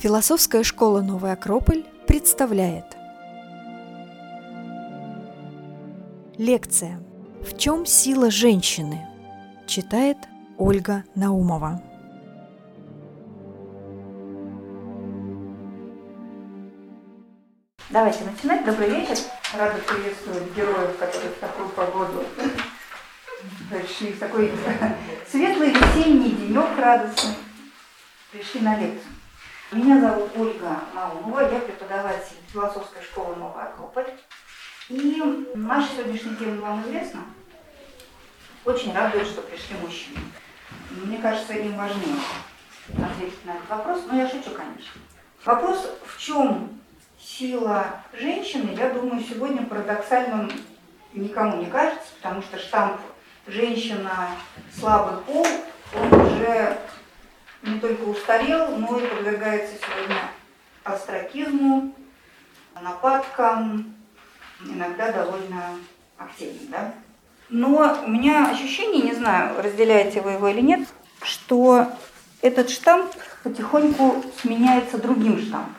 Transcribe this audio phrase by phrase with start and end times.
[0.00, 2.86] Философская школа «Новый Акрополь» представляет
[6.38, 7.02] Лекция
[7.42, 9.06] «В чем сила женщины?»
[9.66, 10.16] Читает
[10.56, 11.82] Ольга Наумова.
[17.90, 18.64] Давайте начинать.
[18.64, 19.18] Добрый вечер.
[19.54, 22.24] Рада приветствовать героев, которые в такую погоду
[23.68, 24.50] пришли в такой
[25.30, 27.34] светлый весенний денек радостный.
[28.32, 29.19] Пришли на лекцию.
[29.72, 34.10] Меня зовут Ольга Наумова, я преподаватель философской школы «Новый Акрополь».
[34.88, 35.22] И
[35.54, 37.20] наша сегодняшняя тема вам известна.
[38.64, 40.18] Очень радует, что пришли мужчины.
[40.90, 42.16] Мне кажется, им важнее
[42.88, 45.00] ответить на этот вопрос, но я шучу, конечно.
[45.44, 46.80] Вопрос, в чем
[47.20, 50.50] сила женщины, я думаю, сегодня парадоксальным
[51.12, 53.00] никому не кажется, потому что штамп
[53.46, 54.30] «женщина
[54.76, 55.46] слабый пол»,
[55.94, 56.76] он уже
[57.62, 60.30] не только устарел, но и подвергается сегодня
[60.84, 61.94] астракизму,
[62.80, 63.94] нападкам,
[64.64, 65.76] иногда довольно
[66.16, 66.70] активным.
[66.70, 66.94] Да?
[67.48, 70.88] Но у меня ощущение, не знаю, разделяете вы его или нет,
[71.22, 71.90] что
[72.40, 75.74] этот штамп потихоньку сменяется другим штампом.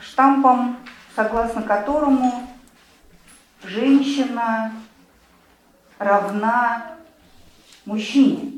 [0.00, 0.78] Штампом,
[1.14, 2.48] согласно которому
[3.62, 4.72] женщина
[5.98, 6.96] равна
[7.84, 8.57] мужчине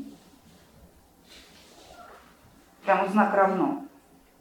[2.83, 3.85] прямо знак равно.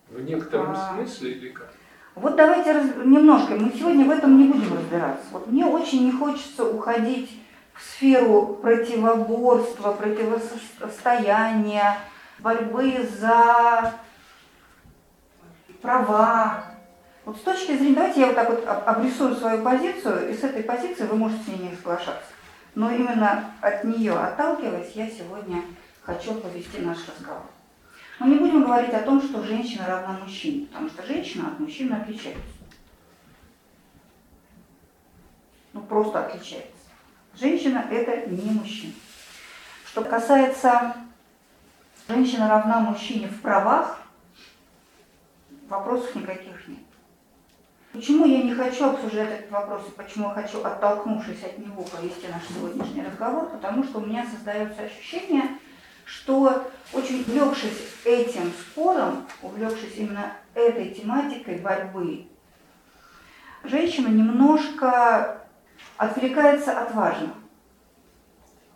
[0.09, 1.73] В некотором а, смысле или как?
[2.15, 5.25] Вот давайте раз, немножко, мы сегодня в этом не будем разбираться.
[5.31, 7.41] Вот мне очень не хочется уходить
[7.75, 11.99] в сферу противоборства, противостояния,
[12.41, 13.95] борьбы за
[15.81, 16.65] права.
[17.25, 20.65] Вот с точки зрения, давайте я вот так вот обрисую свою позицию, и с этой
[20.65, 22.33] позиции вы можете с ней не соглашаться.
[22.75, 25.63] Но именно от нее отталкиваясь, я сегодня
[26.03, 27.47] хочу повести наш разговор.
[28.21, 31.95] Мы не будем говорить о том, что женщина равна мужчине, потому что женщина от мужчины
[31.95, 32.43] отличается.
[35.73, 36.71] Ну, просто отличается.
[37.35, 38.93] Женщина– это не мужчина.
[39.87, 40.95] Что касается
[42.09, 44.03] женщина равна мужчине в правах,
[45.69, 46.79] вопросов никаких нет.
[47.93, 52.27] Почему я не хочу обсуждать этот вопрос, и почему я хочу, оттолкнувшись от него, повести
[52.27, 53.49] наш сегодняшний разговор?
[53.49, 55.59] Потому что у меня создается ощущение,
[56.05, 62.27] что очень увлекшись этим спором, увлекшись именно этой тематикой борьбы,
[63.65, 65.41] женщина немножко
[65.97, 67.35] отвлекается от важного,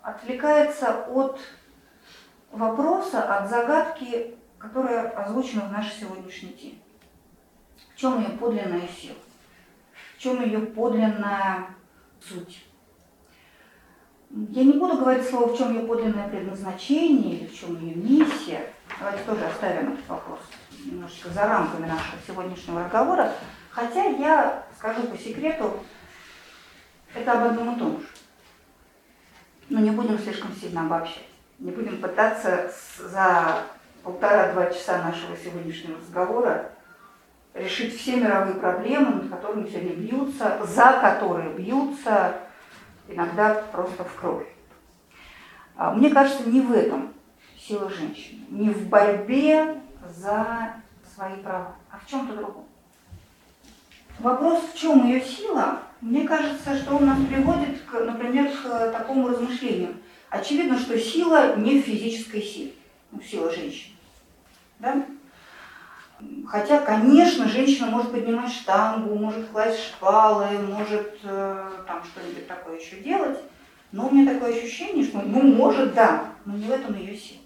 [0.01, 1.39] отвлекается от
[2.51, 6.79] вопроса, от загадки, которая озвучена в нашей сегодняшней теме.
[7.93, 9.15] В чем ее подлинная сила?
[10.15, 11.67] В чем ее подлинная
[12.21, 12.64] суть?
[14.35, 18.67] Я не буду говорить слово, в чем ее подлинное предназначение или в чем ее миссия.
[18.99, 20.39] Давайте тоже оставим этот вопрос
[20.83, 23.31] немножечко за рамками нашего сегодняшнего разговора.
[23.69, 25.79] Хотя я скажу по секрету,
[27.13, 28.07] это об одном и том же.
[29.69, 31.29] Но не будем слишком сильно обобщать.
[31.59, 33.63] Не будем пытаться за
[34.03, 36.71] полтора-два часа нашего сегодняшнего разговора
[37.53, 42.35] решить все мировые проблемы, над которыми сегодня бьются, за которые бьются
[43.07, 44.47] иногда просто в кровь.
[45.75, 47.13] А, мне кажется, не в этом
[47.57, 49.81] сила женщины, не в борьбе
[50.15, 50.75] за
[51.13, 52.65] свои права, а в чем-то другом.
[54.19, 59.27] Вопрос, в чем ее сила, мне кажется, что он нас приводит, к, например, к такому
[59.27, 59.95] размышлению.
[60.29, 62.73] Очевидно, что сила не в физической силе,
[63.11, 63.95] ну, сила женщины.
[64.79, 65.05] Да?
[66.47, 72.97] Хотя, конечно, женщина может поднимать штангу, может класть шпалы, может э, там что-нибудь такое еще
[72.97, 73.39] делать.
[73.91, 77.39] Но у меня такое ощущение, что, ну, может, да, но не в этом ее сила.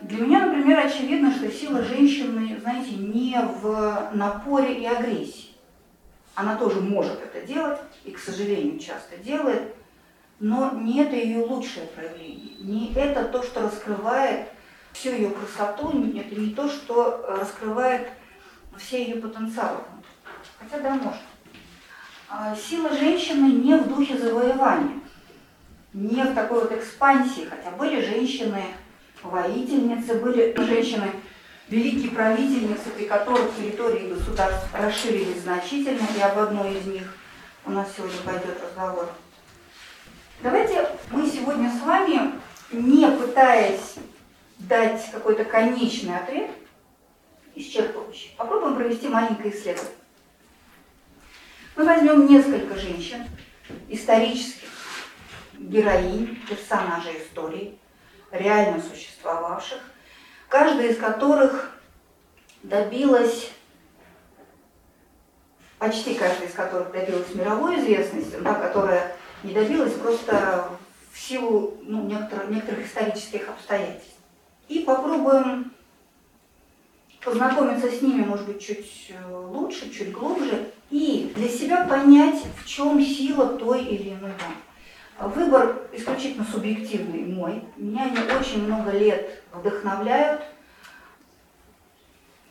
[0.00, 5.50] Для меня, например, очевидно, что сила женщины, знаете, не в напоре и агрессии.
[6.34, 9.74] Она тоже может это делать, и, к сожалению, часто делает,
[10.38, 14.48] но не это ее лучшее проявление, не это то, что раскрывает
[14.92, 18.08] всю ее красоту, это не то, что э, раскрывает
[18.76, 19.80] все ее потенциалы.
[20.58, 21.20] Хотя да, может.
[22.28, 25.00] А сила женщины не в духе завоевания,
[25.92, 28.62] не в такой вот экспансии, хотя были женщины
[29.22, 31.10] воительницы, были женщины
[31.68, 37.14] великие правительницы, при которых территории государств расширились значительно, и об одной из них
[37.64, 39.08] у нас сегодня пойдет разговор.
[40.42, 42.32] Давайте мы сегодня с вами,
[42.72, 43.96] не пытаясь
[44.58, 46.50] дать какой-то конечный ответ,
[47.54, 49.94] исчерпывающий, попробуем провести маленькое исследование.
[51.76, 53.24] Мы возьмем несколько женщин,
[53.88, 54.68] исторических
[55.58, 57.78] героинь, персонажей истории,
[58.30, 59.80] реально существовавших,
[60.48, 61.72] каждая из которых
[62.62, 63.50] добилась,
[65.78, 70.68] почти каждая из которых добилась мировой известности, да, которая не добилась просто
[71.12, 74.17] в силу ну, некоторых, некоторых исторических обстоятельств.
[74.68, 75.72] И попробуем
[77.24, 82.66] познакомиться с ними, может быть, чуть э, лучше, чуть глубже, и для себя понять, в
[82.66, 85.34] чем сила той или иной дамы.
[85.34, 87.64] Выбор исключительно субъективный мой.
[87.76, 90.42] Меня они очень много лет вдохновляют,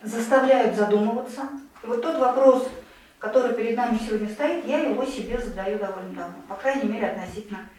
[0.04, 1.50] заставляют задумываться.
[1.84, 2.68] И вот тот вопрос,
[3.20, 6.36] который перед нами сегодня стоит, я его себе задаю довольно давно.
[6.50, 7.70] По крайней мере, относительно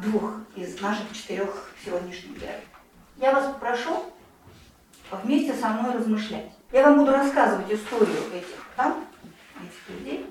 [0.00, 2.64] двух из наших четырех сегодняшних героев.
[3.16, 4.04] Я вас попрошу
[5.10, 6.50] вместе со мной размышлять.
[6.72, 9.04] Я вам буду рассказывать историю этих там,
[9.56, 10.26] этих людей,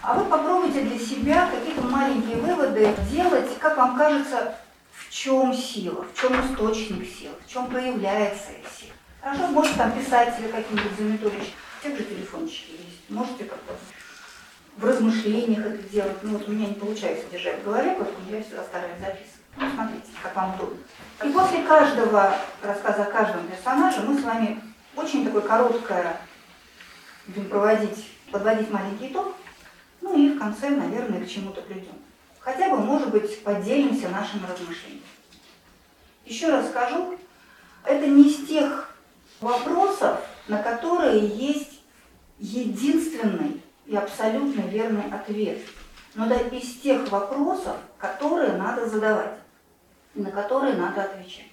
[0.00, 4.56] а вы попробуйте для себя какие-то маленькие выводы делать, как вам кажется,
[4.92, 8.48] в чем сила, в чем источник сил, в чем проявляется
[8.78, 8.92] сила.
[9.20, 11.52] Хорошо, можете там писать себе какие-нибудь заметулечки,
[11.82, 13.74] тех же телефончики есть, можете как-то
[14.76, 16.16] в размышлениях это делать.
[16.22, 19.41] Ну вот у меня не получается держать в голове, поэтому я сюда стараюсь записывать.
[19.56, 20.78] Смотрите, как вам удобно.
[21.24, 24.60] И после каждого рассказа о каждом персонаже мы с вами
[24.96, 26.16] очень такое короткое
[27.26, 29.34] будем проводить, подводить маленький итог,
[30.00, 31.94] ну и в конце, наверное, к чему-то придем.
[32.40, 35.02] Хотя бы, может быть, поделимся нашими размышлениями.
[36.24, 37.16] Еще раз скажу,
[37.84, 38.94] это не из тех
[39.40, 41.80] вопросов, на которые есть
[42.38, 45.58] единственный и абсолютно верный ответ.
[46.14, 49.41] Но да из тех вопросов, которые надо задавать
[50.14, 51.50] на которые надо отвечать.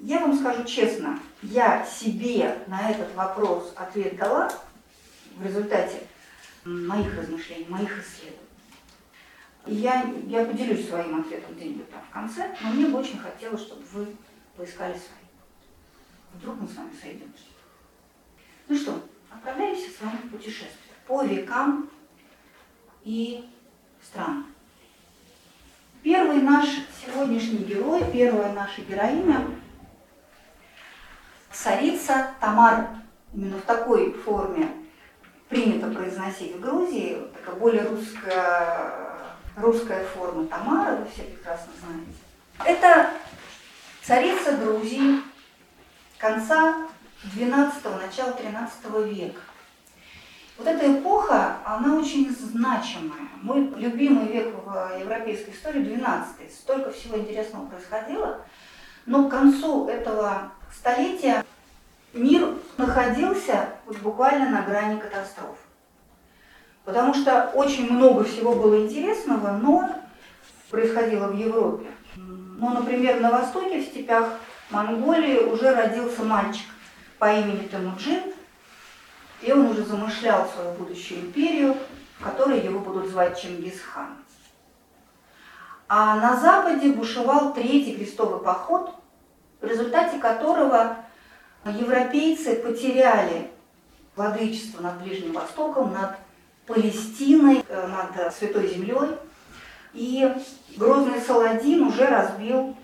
[0.00, 4.50] Я вам скажу честно, я себе на этот вопрос ответ дала
[5.36, 6.06] в результате
[6.64, 8.38] моих размышлений, моих исследований.
[9.66, 13.82] Я, я поделюсь своим ответом где-нибудь там в конце, но мне бы очень хотелось, чтобы
[13.92, 14.16] вы
[14.56, 15.18] поискали свои.
[16.34, 17.44] Вдруг мы с вами сойдемся.
[18.68, 21.90] Ну что, отправляемся с вами в путешествие по векам
[23.02, 23.48] и
[24.02, 24.46] странам.
[26.02, 26.68] Первый наш
[27.04, 29.42] сегодняшний герой, первая наша героиня–
[31.52, 32.88] царица Тамара.
[33.34, 34.70] Именно в такой форме
[35.48, 39.16] принято произносить в Грузии, такая более русская,
[39.56, 42.12] русская форма Тамара, вы все прекрасно знаете.
[42.64, 43.10] Это
[44.02, 45.20] царица Грузии
[46.16, 46.76] конца
[47.34, 49.40] 12-го, начала 13 века.
[50.58, 53.28] Вот эта эпоха, она очень значимая.
[53.42, 58.40] Мой любимый век в европейской истории 12 Столько всего интересного происходило.
[59.06, 61.44] Но к концу этого столетия
[62.12, 63.68] мир находился
[64.02, 65.56] буквально на грани катастрофы.
[66.84, 69.88] Потому что очень много всего было интересного, но
[70.70, 71.86] происходило в Европе.
[72.16, 74.40] Ну, например, на востоке, в степях
[74.70, 76.66] Монголии, уже родился мальчик
[77.18, 78.22] по имени Темуджин,
[79.42, 81.76] и он уже замышлял свою будущую империю,
[82.18, 84.16] в которой его будут звать Чингисхан.
[85.88, 88.90] А на западе бушевал третий крестовый поход,
[89.60, 90.96] в результате которого
[91.64, 93.50] европейцы потеряли
[94.16, 96.16] владычество над Ближним Востоком, над
[96.66, 99.16] Палестиной, э, над Святой Землей.
[99.94, 100.30] И
[100.76, 102.76] грозный Саладин уже разбил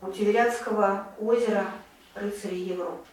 [0.00, 1.66] у Тиверятского озера
[2.14, 3.06] рыцарей Европы.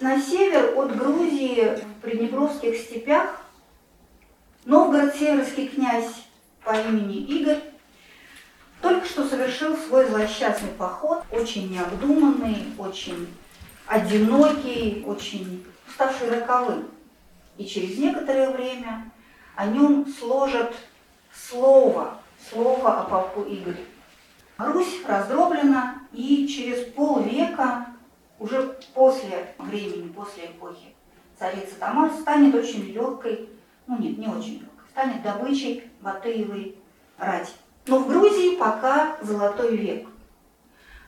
[0.00, 3.40] На север от Грузии, в Приднепровских степях,
[4.64, 6.24] Новгород-Северский князь
[6.64, 7.60] по имени Игорь
[8.80, 13.28] только что совершил свой злосчастный поход, очень необдуманный, очень
[13.86, 16.88] одинокий, очень ставший роковым.
[17.56, 19.10] И через некоторое время
[19.54, 20.74] о нем сложат
[21.32, 22.18] слово,
[22.50, 23.76] слово о полку Игоря.
[24.58, 27.93] Русь раздроблена, и через полвека
[28.44, 30.94] уже после времени, после эпохи
[31.38, 33.48] царицы Тамар станет очень легкой,
[33.86, 36.76] ну нет, не очень легкой, станет добычей Батыевой
[37.16, 37.52] рати.
[37.86, 40.06] Но в Грузии пока золотой век.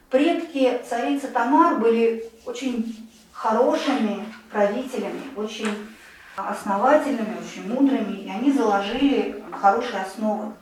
[0.08, 5.68] Предки царицы Тамар были очень хорошими правителями, очень
[6.36, 10.52] основательными, очень мудрыми, и они заложили хорошие основы.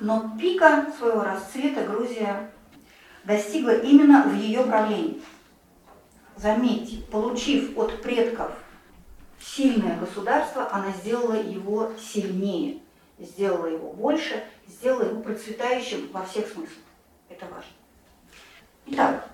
[0.00, 2.50] Но пика своего расцвета Грузия
[3.24, 5.20] достигла именно в ее правлении.
[6.36, 8.52] Заметьте, получив от предков
[9.40, 12.80] сильное государство, она сделала его сильнее,
[13.18, 16.78] сделала его больше, сделала его процветающим во всех смыслах.
[17.28, 17.70] Это важно.
[18.86, 19.28] Итак,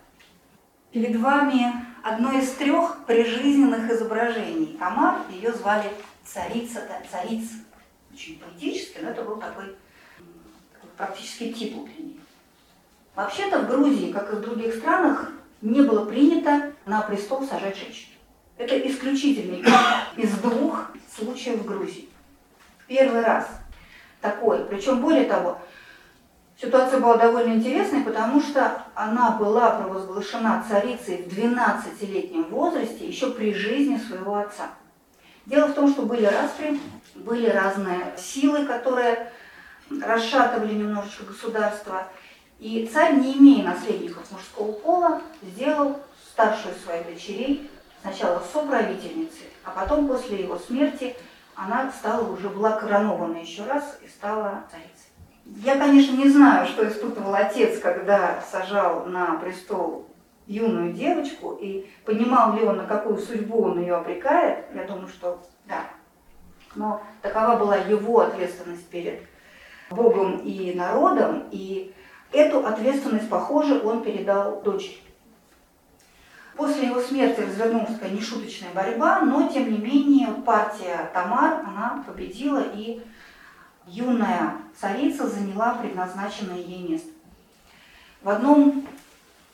[0.92, 4.76] перед вами одно из трех прижизненных изображений.
[4.78, 5.90] Тамар, ее звали
[6.24, 7.54] царица, царица.
[8.12, 9.76] Очень поэтически, но это был такой,
[10.72, 12.20] такой практически титул для нее.
[13.14, 18.08] Вообще-то в Грузии, как и в других странах, не было принято на престол сажать женщин.
[18.56, 19.64] Это исключительный
[20.16, 22.08] из двух случаев в Грузии.
[22.86, 23.48] Первый раз
[24.20, 24.64] такой.
[24.66, 25.58] Причем более того,
[26.60, 33.54] ситуация была довольно интересной, потому что она была провозглашена царицей в 12-летнем возрасте еще при
[33.54, 34.70] жизни своего отца.
[35.46, 36.78] Дело в том, что были распри,
[37.14, 39.32] были разные силы, которые
[40.02, 42.08] расшатывали немножечко государство.
[42.60, 45.96] И царь, не имея наследников мужского пола, сделал
[46.30, 47.70] старшую своих дочерей
[48.02, 51.16] сначала соправительницей, а потом после его смерти
[51.54, 55.10] она стала уже, была коронована еще раз и стала царицей.
[55.64, 60.06] Я, конечно, не знаю, что испытывал отец, когда сажал на престол
[60.46, 65.40] юную девочку, и понимал ли он, на какую судьбу он ее обрекает, я думаю, что
[65.66, 65.84] да.
[66.74, 69.22] Но такова была его ответственность перед
[69.90, 71.94] Богом и народом, и
[72.32, 74.98] эту ответственность, похоже, он передал дочери.
[76.56, 82.62] После его смерти развернулась такая нешуточная борьба, но тем не менее партия Тамар, она победила,
[82.74, 83.00] и
[83.86, 87.08] юная царица заняла предназначенное ей место.
[88.22, 88.86] В одном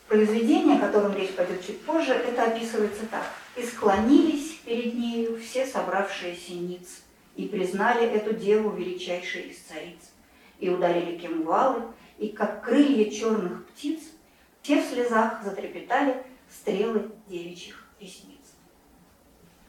[0.08, 3.22] произведении, о котором речь пойдет чуть позже, это описывается так.
[3.56, 7.02] «И склонились перед нею все собравшиеся ниц,
[7.36, 10.10] и признали эту деву величайшей из цариц
[10.58, 11.82] и ударили кимвалы,
[12.18, 14.00] и как крылья черных птиц,
[14.62, 18.40] те в слезах затрепетали стрелы девичьих ресниц.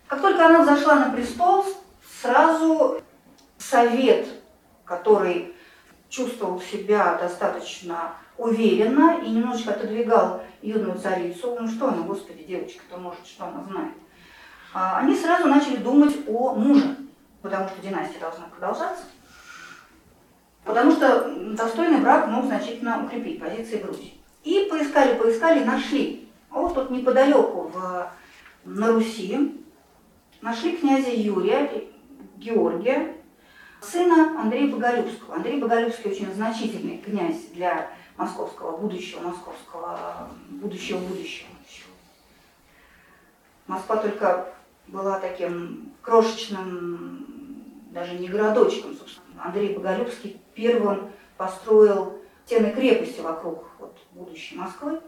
[0.07, 1.65] Как только она взошла на престол,
[2.21, 3.01] сразу
[3.57, 4.27] совет,
[4.85, 5.53] который
[6.09, 13.25] чувствовал себя достаточно уверенно и немножечко отодвигал юную царицу, ну что она, господи, девочка-то может,
[13.25, 13.93] что она знает,
[14.73, 16.97] а, они сразу начали думать о муже,
[17.41, 19.03] потому что династия должна продолжаться.
[20.67, 24.13] Потому что достойный брак мог значительно укрепить позиции Грузии.
[24.43, 26.29] И поискали, поискали, нашли.
[26.49, 28.11] Вот тут неподалеку в,
[28.65, 29.63] на Руси
[30.41, 31.71] нашли князя Юрия,
[32.35, 33.15] Георгия,
[33.81, 35.35] сына Андрея Боголюбского.
[35.35, 41.47] Андрей Боголюбский очень значительный князь для московского будущего, московского будущего будущего.
[43.67, 44.49] Москва только
[44.87, 49.45] была таким крошечным, даже не городочком, собственно.
[49.45, 54.99] Андрей Боголюбский первым построил стены крепости вокруг вот, будущей Москвы.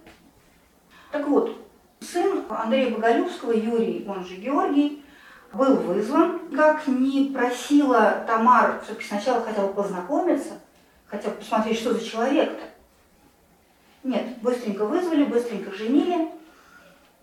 [1.11, 1.57] Так вот,
[1.99, 5.03] сын Андрея Боголюбского, Юрий, он же Георгий,
[5.51, 6.55] был вызван.
[6.55, 10.59] Как не просила Тамар, все-таки сначала хотела познакомиться,
[11.07, 12.65] хотела посмотреть, что за человек-то.
[14.03, 16.29] Нет, быстренько вызвали, быстренько женили.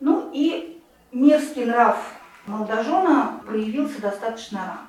[0.00, 1.97] Ну и мерзкий нрав
[2.47, 4.87] молодожена проявился достаточно рано.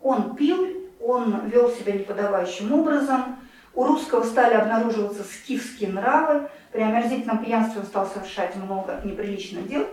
[0.00, 3.36] Он пил, он вел себя неподавающим образом.
[3.74, 6.48] У русского стали обнаруживаться скифские нравы.
[6.72, 9.86] При омерзительном пьянстве он стал совершать много неприличных дел.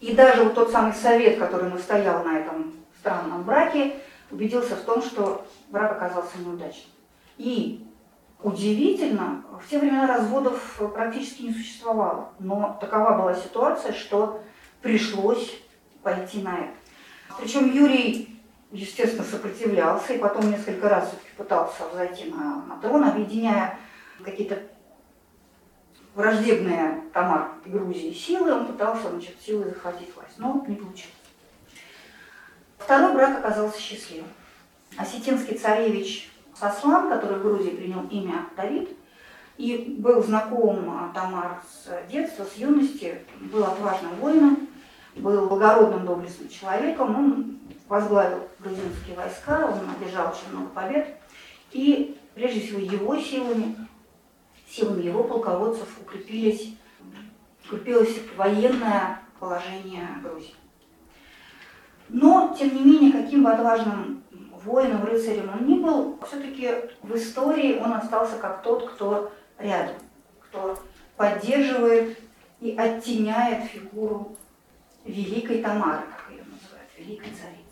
[0.00, 3.94] И даже вот тот самый совет, который настоял на этом странном браке,
[4.30, 6.90] убедился в том, что брак оказался неудачным.
[7.38, 7.86] И
[8.42, 12.30] удивительно, в те времена разводов практически не существовало.
[12.38, 14.42] Но такова была ситуация, что
[14.82, 15.58] пришлось
[16.02, 16.74] пойти на это.
[17.40, 18.33] Причем Юрий
[18.74, 23.78] естественно, сопротивлялся и потом несколько раз все-таки пытался взойти на, на трон, объединяя
[24.22, 24.62] какие-то
[26.14, 31.14] враждебные Тамар Грузии силы, он пытался, значит, силой захватить власть, но не получилось.
[32.78, 34.28] Второй брак оказался счастливым.
[34.96, 38.90] Осетинский царевич Сослан, который в Грузии принял имя Давид,
[39.56, 44.68] и был знаком Тамар с детства, с юности, был отважным воином,
[45.16, 51.16] был благородным, доблестным человеком, он возглавил грузинские войска, он одержал очень много побед.
[51.72, 53.76] И прежде всего его силами,
[54.68, 56.76] силами его полководцев укрепились,
[57.66, 60.54] укрепилось военное положение Грузии.
[62.08, 64.22] Но, тем не менее, каким бы отважным
[64.64, 66.70] воином, рыцарем он ни был, все-таки
[67.02, 69.96] в истории он остался как тот, кто рядом,
[70.40, 70.78] кто
[71.16, 72.18] поддерживает
[72.60, 74.36] и оттеняет фигуру
[75.04, 77.64] великой Тамары, как ее называют, великой царицы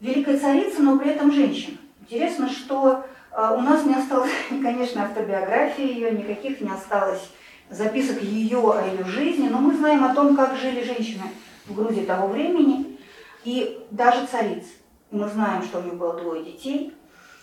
[0.00, 1.78] великая царица, но при этом женщина.
[2.00, 7.30] Интересно, что а, у нас не осталось, конечно, автобиографии ее, никаких не осталось
[7.68, 11.24] записок ее о ее жизни, но мы знаем о том, как жили женщины
[11.66, 12.98] в Грузии того времени,
[13.44, 14.68] и даже царица.
[15.10, 16.94] Мы знаем, что у нее было двое детей,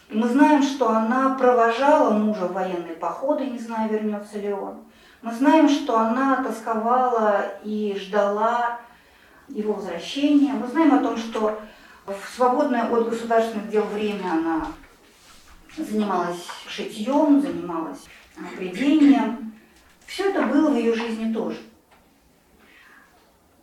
[0.09, 4.83] и мы знаем, что она провожала мужа в военные походы, не знаю, вернется ли он.
[5.23, 8.81] Мы знаем, что она тосковала и ждала
[9.47, 10.51] его возвращения.
[10.51, 11.61] Мы знаем о том, что
[12.05, 14.67] в свободное от государственных дел время она
[15.77, 18.03] занималась шитьем, занималась
[18.57, 19.53] плетением.
[20.05, 21.59] Все это было в ее жизни тоже.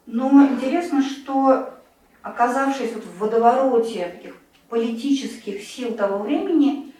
[0.06, 1.74] Но интересно, что
[2.22, 4.36] оказавшись вот в водовороте таких
[4.70, 6.94] политических сил того времени,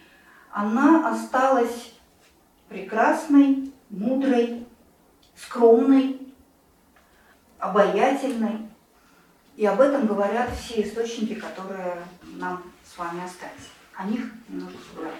[0.51, 1.95] она осталась
[2.69, 4.65] прекрасной, мудрой,
[5.35, 6.19] скромной,
[7.59, 8.67] обаятельной.
[9.55, 11.97] И об этом говорят все источники, которые
[12.37, 13.69] нам с вами остались.
[13.95, 15.17] О них немножко поговорим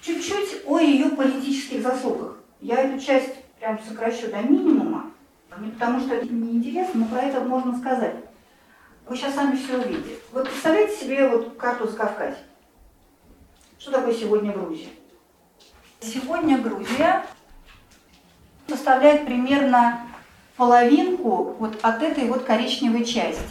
[0.00, 2.38] Чуть-чуть о ее политических заслугах.
[2.60, 5.12] Я эту часть прям сокращу до минимума,
[5.58, 8.16] не потому что это неинтересно, но про это можно сказать.
[9.06, 10.16] Вы сейчас сами все увидите.
[10.32, 12.38] Вот представляете себе вот карту с Кавказа.
[13.78, 14.88] Что такое сегодня Грузия?
[16.00, 17.24] Сегодня Грузия
[18.72, 20.00] составляет примерно
[20.56, 23.42] половинку вот от этой вот коричневой части.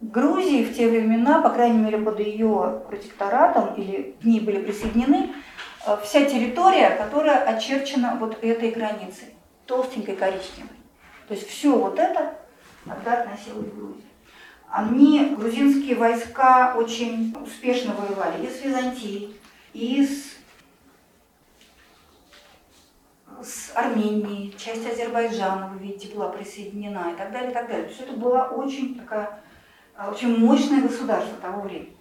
[0.00, 5.30] Грузии в те времена, по крайней мере под ее протекторатом, или к ней были присоединены,
[5.86, 9.34] э, вся территория, которая очерчена вот этой границей,
[9.66, 10.70] толстенькой коричневой.
[11.26, 12.34] То есть все вот это
[12.84, 14.04] тогда относилось к Грузии.
[14.70, 19.36] Они, грузинские войска, очень успешно воевали и с Византией,
[19.72, 20.37] и с,
[23.42, 27.88] с Арменией, часть Азербайджана, вы видите, была присоединена и так далее, и так далее.
[27.88, 29.40] Все это была очень такая,
[30.10, 31.96] очень мощное государство того времени.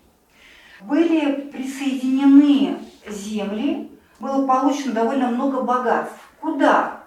[0.82, 6.20] Были присоединены земли, было получено довольно много богатств.
[6.40, 7.04] Куда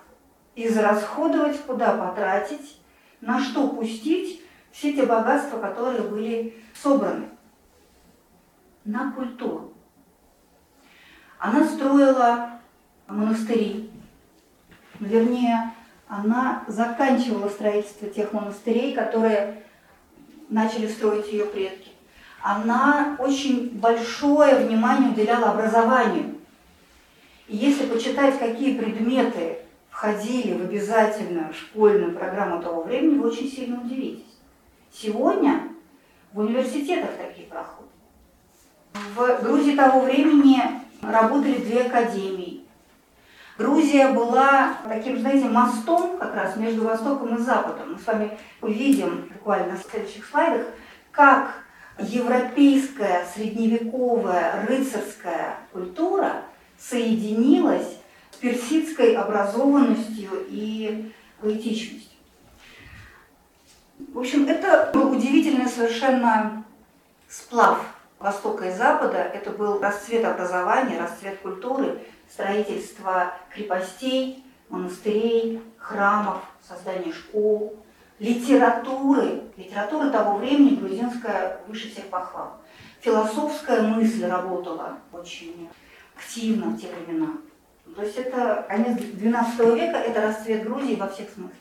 [0.57, 2.81] израсходовать, куда потратить,
[3.21, 7.29] на что пустить, все те богатства, которые были собраны
[8.85, 9.73] на культуру.
[11.39, 12.61] Она строила
[13.07, 13.90] монастыри,
[15.01, 15.73] вернее,
[16.09, 19.63] она заканчивала строительство тех монастырей, которые
[20.49, 21.91] начали строить ее предки.
[22.43, 26.37] Она очень большое внимание уделяла образованию.
[27.49, 29.59] И если почитать, какие предметы
[29.91, 34.25] входили в обязательную школьную программу того времени, вы очень сильно удивитесь.
[34.93, 35.69] Сегодня
[36.33, 37.91] в университетах такие проходят.
[39.15, 40.61] В Грузии того времени
[41.03, 42.50] работали две академии.
[43.61, 47.93] Грузия была таким, знаете, мостом как раз между Востоком и Западом.
[47.93, 50.67] Мы с вами увидим буквально на следующих слайдах,
[51.11, 51.53] как
[51.99, 56.37] европейская средневековая рыцарская культура
[56.79, 57.99] соединилась
[58.31, 62.17] с персидской образованностью и поэтичностью.
[64.15, 66.65] В общем, это был удивительный совершенно
[67.29, 67.85] сплав
[68.19, 69.19] Востока и Запада.
[69.19, 71.99] Это был расцвет образования, расцвет культуры,
[72.31, 77.77] строительство крепостей, монастырей, храмов, создание школ,
[78.19, 79.43] литературы.
[79.57, 82.61] Литература того времени грузинская выше всех похвал.
[83.01, 85.69] Философская мысль работала очень
[86.17, 87.33] активно в те времена.
[87.97, 91.57] То есть это конец XII века, это расцвет Грузии во всех смыслах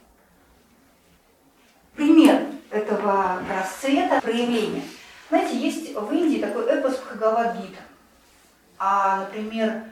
[2.00, 4.84] пример этого расцвета, проявления.
[5.30, 7.82] Знаете, есть в Индии такой эпос Бхагавадгита.
[8.78, 9.84] А, например,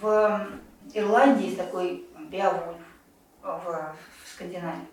[0.00, 0.48] в
[0.94, 2.76] Ирландии есть такой Беовульф
[3.42, 4.88] в Скандинавии.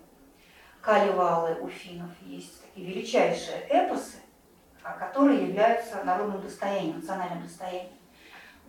[0.81, 4.17] Каливалы у финнов есть такие величайшие эпосы,
[4.83, 7.93] а, которые являются народным достоянием, национальным достоянием.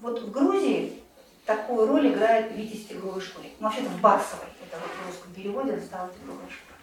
[0.00, 1.02] Вот в Грузии
[1.44, 3.50] такую роль играет Витязь Тигровой школе.
[3.58, 6.78] Ну, вообще-то в Барсовой, это вот в русском переводе стала Тигровая школа.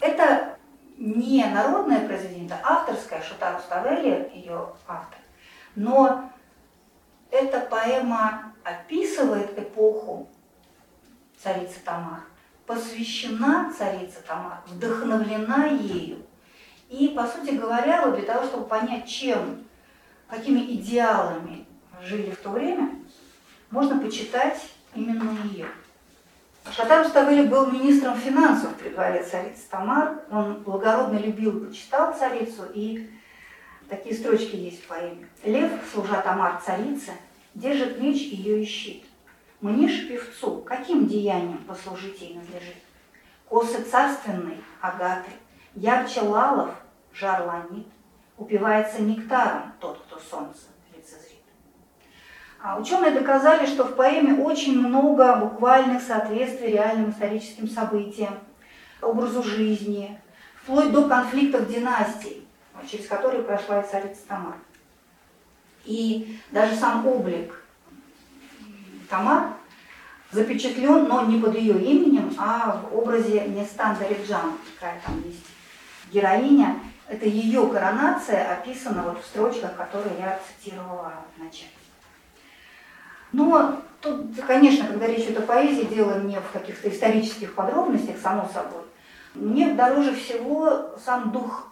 [0.00, 0.56] Это
[0.96, 5.18] не народное произведение, это авторское, Шутару Ставелли, ее автор.
[5.74, 6.30] Но
[7.36, 10.28] эта поэма описывает эпоху
[11.42, 12.20] царицы Тамар,
[12.66, 16.18] посвящена царице Тамар, вдохновлена ею.
[16.88, 19.64] И, по сути говоря, вот для того, чтобы понять, чем,
[20.28, 21.66] какими идеалами
[22.02, 22.90] жили в то время,
[23.70, 24.60] можно почитать
[24.94, 25.66] именно ее.
[26.70, 30.20] Шатар Уставыли был министром финансов при дворе царицы Тамар.
[30.30, 33.08] Он благородно любил почитал царицу, и
[33.88, 35.28] такие строчки есть в поэме.
[35.44, 37.12] «Лев, служа Тамар царице,
[37.56, 39.04] держит меч ее и щит.
[39.60, 42.76] Мне ж певцу, каким деянием послужить ей надлежит?
[43.48, 45.30] Косы царственной, агаты,
[45.74, 46.70] ярче лалов,
[47.12, 47.86] жар ланит,
[48.36, 50.66] упивается нектаром тот, кто солнце
[52.66, 58.40] а ученые доказали, что в поэме очень много буквальных соответствий реальным историческим событиям,
[59.00, 60.20] образу жизни,
[60.56, 62.44] вплоть до конфликтов династий,
[62.90, 64.56] через которые прошла и царица Тамар.
[65.86, 67.62] И даже сам облик
[69.08, 69.54] Тамар
[70.32, 75.46] запечатлен, но не под ее именем, а в образе Нестан Дариджан, такая там есть
[76.12, 81.70] героиня Это ее коронация описана вот в строчках, которые я цитировала в начале.
[83.32, 88.48] Но тут, конечно, когда речь идет о поэзии, дело не в каких-то исторических подробностях, само
[88.52, 88.82] собой.
[89.34, 91.68] Мне дороже всего сам дух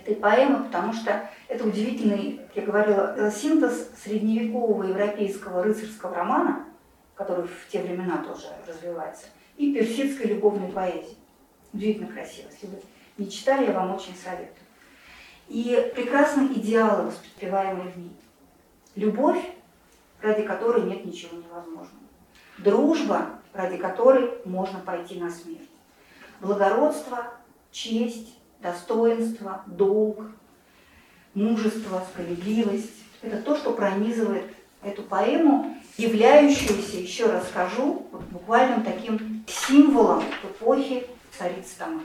[0.00, 6.64] этой поэмы, потому что это удивительный, как я говорила, синтез средневекового европейского рыцарского романа,
[7.14, 11.16] который в те времена тоже развивается, и персидской любовной поэзии.
[11.72, 12.48] Удивительно красиво.
[12.50, 12.80] Если вы
[13.18, 14.56] не читали, я вам очень советую.
[15.48, 18.16] И прекрасные идеалы, воспеваемые в ней.
[18.96, 19.44] Любовь,
[20.20, 22.00] ради которой нет ничего невозможного.
[22.58, 25.68] Дружба, ради которой можно пойти на смерть.
[26.40, 27.32] Благородство,
[27.70, 30.24] честь, достоинство, долг,
[31.34, 33.04] мужество, справедливость.
[33.22, 34.44] Это то, что пронизывает
[34.82, 42.04] эту поэму, являющуюся, еще раз скажу, вот буквально таким символом эпохи царицы Тамара.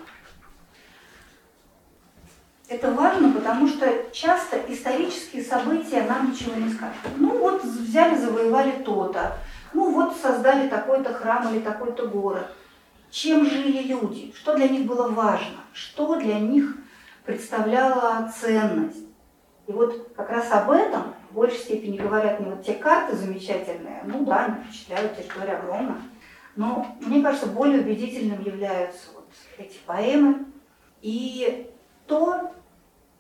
[2.68, 6.96] Это важно, потому что часто исторические события нам ничего не скажут.
[7.18, 9.38] Ну вот взяли, завоевали то-то,
[9.74, 12.48] ну вот создали такой-то храм или такой-то город.
[13.16, 14.34] Чем жили люди?
[14.36, 15.62] Что для них было важно?
[15.72, 16.76] Что для них
[17.24, 19.08] представляло ценность?
[19.68, 24.04] И вот как раз об этом в большей степени говорят не вот те карты замечательные,
[24.04, 26.02] ну да, они впечатляют, территория огромная,
[26.58, 30.48] но мне кажется, более убедительным являются вот эти поэмы
[31.02, 31.72] и
[32.08, 32.52] то,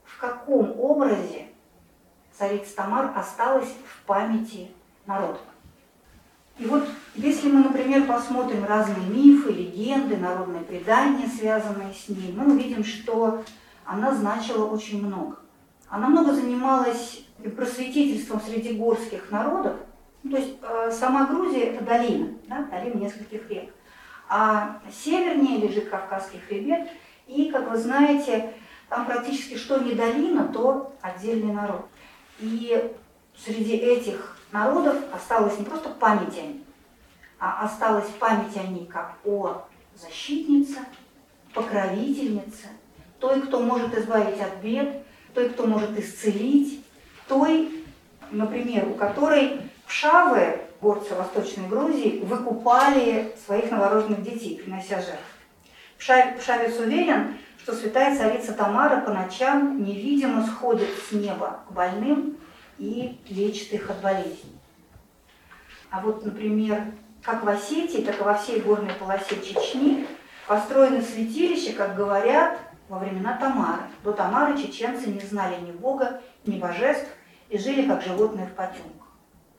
[0.03, 1.45] в каком образе
[2.33, 4.71] царица Тамар осталась в памяти
[5.05, 5.39] народа.
[6.57, 12.53] И вот если мы, например, посмотрим разные мифы, легенды, народные предания, связанные с ней, мы
[12.53, 13.43] увидим, что
[13.83, 15.37] она значила очень много.
[15.89, 19.75] Она много занималась просветительством среди горских народов.
[20.23, 23.69] Ну, то есть э, сама Грузия– это долина, да, долина нескольких рек.
[24.27, 26.89] А севернее лежит Кавказский хребет,
[27.27, 28.53] и, как вы знаете,
[28.89, 31.85] там практически что не долина, то отдельный народ.
[32.39, 32.91] И
[33.37, 36.63] среди этих народов осталась не просто память о ней,
[37.39, 39.63] а осталась память о ней как о
[39.95, 40.79] защитнице,
[41.53, 42.67] покровительнице,
[43.19, 46.85] той, кто может избавить от бед, той, кто может исцелить,
[47.27, 47.83] той,
[48.31, 55.21] например, у которой пшавы, горцы Восточной Грузии, выкупали своих новорожденных детей, принося жертв.
[55.97, 62.37] Пшавец уверен, что святая царица Тамара по ночам невидимо сходит с неба к больным
[62.77, 64.59] и лечит их от болезней.
[65.89, 66.83] А вот, например,
[67.21, 70.07] как в Осетии, так и во всей горной полосе Чечни
[70.47, 73.83] построены святилища, как говорят, во времена Тамары.
[74.03, 77.09] До Тамары чеченцы не знали ни Бога, ни божеств
[77.49, 79.07] и жили как животные в потемках.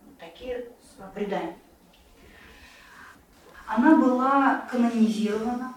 [0.05, 0.69] Вот такие
[1.15, 1.57] предания.
[3.67, 5.75] Она была канонизирована,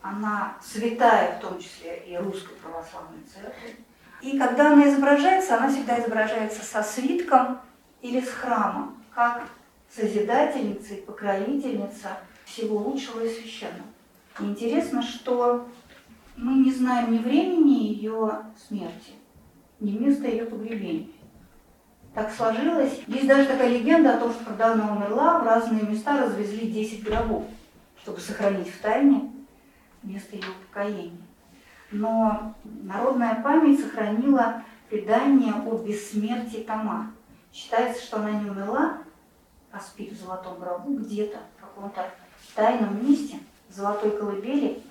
[0.00, 3.76] она святая, в том числе и русской православной церкви.
[4.22, 7.60] И когда она изображается, она всегда изображается со свитком
[8.00, 9.42] или с храмом, как
[9.94, 13.86] созидательница и покровительница всего лучшего и священного.
[14.40, 15.68] И интересно, что
[16.36, 19.12] мы не знаем ни времени ее смерти,
[19.80, 21.08] ни места ее погребения.
[22.14, 23.00] Так сложилось.
[23.06, 27.02] Есть даже такая легенда о том, что когда она умерла, в разные места развезли 10
[27.02, 27.44] гробов,
[28.02, 29.32] чтобы сохранить в тайне
[30.02, 31.21] место ее упокоения.
[31.92, 37.06] Но народная память сохранила предание о бессмертии Тамар.
[37.52, 38.98] Считается, что она не умерла,
[39.70, 42.10] а спит в золотом гробу где-то, в каком-то
[42.54, 44.82] тайном месте, в золотой колыбели.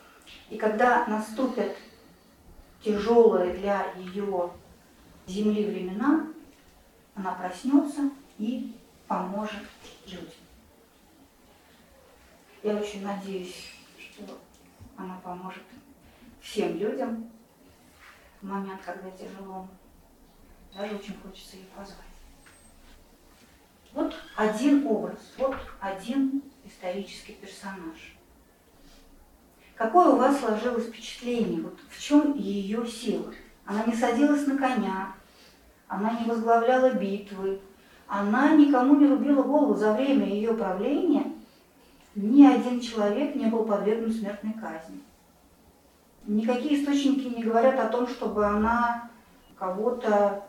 [0.52, 1.76] И когда наступят
[2.84, 4.52] тяжелые для ее
[5.26, 6.28] земли времена,
[7.16, 8.76] она проснется и
[9.08, 9.64] поможет
[10.06, 10.28] людям.
[12.62, 14.38] Я очень надеюсь, что
[14.96, 15.64] она поможет
[16.42, 17.30] всем людям
[18.42, 19.68] в момент, когда тяжело.
[20.76, 21.98] Даже очень хочется ее позвать.
[23.94, 28.16] Вот один образ, вот один исторический персонаж.
[29.76, 31.62] Какое у вас сложилось впечатление?
[31.62, 33.34] Вот в чем ее сила?
[33.66, 35.14] Она не садилась на коня,
[35.88, 37.60] она не возглавляла битвы,
[38.08, 41.34] она никому не рубила голову за время ее правления.
[42.16, 45.02] Ни один человек не был подвергнут смертной казни.
[46.26, 49.10] Никакие источники не говорят о том, чтобы она
[49.58, 50.44] кого-то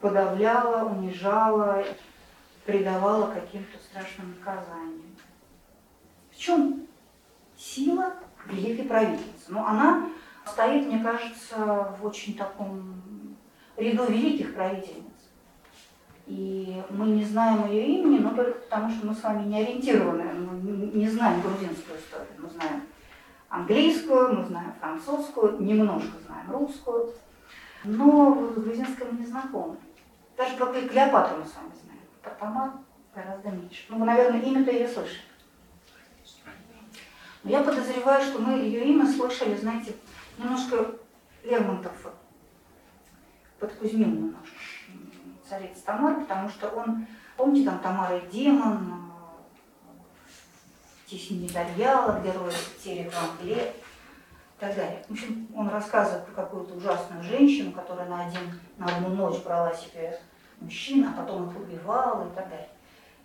[0.00, 1.84] подавляла, унижала,
[2.64, 5.16] предавала каким-то страшным наказаниям.
[6.30, 6.86] В чем
[7.56, 8.14] сила
[8.46, 9.46] великой правительницы?
[9.48, 10.08] Ну, она
[10.46, 13.36] стоит, мне кажется, в очень таком
[13.76, 15.04] ряду великих правительниц.
[16.26, 20.24] И мы не знаем ее имени, но только потому, что мы с вами не ориентированы,
[20.24, 20.60] мы
[20.98, 22.82] не знаем грузинскую историю, мы знаем
[23.48, 27.12] английскую, мы знаем французскую, немножко знаем русскую,
[27.84, 29.76] но грузинская мы не знакомы.
[30.36, 32.72] Даже про Клеопатру мы с вами знаем, про
[33.14, 33.84] гораздо меньше.
[33.88, 35.22] Ну, вы, наверное, имя-то ее слышали.
[37.44, 39.94] Но я подозреваю, что мы ее имя слышали, знаете,
[40.38, 40.94] немножко
[41.44, 41.92] Лермонтов
[43.58, 44.56] подкузмил немножко
[45.48, 47.06] царица Тамар, потому что он,
[47.36, 48.97] помните, там Тамара и демон,
[51.08, 55.02] Тесни Медальяла, герой Терек Вангле и так далее.
[55.08, 59.72] В общем, он рассказывает про какую-то ужасную женщину, которая на, один, на одну ночь брала
[59.72, 60.20] себе
[60.60, 62.68] мужчину, а потом их убивала и так далее.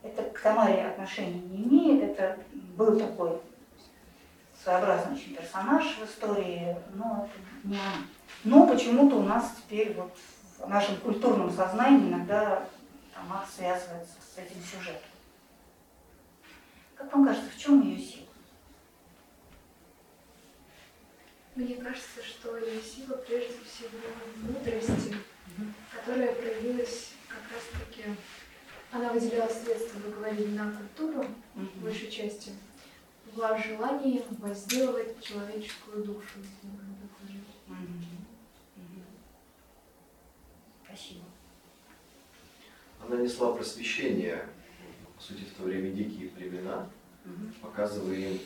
[0.01, 3.39] Это к Тамаре отношения не имеет, это был такой
[4.63, 8.05] своеобразный очень персонаж в истории, но это не она.
[8.43, 10.13] Но почему-то у нас теперь вот
[10.59, 12.63] в нашем культурном сознании иногда
[13.13, 15.12] Тамар связывается с этим сюжетом.
[17.03, 18.27] Как вам кажется, в чем ее сила?
[21.55, 23.99] Мне кажется, что ее сила прежде всего
[24.35, 25.17] в мудрости,
[25.93, 28.15] которая проявилась как раз-таки...
[28.91, 32.51] Она выделяла средства, вы говорили, на культуру, mm большей части,
[33.33, 38.17] в желании возделывать человеческую душу, если можно так выразить.
[40.85, 41.25] Спасибо.
[43.01, 44.47] Она несла просвещение
[45.23, 46.87] сути, в то время дикие племена,
[47.61, 48.39] показывая им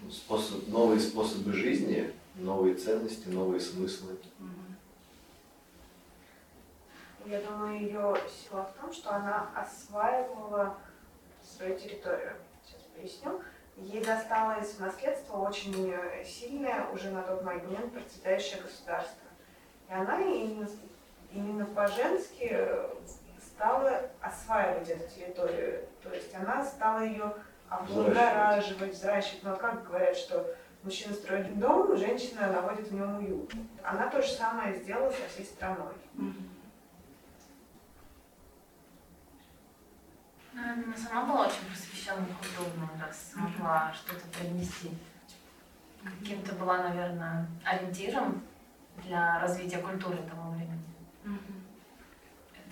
[0.00, 4.16] ну, способ, новые способы жизни, новые ценности, новые смыслы.
[7.26, 10.76] Я думаю, ее сила в том, что она осваивала
[11.42, 12.34] свою территорию.
[12.66, 13.40] Сейчас поясню.
[13.76, 15.94] Ей досталось в наследство очень
[16.24, 19.26] сильное, уже на тот момент процветающее государство.
[19.88, 20.68] И она именно,
[21.32, 22.68] именно по-женски
[23.54, 25.84] стала осваивать эту территорию.
[26.02, 27.34] То есть она стала ее
[27.68, 29.42] облагораживать, взращивать.
[29.44, 33.52] Но как говорят, что мужчина строит дом, женщина наводит в нем уют.
[33.82, 35.94] Она то же самое сделала со всей страной.
[40.52, 44.90] Она сама была очень просвещенной художной, раз смогла что-то привнести.
[46.20, 48.42] Каким-то была, наверное, ориентиром
[49.04, 50.83] для развития культуры того времени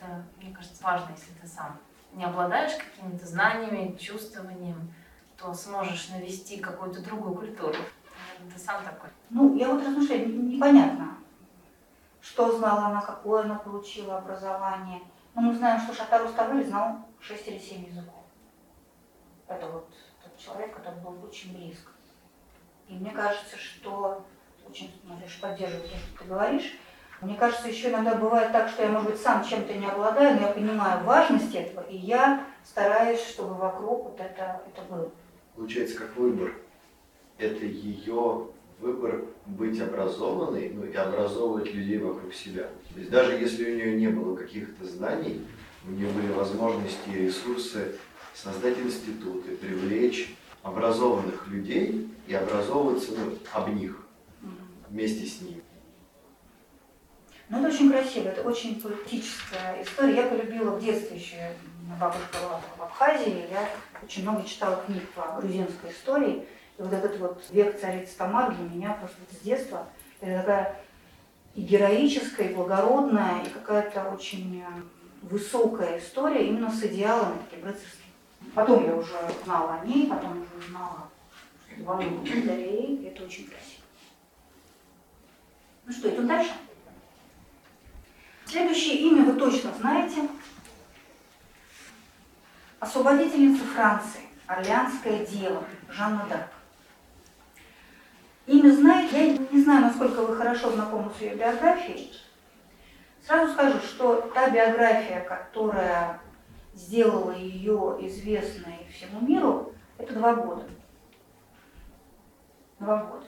[0.02, 1.78] это, мне кажется, важно, если ты сам
[2.12, 4.92] не обладаешь какими-то знаниями, чувствованием,
[5.36, 7.76] то сможешь навести какую-то другую культуру.
[8.52, 9.10] Ты сам такой.
[9.30, 11.16] Ну, я вот размышляю, непонятно,
[12.20, 15.00] что знала она, какое она получила образование.
[15.34, 18.24] Но мы знаем, что Шатар Уставель знал 6 или 7 языков.
[19.46, 19.88] Это вот
[20.22, 21.92] тот человек, который был очень близко.
[22.88, 24.26] И мне кажется, что
[24.68, 26.78] очень, надеюсь, поддерживаю то, что ты говоришь,
[27.22, 30.48] мне кажется, еще иногда бывает так, что я, может быть, сам чем-то не обладаю, но
[30.48, 35.10] я понимаю важность этого, и я стараюсь, чтобы вокруг вот это, это было.
[35.54, 36.52] Получается, как выбор.
[37.38, 38.48] Это ее
[38.80, 42.64] выбор быть образованной, ну и образовывать людей вокруг себя.
[42.92, 45.46] То есть даже если у нее не было каких-то знаний,
[45.86, 47.96] у нее были возможности и ресурсы
[48.34, 53.96] создать институты, привлечь образованных людей и образовываться ну, об них,
[54.88, 55.62] вместе с ними.
[57.52, 60.16] Ну, это очень красиво, это очень поэтическая история.
[60.16, 61.36] Я полюбила в детстве еще,
[62.00, 63.68] бабушка была в Абхазии, я
[64.02, 66.46] очень много читала книг по грузинской истории.
[66.78, 69.86] И вот этот вот век царицы Тамар для меня просто с детства,
[70.22, 70.76] это такая
[71.54, 74.82] и героическая, и благородная, и какая-то очень э,
[75.20, 78.06] высокая история именно с идеалами таким рыцарским.
[78.54, 81.10] Потом я уже знала о ней, потом уже узнала
[81.80, 83.82] во многом благодаря ей, и это очень красиво.
[85.84, 86.52] Ну что, идем дальше?
[88.52, 90.28] Следующее имя вы точно знаете.
[92.80, 96.50] Освободительница Франции, Орлеанская дева, Жанна Дарк.
[98.46, 102.12] Имя знаете, я не знаю, насколько вы хорошо знакомы с ее биографией.
[103.26, 106.20] Сразу скажу, что та биография, которая
[106.74, 110.68] сделала ее известной всему миру, это два года.
[112.80, 113.26] Два года.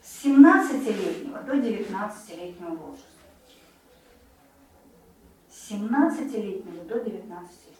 [0.00, 3.15] С 17-летнего до 19-летнего возраста.
[5.68, 7.76] 17-летнего до 19 лет.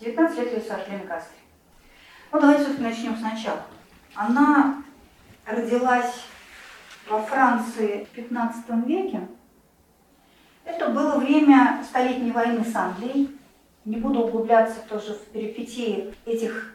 [0.00, 1.38] 19 лет ее сожгли на костре.
[2.32, 3.62] Ну, давайте все-таки начнем сначала.
[4.14, 4.82] Она
[5.46, 6.24] родилась
[7.08, 9.28] во Франции в 15 веке.
[10.64, 13.38] Это было время Столетней войны с Англией.
[13.84, 16.74] Не буду углубляться тоже в перипетии этих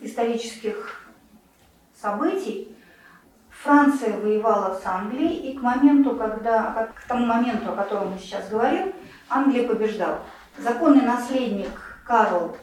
[0.00, 1.06] исторических
[1.94, 2.74] событий.
[3.50, 8.48] Франция воевала с Англией, и к моменту, когда, к тому моменту, о котором мы сейчас
[8.48, 8.94] говорим,
[9.30, 10.18] Англия побеждала.
[10.58, 12.56] Законный наследник Карл,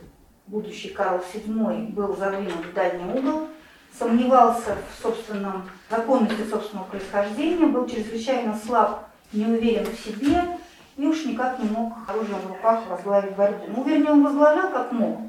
[0.48, 3.48] будущий Карл VII, был задвинут в дальний угол.
[3.98, 10.44] сомневался в собственном законности собственного происхождения, был чрезвычайно слаб, не уверен в себе
[10.98, 13.66] и уж никак не мог оружием в руках возглавить борьбу.
[13.76, 15.22] Ну, вернее, он возглавлял как мог,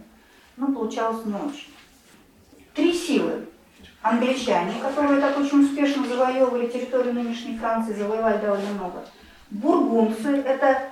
[0.56, 1.72] но получалось не очень.
[2.74, 3.46] Три силы.
[4.02, 9.04] Англичане, которые так очень успешно завоевывали территорию нынешней Франции, завоевали довольно много.
[9.50, 10.90] Бургунцы, это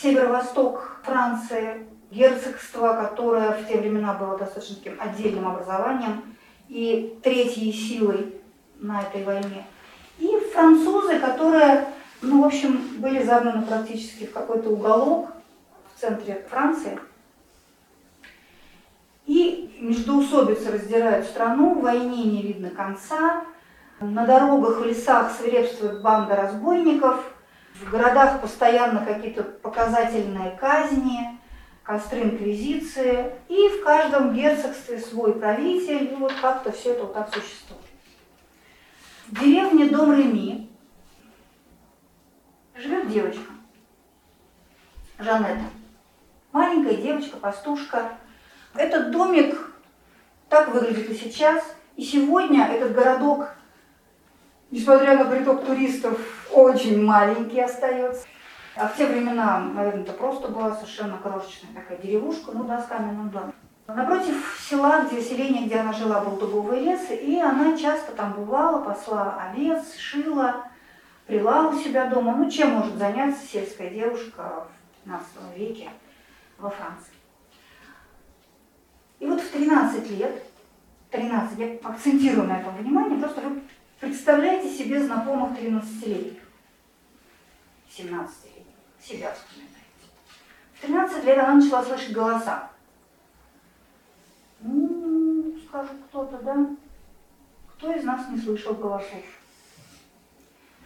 [0.00, 6.36] северо-восток Франции, герцогство, которое в те времена было достаточно таким отдельным образованием
[6.68, 8.34] и третьей силой
[8.78, 9.66] на этой войне.
[10.18, 11.86] И французы, которые,
[12.22, 15.30] ну, в общем, были загнаны практически в какой-то уголок
[15.94, 16.98] в центре Франции.
[19.26, 23.44] И междоусобицы раздирают страну, войне не видно конца,
[24.00, 27.24] на дорогах, в лесах свирепствует банда разбойников,
[27.74, 31.38] в городах постоянно какие-то показательные казни,
[31.82, 37.34] костры инквизиции, и в каждом герцогстве свой правитель, и вот как-то все это вот так
[37.34, 37.82] существует.
[39.28, 40.70] В деревне Дом Реми
[42.76, 43.52] живет девочка,
[45.18, 45.64] Жанетта.
[46.52, 48.12] Маленькая девочка, пастушка.
[48.74, 49.72] Этот домик
[50.48, 51.64] так выглядит и сейчас.
[51.96, 53.54] И сегодня этот городок,
[54.70, 56.18] несмотря на приток туристов,
[56.54, 58.26] очень маленький остается.
[58.76, 62.86] А в те времена, наверное, это просто была совершенно крошечная такая деревушка, ну да, с
[62.86, 63.54] каменным домом.
[63.86, 68.80] Напротив села, где селение, где она жила, был дубовый лес, и она часто там бывала,
[68.80, 70.64] посла овец, шила,
[71.26, 72.34] прила у себя дома.
[72.34, 74.66] Ну, чем может заняться сельская девушка
[75.02, 75.90] в 15 веке
[76.58, 77.12] во Франции?
[79.20, 80.42] И вот в 13 лет,
[81.10, 83.62] 13, я акцентирую на этом внимание, просто вы
[84.00, 86.40] представляете себе знакомых 13-летних,
[87.96, 88.34] 17
[89.00, 89.78] себя вспоминаете.
[90.74, 92.70] В 13 лет она начала слышать голоса.
[94.60, 96.66] Ну, скажет кто-то, да?
[97.74, 99.22] Кто из нас не слышал голосов?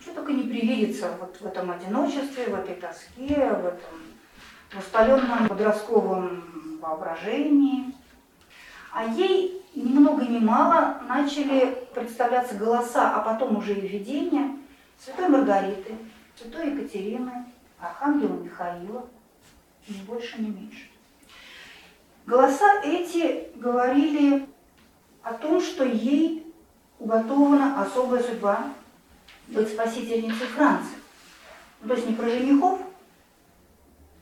[0.01, 4.09] Что только не привидится вот в этом одиночестве, в этой тоске, в этом
[4.75, 7.95] воспаленном подростковом воображении.
[8.93, 14.57] А ей ни много ни мало начали представляться голоса, а потом уже и видения
[14.99, 15.95] Святой Маргариты,
[16.39, 17.47] Святой Екатерины,
[17.81, 19.09] Архангела Михаила,
[19.89, 20.89] ни больше, ни меньше.
[22.27, 24.47] Голоса эти говорили
[25.23, 26.47] о том, что ей
[27.01, 28.73] уготована особая судьба
[29.49, 30.99] быть спасительницей Франции.
[31.81, 32.81] Ну, то есть не про женихов,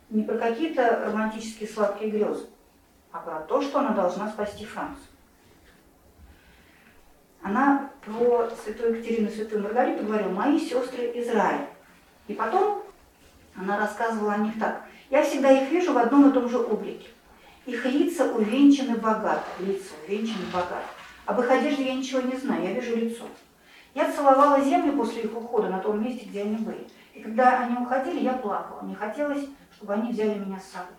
[0.08, 2.46] не про какие-то романтические сладкие грезы,
[3.12, 5.04] а про то, что она должна спасти Францию.
[7.42, 11.75] Она про святую Екатерину и святую Маргариту говорила «мои сестры Израиль».
[12.28, 12.82] И потом
[13.54, 14.82] она рассказывала о них так.
[15.10, 17.08] Я всегда их вижу в одном и том же облике.
[17.64, 20.86] Их лица увенчаны богато, лица увенчаны богато.
[21.24, 23.24] Об их одежде я ничего не знаю, я вижу лицо.
[23.94, 26.86] Я целовала землю после их ухода на том месте, где они были.
[27.14, 28.82] И когда они уходили, я плакала.
[28.82, 30.94] Мне хотелось, чтобы они взяли меня с собой.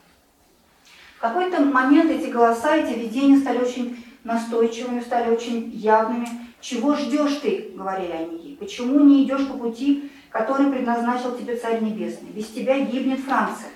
[1.18, 6.28] В какой-то момент эти голоса, эти видения стали очень настойчивыми, стали очень явными.
[6.60, 8.58] «Чего ждешь ты?»— говорили они ей.
[8.58, 12.30] «Почему не идешь по пути, который предназначил тебе Царь Небесный.
[12.30, 13.72] Без тебя гибнет Франция,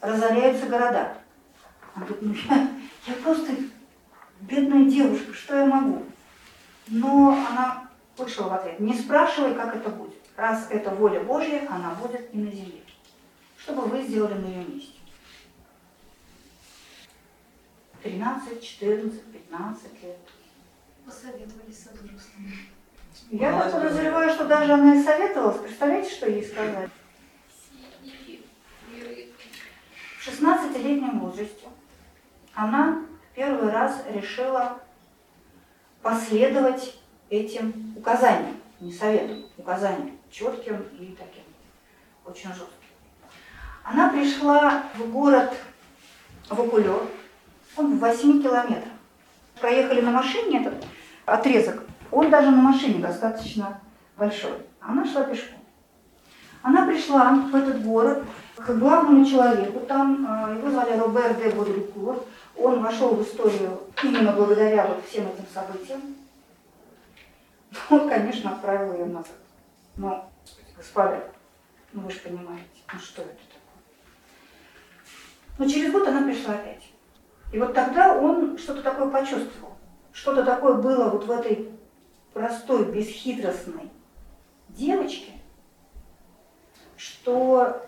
[0.00, 1.16] разоряются города.
[1.96, 2.68] Он говорит, ну я,
[3.06, 3.52] я просто
[4.40, 6.02] бедная девушка, что я могу?
[6.88, 10.14] Но она вышла в ответ, не спрашивай, как это будет.
[10.36, 12.82] Раз это воля Божья, она будет и на земле.
[13.56, 14.98] Что бы вы сделали на ее месте?
[18.02, 20.18] 13, 14, 15 лет.
[21.06, 22.73] Посоветовались со взрослыми.
[23.30, 25.58] Я так подозреваю, что даже она и советовалась.
[25.58, 26.90] Представляете, что ей сказали?
[30.18, 31.68] В 16-летнем возрасте
[32.54, 33.02] она
[33.34, 34.80] первый раз решила
[36.02, 36.96] последовать
[37.30, 41.44] этим указаниям, не советам, указаниям, четким и таким,
[42.24, 42.68] очень жестким.
[43.82, 45.52] Она пришла в город
[46.48, 47.02] Вакулер,
[47.76, 48.92] он в 8 километрах.
[49.60, 50.86] Проехали на машине этот
[51.26, 51.83] отрезок
[52.14, 53.80] он даже на машине достаточно
[54.16, 54.52] большой.
[54.80, 55.58] Она шла пешком.
[56.62, 58.24] Она пришла в этот город
[58.56, 62.24] к главному человеку, там э, его звали Робер де Бодрикур.
[62.56, 66.00] Он вошел в историю именно благодаря вот всем этим событиям.
[67.90, 69.36] Он, конечно, отправил ее назад.
[69.96, 70.30] Но,
[70.76, 71.20] господа,
[71.92, 73.82] ну вы же понимаете, ну что это такое?
[75.58, 76.92] Но через год она пришла опять.
[77.52, 79.74] И вот тогда он что-то такое почувствовал.
[80.12, 81.74] Что-то такое было вот в этой
[82.34, 83.90] простой, бесхитростной
[84.68, 85.32] девочке,
[86.96, 87.86] что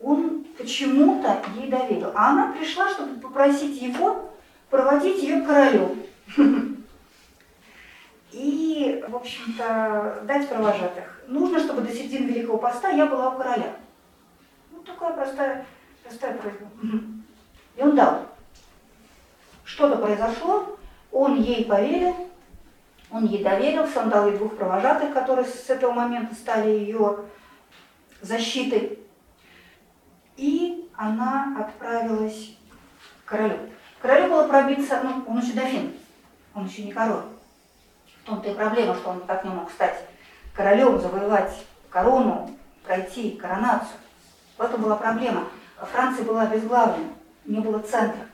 [0.00, 2.12] он почему-то ей доверил.
[2.14, 4.30] А она пришла, чтобы попросить его
[4.68, 5.96] проводить ее королю.
[9.20, 11.22] общем-то, дать провожатых.
[11.28, 13.76] Нужно, чтобы до середины Великого Поста я была у короля.
[14.70, 15.66] Ну, такая простая,
[16.02, 16.66] простая просьба.
[17.76, 18.26] И он дал.
[19.64, 20.78] Что-то произошло,
[21.12, 22.29] он ей поверил,
[23.10, 27.24] он ей доверился, он дал ей двух провожатых, которые с этого момента стали ее
[28.20, 28.98] защитой.
[30.36, 32.56] И она отправилась
[33.24, 33.58] к королю.
[34.00, 35.92] Королю было пробиться, ну, он еще дофин,
[36.54, 37.24] он еще не король.
[38.22, 40.04] В том-то и проблема, что он никак не мог стать
[40.54, 43.98] королем, завоевать корону, пройти коронацию.
[44.56, 45.48] В этом была проблема.
[45.76, 47.08] Франция была обезглавлена,
[47.44, 48.29] не было центра.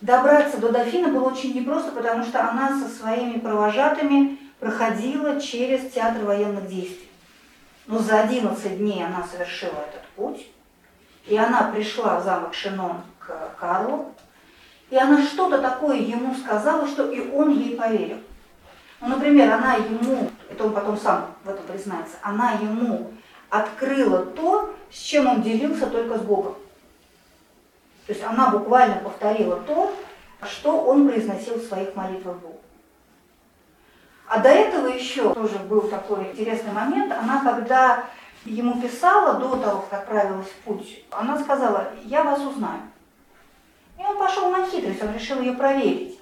[0.00, 6.24] Добраться до дофина было очень непросто, потому что она со своими провожатыми проходила через театр
[6.24, 7.08] военных действий.
[7.86, 10.46] Но за 11 дней она совершила этот путь,
[11.26, 14.12] и она пришла в замок Шинон к Карлу,
[14.90, 18.18] и она что-то такое ему сказала, что и он ей поверил.
[19.00, 23.10] Ну, например, она ему, это он потом сам в этом признается, она ему
[23.50, 26.54] открыла то, с чем он делился только с Богом.
[28.08, 29.94] То есть она буквально повторила то,
[30.42, 32.58] что он произносил в своих молитвах Богу.
[34.26, 37.12] А до этого еще тоже был такой интересный момент.
[37.12, 38.04] Она, когда
[38.46, 42.80] ему писала до того, как отправилась в путь, она сказала, я вас узнаю.
[43.98, 46.18] И он пошел на хитрость, он решил ее проверить.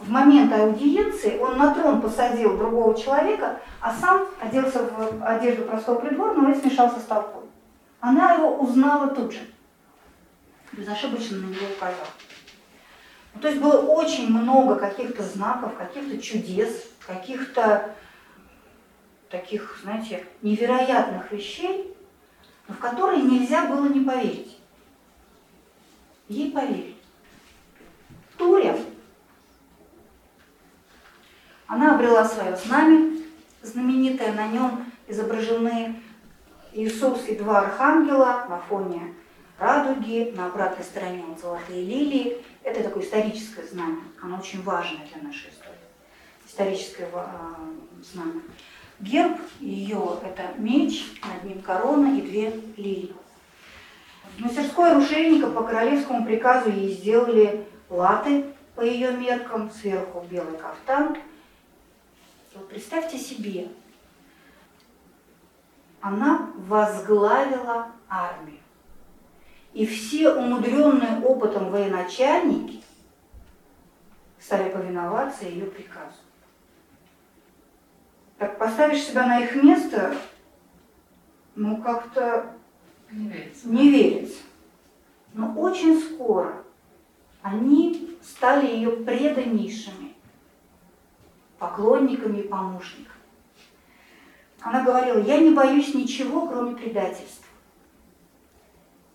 [0.00, 6.00] В момент аудиенции он на трон посадил другого человека, а сам оделся в одежду простого
[6.00, 7.44] придворного и смешался с толпой.
[8.00, 9.40] Она его узнала тут же
[10.72, 12.06] безошибочно на него указал.
[13.34, 17.94] Ну, то есть было очень много каких-то знаков, каких-то чудес, каких-то
[19.30, 21.94] таких, знаете, невероятных вещей,
[22.66, 24.58] в которые нельзя было не поверить.
[26.28, 26.94] Ей поверили.
[28.36, 28.78] Туря,
[31.66, 33.18] она обрела свое знамя,
[33.62, 36.00] знаменитое, на нем изображены
[36.72, 39.14] Иисус и два архангела на фоне
[39.58, 42.44] радуги, на обратной стороне вот золотые лилии.
[42.62, 45.74] Это такое историческое знамя, оно очень важное для нашей истории.
[46.46, 48.42] Историческое э, знамя.
[49.00, 53.14] Герб ее– это меч, над ним корона и две лилии.
[54.36, 58.44] В мастерской оружейника по королевскому приказу ей сделали латы
[58.74, 61.16] по ее меркам, сверху белый кафтан.
[62.54, 63.68] Вот представьте себе,
[66.00, 68.57] она возглавила армию.
[69.72, 72.82] И все умудренные опытом военачальники
[74.40, 76.16] стали повиноваться ее приказу.
[78.38, 80.16] Так поставишь себя на их место,
[81.54, 82.54] ну как-то
[83.10, 83.68] не верится.
[83.68, 84.42] не верится.
[85.34, 86.62] Но очень скоро
[87.42, 90.14] они стали ее преданнейшими
[91.58, 93.18] поклонниками и помощниками.
[94.60, 97.47] Она говорила, я не боюсь ничего, кроме предательства.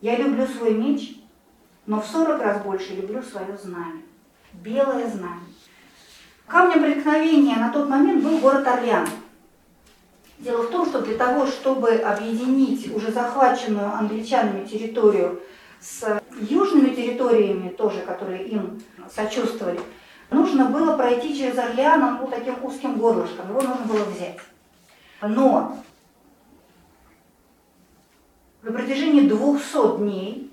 [0.04, 1.16] Я люблю свой меч,
[1.86, 4.02] но в 40 раз больше люблю свое знамя.
[4.52, 5.40] Белое знамя.
[6.46, 9.08] Камнем преткновения на тот момент был город Орлеан.
[10.40, 15.42] Дело в том, что для того, чтобы объединить уже захваченную англичанами территорию
[15.80, 19.80] с южными территориями, тоже, которые им сочувствовали,
[20.30, 24.40] нужно было пройти через Орлеан, он был таким узким горлышком, его нужно было взять.
[25.22, 25.78] Но
[28.64, 30.52] на протяжении 200 дней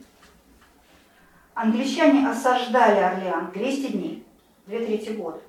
[1.55, 4.27] англичане осаждали Орлеан 200 дней,
[4.67, 5.41] две трети года.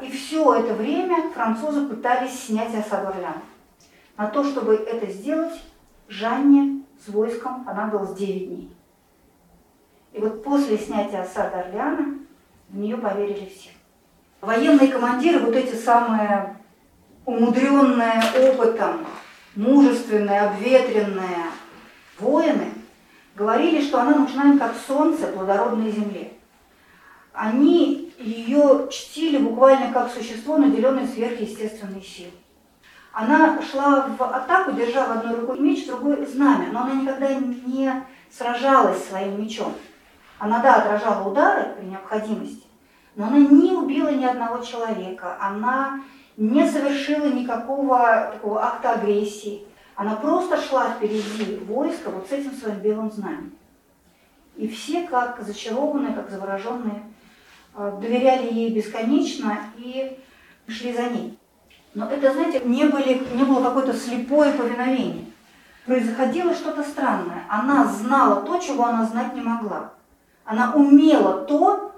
[0.00, 3.42] И все это время французы пытались снять осаду Орлеана.
[4.16, 5.60] На то, чтобы это сделать,
[6.08, 8.76] Жанне с войском понадобилось 9 дней.
[10.12, 12.18] И вот после снятия осады Орлеана
[12.68, 13.70] в нее поверили все.
[14.40, 16.56] Военные командиры, вот эти самые
[17.24, 18.20] умудренные
[18.50, 19.06] опытом,
[19.56, 21.46] мужественные, обветренные
[22.22, 22.72] воины
[23.36, 26.32] говорили, что она нужна им как солнце плодородной земле.
[27.32, 32.32] Они ее чтили буквально как существо, наделенное сверхъестественной силой.
[33.12, 37.34] Она шла в атаку, держа в одной рукой меч, в другой знамя, но она никогда
[37.34, 37.92] не
[38.30, 39.74] сражалась своим мечом.
[40.38, 42.66] Она, да, отражала удары при необходимости,
[43.14, 46.00] но она не убила ни одного человека, она
[46.36, 49.66] не совершила никакого такого акта агрессии.
[50.02, 53.52] Она просто шла впереди войска вот с этим своим белым знаменем.
[54.56, 57.04] И все, как зачарованные, как завороженные,
[57.76, 60.18] э, доверяли ей бесконечно и
[60.66, 61.38] шли за ней.
[61.94, 65.26] Но это, знаете, не, были, не было какое-то слепое повиновение.
[65.86, 67.44] Происходило что-то странное.
[67.48, 69.92] Она знала то, чего она знать не могла.
[70.44, 71.94] Она умела то,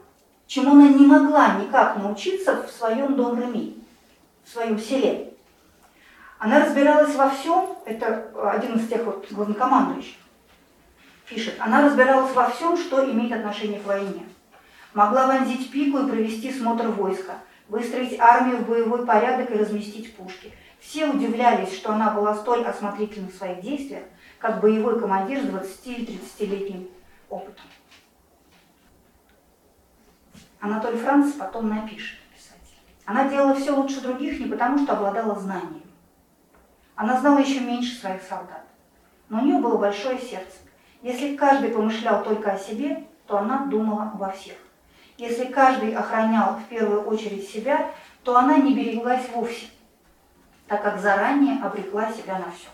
[0.47, 3.83] чему она не могла никак научиться в своем дом Реми,
[4.45, 5.34] в своем селе.
[6.39, 10.17] Она разбиралась во всем, это один из тех вот главнокомандующих,
[11.29, 14.27] пишет, она разбиралась во всем, что имеет отношение к войне.
[14.93, 20.53] Могла вонзить пику и провести смотр войска, выстроить армию в боевой порядок и разместить пушки.
[20.81, 24.05] Все удивлялись, что она была столь осмотрительна в своих действиях,
[24.39, 26.89] как боевой командир с 20 или 30-летним
[27.31, 27.65] опытом.
[30.61, 32.79] Анатолий Франц потом напишет, писатель.
[33.07, 35.84] Она делала все лучше других не потому, что обладала знанием.
[36.97, 38.65] Она знала еще меньше своих солдат.
[39.29, 40.59] Но у нее было большое сердце.
[41.03, 44.57] Если каждый помышлял только о себе, то она думала обо всех.
[45.17, 47.91] Если каждый охранял в первую очередь себя,
[48.23, 49.67] то она не береглась вовсе,
[50.67, 52.69] так как заранее обрекла себя на все.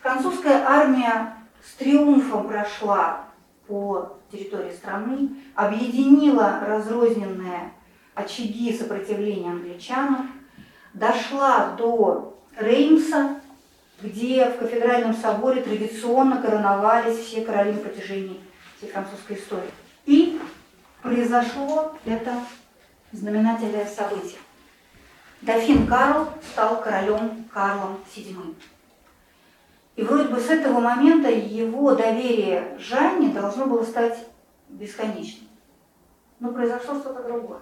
[0.00, 3.26] Французская армия с триумфом прошла
[3.66, 7.72] по территории страны, объединила разрозненные
[8.14, 10.39] очаги сопротивления англичанам,
[10.94, 13.40] дошла до Реймса,
[14.02, 18.40] где в кафедральном соборе традиционно короновались все короли на протяжении
[18.76, 19.70] всей французской истории.
[20.06, 20.40] И
[21.02, 22.34] произошло это
[23.12, 24.38] знаменательное событие.
[25.42, 28.54] Дофин Карл стал королем Карлом VII.
[29.96, 34.26] И вроде бы с этого момента его доверие Жанне должно было стать
[34.68, 35.48] бесконечным.
[36.38, 37.60] Но произошло что-то другое.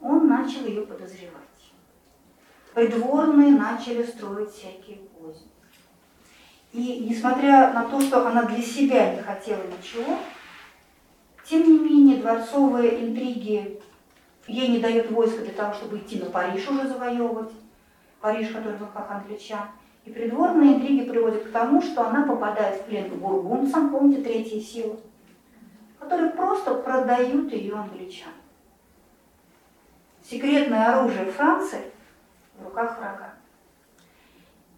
[0.00, 1.43] Он начал ее подозревать.
[2.74, 5.46] Придворные начали строить всякие козни.
[6.72, 10.18] И несмотря на то, что она для себя не хотела ничего,
[11.48, 13.80] тем не менее дворцовые интриги
[14.48, 17.52] ей не дают войска для того, чтобы идти на Париж уже завоевывать,
[18.20, 19.68] Париж, который в руках англичан.
[20.04, 24.60] И придворные интриги приводят к тому, что она попадает в плен к бургунцам, помните, третья
[24.60, 24.96] сила,
[26.00, 28.32] которые просто продают ее англичан.
[30.28, 31.93] Секретное оружие Франции
[32.58, 33.34] в руках врага.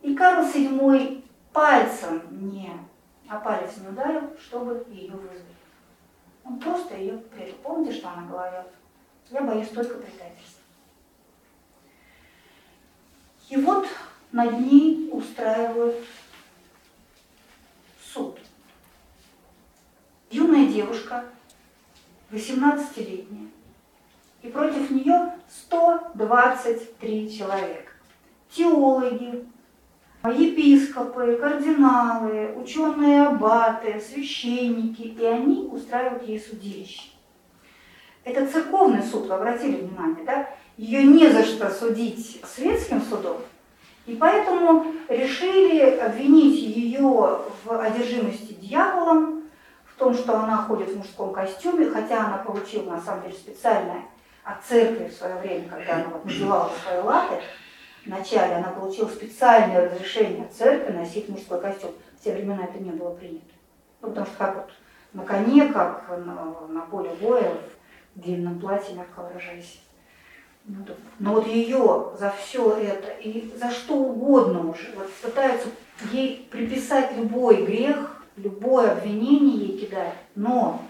[0.03, 2.73] И Карл VII пальцем не,
[3.29, 5.43] а палец не ударил, чтобы ее вызвать.
[6.45, 7.57] Он просто ее предал.
[7.63, 8.67] Помните, что она говорила?
[9.31, 10.63] Я боюсь только предательства.
[13.49, 13.87] И вот
[14.33, 16.05] над ней устраивают
[18.01, 18.39] суд.
[20.31, 21.25] Юная девушка,
[22.31, 23.49] 18-летняя,
[24.47, 27.93] и против нее 123 человека.
[28.51, 29.45] Теологи,
[30.25, 37.11] епископы, кардиналы, ученые аббаты, священники, и они устраивают ей судилище.
[38.25, 40.49] Это церковный суд, вы обратили внимание, да?
[40.77, 43.39] Ее не за что судить светским судом,
[44.07, 49.43] и поэтому решили обвинить ее в одержимости дьяволом,
[49.87, 54.03] в том, что она ходит в мужском костюме, хотя она получила на самом деле специальное
[54.47, 57.35] от церкви в свое время, когда она вот надевала свои латы,
[58.07, 61.91] вначале она получила специальное разрешение от церкви носить мужской костюм.
[62.19, 63.53] В те времена это не было принято.
[64.01, 64.71] Ну, потому что как вот
[65.15, 67.55] на коне, как на, на поле боя,
[68.15, 69.81] в длинном платье, мягко выражаясь.
[70.65, 70.85] Ну,
[71.19, 75.69] Но вот ее за все это и за что угодно уже вот пытаются
[76.13, 80.15] ей приписать любой грех, любое обвинение ей кидают.
[80.37, 80.81] Но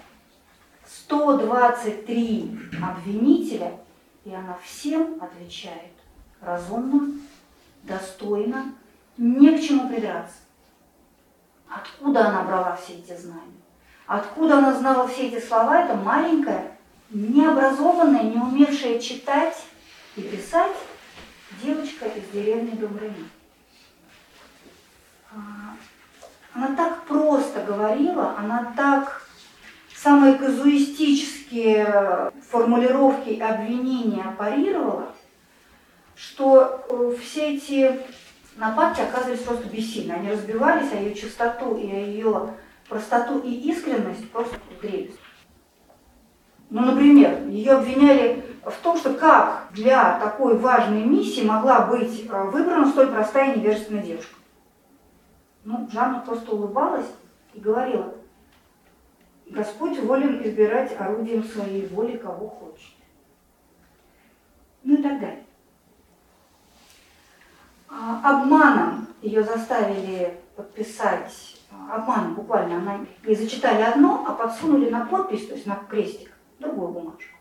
[0.87, 3.79] 123 обвинителя,
[4.25, 5.93] и она всем отвечает
[6.41, 7.19] разумно,
[7.83, 8.75] достойно,
[9.17, 10.37] не к чему придраться.
[11.69, 13.43] Откуда она брала все эти знания?
[14.07, 15.83] Откуда она знала все эти слова?
[15.83, 16.77] Это маленькая
[17.11, 19.57] необразованная, не умевшая читать
[20.17, 20.77] и писать
[21.63, 23.29] девочка из деревни Добрыни.
[25.33, 25.77] А,
[26.53, 29.26] она так просто говорила, она так
[30.07, 35.09] самые казуистические формулировки и обвинения парировала,
[36.15, 37.99] что э, все эти
[38.57, 40.13] нападки оказывались просто бессильны.
[40.13, 42.51] Они разбивались, а ее чистоту и ее
[42.89, 45.17] простоту и искренность просто грелись.
[46.71, 52.43] Ну, например, ее обвиняли в том, что как для такой важной миссии могла быть э,
[52.45, 54.37] выбрана столь простая и невежественная девушка.
[55.65, 57.11] Ну, Жанна просто улыбалась
[57.55, 58.15] и говорила,
[59.47, 62.95] Господь волен избирать орудием своей воли, кого хочет.
[64.83, 65.45] Ну и так далее.
[67.89, 75.47] А, обманом ее заставили подписать, обманом буквально, она, ей зачитали одно, а подсунули на подпись,
[75.47, 77.37] то есть на крестик, другую бумажку.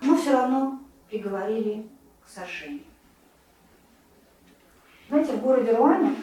[0.00, 1.88] Но все равно приговорили
[2.24, 2.84] к сожжению.
[5.08, 6.16] Знаете, в городе Руане,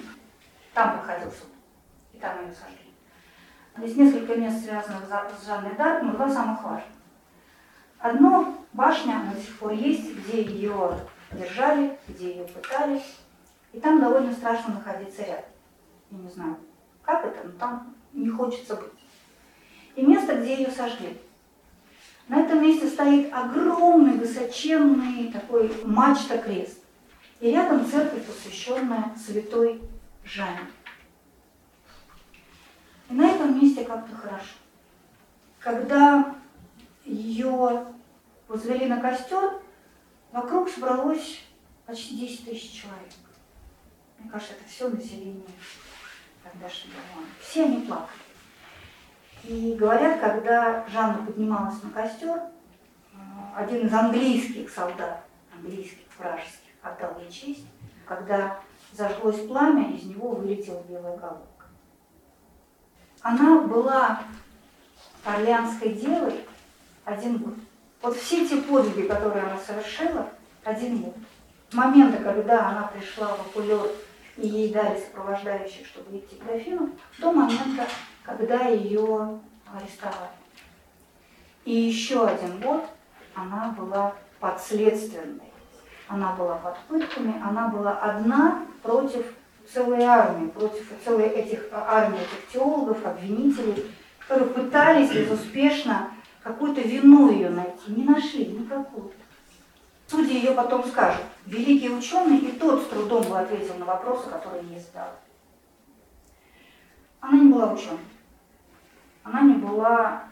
[0.74, 1.50] там проходил суд,
[2.14, 2.83] и там ее сожгли.
[3.78, 5.04] Здесь несколько мест связанных
[5.40, 6.90] с Жанной Дарк, но два самых важных.
[7.98, 11.00] Одно, башня, она до сих пор есть, где ее
[11.32, 13.02] держали, где ее пытали,
[13.72, 15.46] и там довольно страшно находиться рядом.
[16.12, 16.58] Я не знаю,
[17.02, 18.92] как это, но там не хочется быть.
[19.96, 21.20] И место, где ее сожгли.
[22.28, 26.80] На этом месте стоит огромный, высоченный такой мачта-крест.
[27.40, 29.82] И рядом церковь, посвященная святой
[30.24, 30.68] Жанне.
[33.14, 34.56] И на этом месте как-то хорошо.
[35.60, 36.36] Когда
[37.06, 37.86] ее
[38.48, 39.62] возвели на костер,
[40.32, 41.42] вокруг собралось
[41.86, 43.14] почти 10 тысяч человек.
[44.18, 45.46] Мне кажется, это все население
[46.44, 47.28] тогдашнего Ливана.
[47.40, 48.20] Все они плакали.
[49.44, 53.18] И говорят, когда Жанна поднималась на костер, э,
[53.56, 57.68] один из английских солдат, английских, вражеских, отдал ей честь,
[58.08, 58.60] когда
[58.92, 61.53] зажглось пламя, из него вылетела белая головка.
[63.24, 64.20] Она была
[65.24, 66.42] орлеанской девой
[67.06, 67.54] один год.
[68.02, 70.30] Вот все те подвиги, которые она совершила,
[70.66, 71.16] один год.
[71.70, 73.90] С момента, когда она пришла в Апулер
[74.36, 77.88] и ей дали сопровождающих, чтобы идти к дофину, до момента,
[78.24, 79.40] когда ее
[79.74, 80.32] арестовали.
[81.64, 82.84] И еще один год
[83.34, 85.54] она была подследственной.
[86.10, 89.34] Она была под пытками, она была одна против
[89.74, 96.12] целой армии, против целой этих армии этих теологов, обвинителей, которые пытались безуспешно
[96.44, 99.12] какую-то вину ее найти, не нашли никакую.
[100.08, 104.64] Судьи ее потом скажут, великий ученый и тот с трудом бы ответил на вопросы, которые
[104.64, 105.10] ей задал.
[107.20, 108.00] Она не была ученой,
[109.24, 110.24] она не была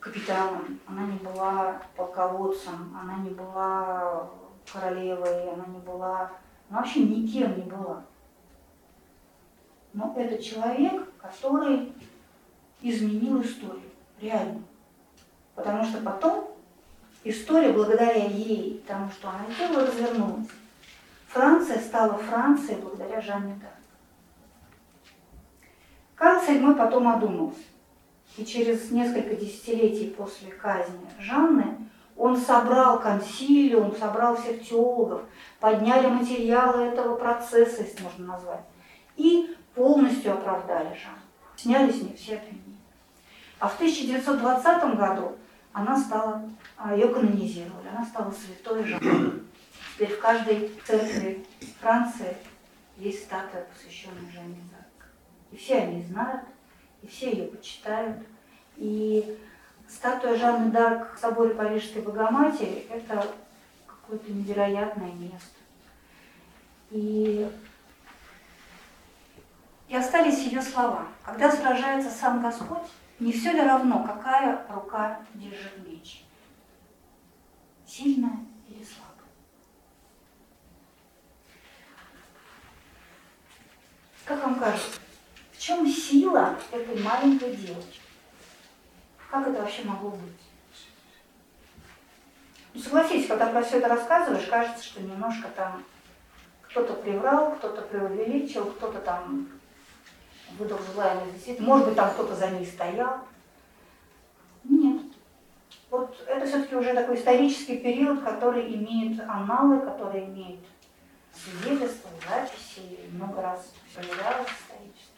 [0.00, 4.30] капитаном, она не была полководцем, она не была
[4.70, 6.30] королевой, она не была,
[6.70, 8.02] она вообще никем не была.
[9.94, 11.92] Но это человек, который
[12.82, 13.90] изменил историю,
[14.20, 14.62] реально.
[15.54, 16.50] Потому что потом
[17.22, 20.48] история, благодаря ей, тому, что она сделала, развернулась.
[21.28, 23.74] Франция стала Францией благодаря Жанне Дарк.
[26.16, 27.60] Карл VII потом одумался.
[28.36, 31.76] И через несколько десятилетий после казни Жанны
[32.16, 35.22] он собрал консилиум, собрал всех теологов,
[35.60, 38.64] подняли материалы этого процесса, если можно назвать,
[39.16, 41.18] и полностью оправдали Жанну.
[41.56, 42.78] Сняли с нее все обвинения.
[43.58, 45.36] А в 1920 году
[45.72, 49.42] она стала, а, ее канонизировали, она стала святой Жанной.
[49.94, 51.46] Теперь в каждой церкви
[51.80, 52.36] Франции
[52.96, 55.08] есть статуя, посвященная Жанне Дарк.
[55.52, 56.42] И все они знают,
[57.02, 58.18] и все ее почитают.
[58.76, 59.38] И
[59.88, 63.26] статуя Жанны Дарк в соборе Парижской Богоматери– это
[63.86, 65.58] какое-то невероятное место.
[66.90, 67.48] И
[69.94, 71.06] и остались ее слова.
[71.24, 72.90] Когда сражается сам Господь,
[73.20, 76.24] не все ли равно, какая рука держит меч?
[77.86, 78.38] Сильная
[78.68, 79.30] или слабая?
[84.24, 84.98] Как вам кажется,
[85.52, 88.00] в чем сила этой маленькой девочки?
[89.30, 90.42] Как это вообще могло быть?
[92.72, 95.84] Ну, согласитесь, когда про все это рассказываешь, кажется, что немножко там
[96.62, 99.48] кто-то приврал, кто-то преувеличил, кто-то там
[100.58, 101.68] выдал желаемое действительно.
[101.68, 103.20] Может быть, там кто-то за ней стоял.
[104.64, 105.02] Нет.
[105.90, 110.60] Вот это все-таки уже такой исторический период, который имеет аналы, который имеет
[111.32, 115.08] свидетельства, записи, много раз проверялось исторически.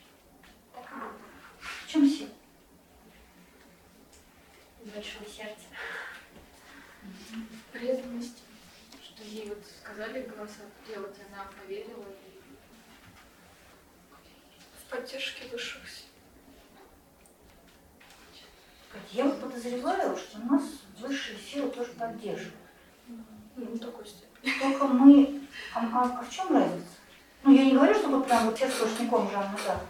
[0.75, 1.13] Так.
[1.61, 2.31] В чем сила?
[4.81, 5.67] Большое сердце.
[7.73, 8.43] Преданность,
[9.03, 12.26] что ей вот сказали голоса делать, она поверила и
[14.97, 16.07] в поддержке высших сил.
[19.13, 20.63] Я вот подозреваю, что нас
[20.99, 22.55] высшие силы тоже поддерживают.
[23.57, 24.59] Ну, такой степени.
[24.61, 25.43] Только мы...
[25.75, 26.87] А, а, а в чем разница?
[27.43, 29.81] Ну, я не говорю, что вот прям вот все сплошняком Жанна да.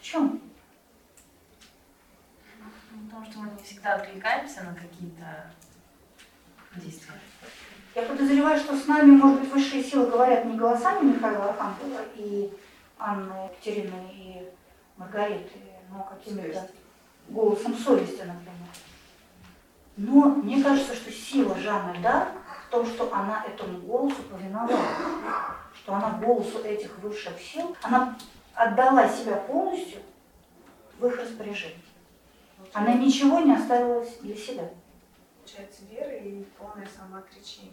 [0.00, 0.40] В чем?
[2.92, 5.52] Ну, потому что мы не всегда откликаемся на какие-то
[6.76, 7.14] действия.
[7.94, 12.52] Я подозреваю, что с нами, может быть, высшие силы говорят не голосами Михаила Архангела и
[12.98, 14.48] Анны Екатерины и
[14.96, 15.58] Маргариты,
[15.90, 16.68] но каким-то
[17.28, 18.68] голосом совести, например.
[19.96, 22.30] Но мне кажется, что сила Жанны Дарк
[22.66, 24.78] в том, что она этому голосу повиновалась,
[25.74, 28.16] что она голосу этих высших сил, она
[28.54, 30.00] отдала себя полностью
[30.98, 31.78] в их распоряжение.
[32.72, 34.70] Она ничего не оставила для себя.
[35.38, 37.72] Получается вера и полное самоотречение.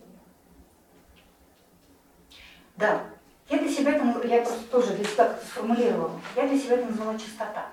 [2.78, 3.04] Да.
[3.50, 6.20] Я для себя это, я просто тоже для себя как-то сформулировала.
[6.36, 7.68] Я для себя это назвала чистота.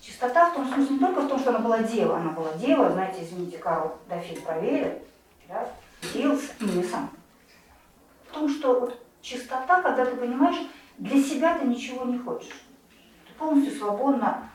[0.00, 2.92] Чистота в том смысле не только в том, что она была дева, она была дева,
[2.92, 4.98] знаете, извините, Карл Дофин проверил,
[5.48, 5.68] да,
[6.12, 7.10] делился, и не сам.
[8.28, 10.58] В том, что вот чистота, когда ты понимаешь,
[10.98, 12.66] для себя ты ничего не хочешь.
[13.26, 14.48] Ты полностью свободна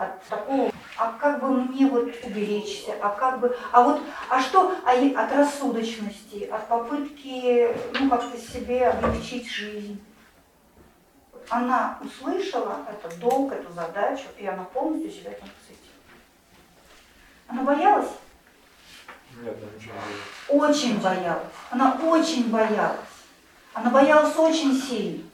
[0.00, 4.74] от такого, а как бы мне вот уберечься, а как бы, а вот, а что
[4.84, 10.02] а от рассудочности, от попытки, ну, как-то себе облегчить жизнь.
[11.48, 15.90] Она услышала этот долг, эту задачу, и она полностью себя этим посвятила.
[17.48, 18.10] Она боялась?
[19.42, 20.70] Нет, она ничего не делает.
[20.70, 21.42] Очень боялась.
[21.70, 23.00] Она очень боялась.
[23.74, 25.24] Она боялась очень сильно.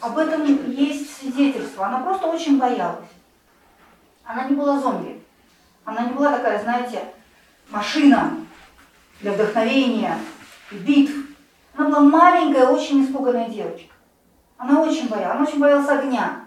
[0.00, 1.86] Об этом есть свидетельство.
[1.86, 3.04] Она просто очень боялась.
[4.28, 5.22] Она не была зомби.
[5.86, 7.02] Она не была такая, знаете,
[7.70, 8.36] машина
[9.22, 10.18] для вдохновения
[10.70, 11.14] и битв.
[11.74, 13.94] Она была маленькая, очень испуганная девочка.
[14.58, 15.34] Она очень боялась.
[15.34, 16.44] Она очень боялась огня.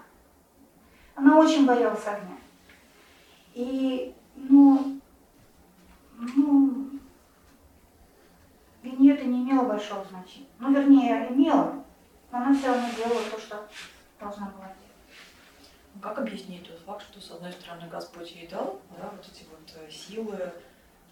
[1.16, 2.36] Она очень боялась огня.
[3.54, 5.00] И, ну,
[6.36, 6.88] ну,
[8.84, 10.46] для нее это не имело большого значения.
[10.60, 11.82] Ну, вернее, имело,
[12.30, 13.68] но она все равно делала то, что
[14.20, 14.81] должна была делать.
[16.02, 19.72] Как объяснить тот факт, что, с одной стороны, Господь ей дал, да, вот эти вот
[19.76, 20.52] э, силы,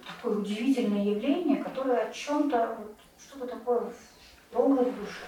[0.06, 3.92] такое удивительное явление, которое о чем-то, вот, что-то такое
[4.52, 5.26] долгое в душе,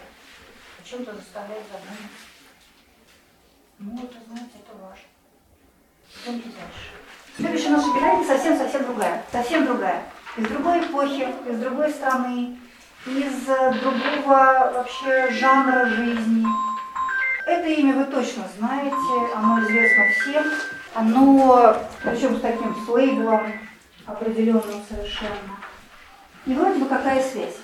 [0.80, 2.29] о чем-то заставляет задуматься.
[3.82, 5.08] Ну, это, знаете, это важно.
[6.22, 6.90] Идемте дальше.
[7.34, 9.24] Следующая наша героиня совсем-совсем другая.
[9.32, 10.02] Совсем другая.
[10.36, 12.58] Из другой эпохи, из другой страны,
[13.06, 16.44] из э, другого вообще жанра жизни.
[17.46, 20.44] Это имя вы точно знаете, оно известно всем.
[20.94, 23.50] Оно, причем с таким с лейблом
[24.04, 25.56] определенным совершенно.
[26.44, 27.56] И вроде бы какая связь?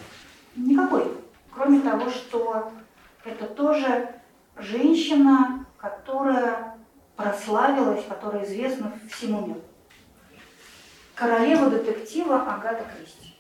[0.55, 1.13] Никакой.
[1.55, 2.73] Кроме того, что
[3.23, 4.15] это тоже
[4.57, 6.75] женщина, которая
[7.17, 9.63] прославилась, которая известна всему миру.
[11.15, 13.35] Королева детектива Агата Кристи.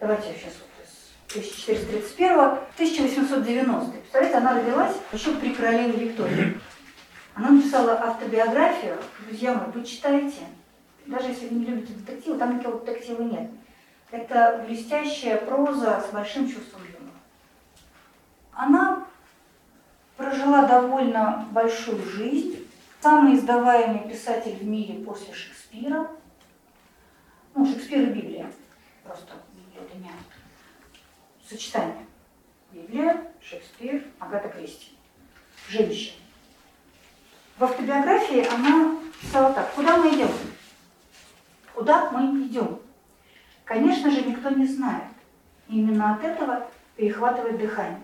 [0.00, 0.76] Давайте я сейчас вот
[1.34, 2.38] из 1431
[2.74, 3.92] 1890.
[3.92, 6.60] Представляете, она родилась еще при королеве Виктории.
[7.34, 8.98] Она написала автобиографию.
[9.26, 10.42] Друзья мои, вы читаете.
[11.06, 13.50] Даже если вы не любите детективы, там никакого детектива нет.
[14.10, 17.16] Это блестящая проза с большим чувством юмора.
[18.52, 19.05] Она
[20.16, 22.66] прожила довольно большую жизнь.
[23.00, 26.10] Самый издаваемый писатель в мире после Шекспира.
[27.54, 28.50] Ну, Шекспир и Библия.
[29.04, 30.10] Просто Библия не
[31.48, 32.06] сочетание.
[32.72, 34.92] Библия, Шекспир, Агата Кристи.
[35.68, 36.16] Женщина.
[37.58, 39.72] В автобиографии она писала так.
[39.74, 40.28] Куда мы идем?
[41.74, 42.80] Куда мы идем?
[43.64, 45.04] Конечно же, никто не знает.
[45.68, 48.02] Именно от этого перехватывает дыхание.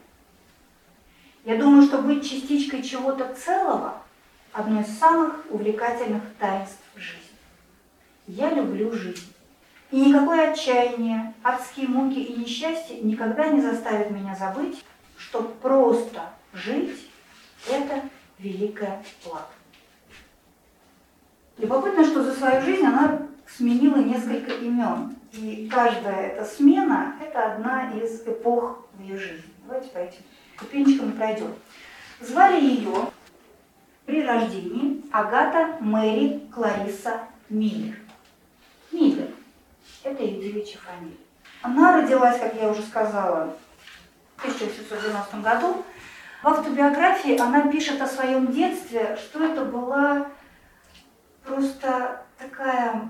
[1.45, 4.01] Я думаю, что быть частичкой чего-то целого–
[4.53, 7.19] одно из самых увлекательных таинств жизни.
[8.27, 9.33] Я люблю жизнь.
[9.91, 14.85] И никакое отчаяние, адские муки и несчастье никогда не заставят меня забыть,
[15.17, 17.11] что просто жить–
[17.69, 18.03] это
[18.39, 19.49] великое благо.
[21.59, 25.17] Любопытно, что за свою жизнь она сменила несколько имен.
[25.33, 29.53] И каждая эта смена– это одна из эпох в ее жизни.
[29.67, 29.99] Давайте по
[30.63, 31.55] ступенчикам и пройдем.
[32.21, 33.11] Звали ее
[34.07, 37.97] при рождении Агата Мэри Клариса Миллер.
[38.93, 39.29] Миллер–
[40.05, 41.17] это ее девичья фамилия.
[41.63, 43.57] Она родилась, как я уже сказала,
[44.37, 45.85] в 1890 году.
[46.43, 50.27] В автобиографии она пишет о своем детстве, что это была
[51.45, 53.09] просто такая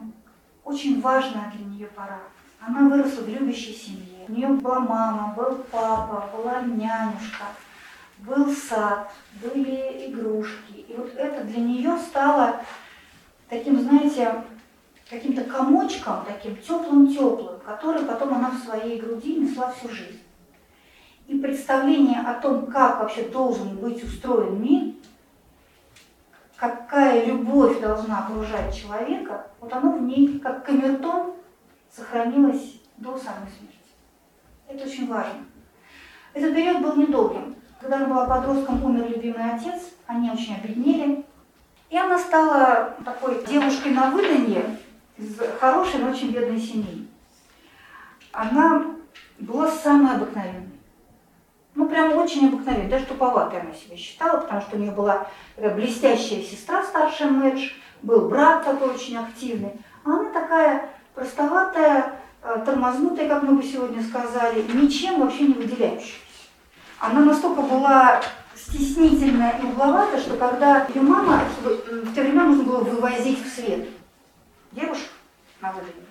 [0.64, 2.20] очень важная для нее пора.
[2.60, 4.11] Она выросла в любящей семье.
[4.28, 7.44] У нее была мама, был папа, была нянюшка,
[8.18, 9.12] был сад,
[9.42, 10.72] были игрушки.
[10.88, 12.60] И вот это для нее стало
[13.48, 14.44] таким, знаете,
[15.10, 20.22] каким-то комочком, таким теплым-теплым, который потом она в своей груди несла всю жизнь.
[21.26, 24.94] И представление о том, как вообще должен быть устроен мир,
[26.56, 31.34] какая любовь должна окружать человека, вот оно в ней, как камертон,
[31.90, 33.81] сохранилось до самой смерти.
[34.74, 35.44] Это очень важно.
[36.32, 37.54] Этот период был недолгим.
[37.78, 41.26] Когда она была подростком, умер любимый отец, они очень обеднели.
[41.90, 44.78] И она стала такой девушкой на выданье
[45.18, 47.06] из хорошей, но очень бедной семьи.
[48.32, 48.86] Она
[49.38, 50.70] была самой обыкновенной.
[51.74, 56.42] Ну, прям очень обыкновенной, даже туповатой она себя считала, потому что у нее была блестящая
[56.42, 59.72] сестра, старшая Мэдж, был брат такой очень активный.
[60.04, 62.14] А она такая простоватая,
[62.64, 66.18] тормознутая, как мы бы сегодня сказали, ничем вообще не выделяющаяся.
[66.98, 68.20] Она настолько была
[68.54, 73.88] стеснительная и угловатая, что когда ее мама, в те времена нужно было вывозить в свет
[74.72, 75.10] девушек
[75.60, 76.06] на выданье,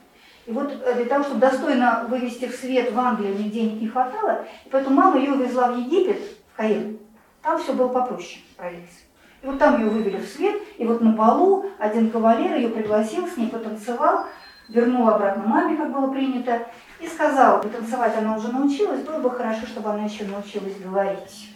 [0.45, 3.87] и вот э, для того, чтобы достойно вывести в свет в Англию, мне денег не
[3.87, 6.19] хватало, и поэтому мама ее увезла в Египет,
[6.53, 6.95] в Каир.
[7.41, 9.05] Там все было попроще провинции.
[9.41, 13.27] И вот там ее вывели в свет, и вот на балу один кавалер ее пригласил,
[13.27, 14.25] с ней потанцевал,
[14.71, 16.67] вернул обратно маме, как было принято,
[16.99, 21.49] и сказал, танцевать она уже научилась, было бы хорошо, чтобы она еще научилась говорить.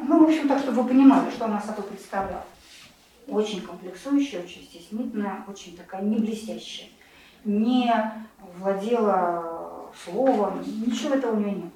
[0.00, 2.44] Ну, в общем, так, чтобы вы понимали, что она собой представляла.
[3.26, 6.88] Очень комплексующая, очень стеснительная, очень такая не блестящая
[7.44, 7.92] не
[8.58, 11.70] владела словом, ничего этого у нее не было.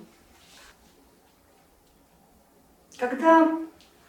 [2.99, 3.49] Когда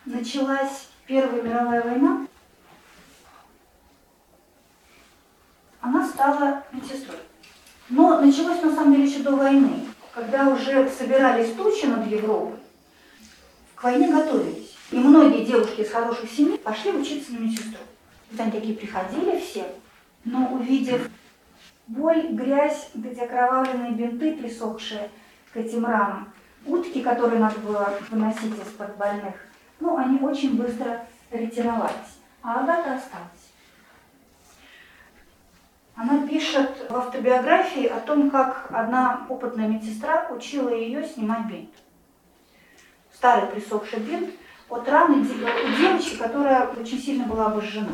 [0.06, 2.28] началась Первая мировая война,
[5.82, 7.20] она стала медсестрой.
[7.90, 12.60] Но началось на самом деле еще до войны, когда уже собирались тучи над Европой,
[13.76, 14.76] к войне готовились.
[14.92, 17.80] И многие девушки из хороших семей пошли учиться на медсестру.
[18.32, 19.66] Вот они такие приходили все,
[20.26, 21.10] но увидев
[21.90, 25.10] Боль, грязь, вот эти окровавленные бинты, присохшие
[25.52, 26.32] к этим ранам,
[26.64, 29.34] утки, которые надо было выносить из-под больных,
[29.80, 32.20] ну, они очень быстро ретировались.
[32.44, 33.39] А Агата осталась.
[36.02, 41.72] Она пишет в автобиографии о том, как одна опытная медсестра учила ее снимать бинт.
[43.14, 44.30] Старый присохший бинт
[44.70, 47.92] от раны у девочки, которая очень сильно была обожжена.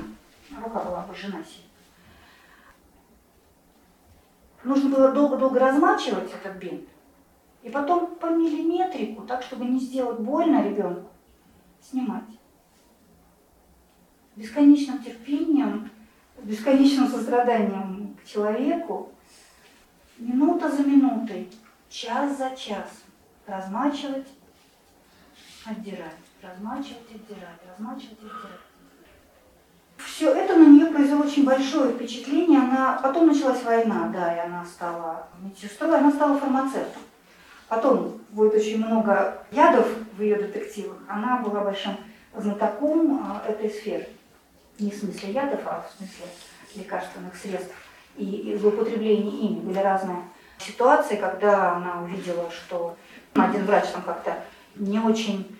[0.64, 1.66] Рука была обожжена сильно.
[4.64, 6.88] нужно было долго-долго размачивать этот бинт,
[7.64, 11.10] и потом по миллиметрику, так, чтобы не сделать больно ребенку,
[11.82, 12.24] снимать.
[14.36, 15.90] Бесконечным терпением,
[16.44, 17.95] бесконечным состраданием
[18.26, 19.12] человеку,
[20.18, 21.50] минута за минутой,
[21.90, 23.06] час за часом
[23.48, 24.28] размачивать,
[25.66, 28.62] отдирать, размачивать, отдирать, размачивать, отдирать
[29.98, 32.60] все это на нее произвело очень большое впечатление.
[32.60, 37.02] Она потом началась война, да, и она стала медсестрой, она стала фармацевтом.
[37.68, 40.98] Потом будет очень много ядов в ее детективах.
[41.10, 41.98] Она была большим
[42.34, 44.08] знатоком а, этой сферы.
[44.80, 46.26] Не в смысле ядов, а в смысле
[46.76, 47.74] лекарственных средств
[48.18, 49.60] и, злоупотребления ими.
[49.60, 50.24] Были разные
[50.58, 52.98] ситуации, когда она увидела, что
[53.34, 54.38] один врач там как-то
[54.76, 55.60] не очень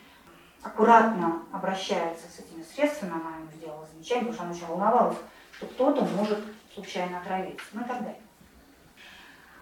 [0.62, 5.18] аккуратно обращается с этими средствами, она ему сделала замечание, потому что она очень волновалась,
[5.52, 6.40] что кто-то может
[6.74, 8.22] случайно отравиться, ну и так далее.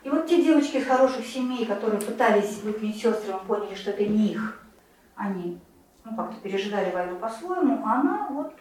[0.04, 4.34] И вот те девочки из хороших семей, которые пытались быть медсестрами, поняли, что это не
[4.34, 4.62] их,
[5.16, 5.60] они
[6.04, 8.54] ну, как-то пережидали войну по-своему, а она вот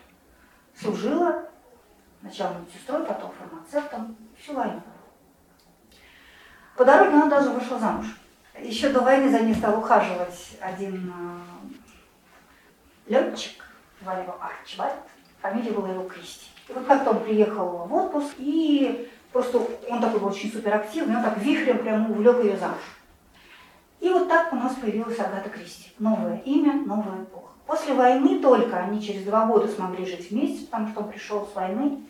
[0.80, 1.48] служила
[2.22, 4.80] сначала медсестрой, потом фармацевтом, всю войну.
[6.76, 8.06] По дороге она даже вышла замуж.
[8.58, 11.40] Еще до войны за ней стал ухаживать один а,
[13.06, 13.64] летчик,
[14.00, 14.94] звали его Арчибальд,
[15.40, 16.46] фамилия была его Кристи.
[16.68, 21.22] И вот как-то он приехал в отпуск, и просто он такой был очень суперактивный, он
[21.22, 22.80] так вихрем прямо увлек ее замуж.
[24.00, 25.92] И вот так у нас появилась Агата Кристи.
[25.98, 27.52] Новое имя, новая эпоха.
[27.66, 31.54] После войны только они через два года смогли жить вместе, потому что он пришел с
[31.54, 32.02] войны.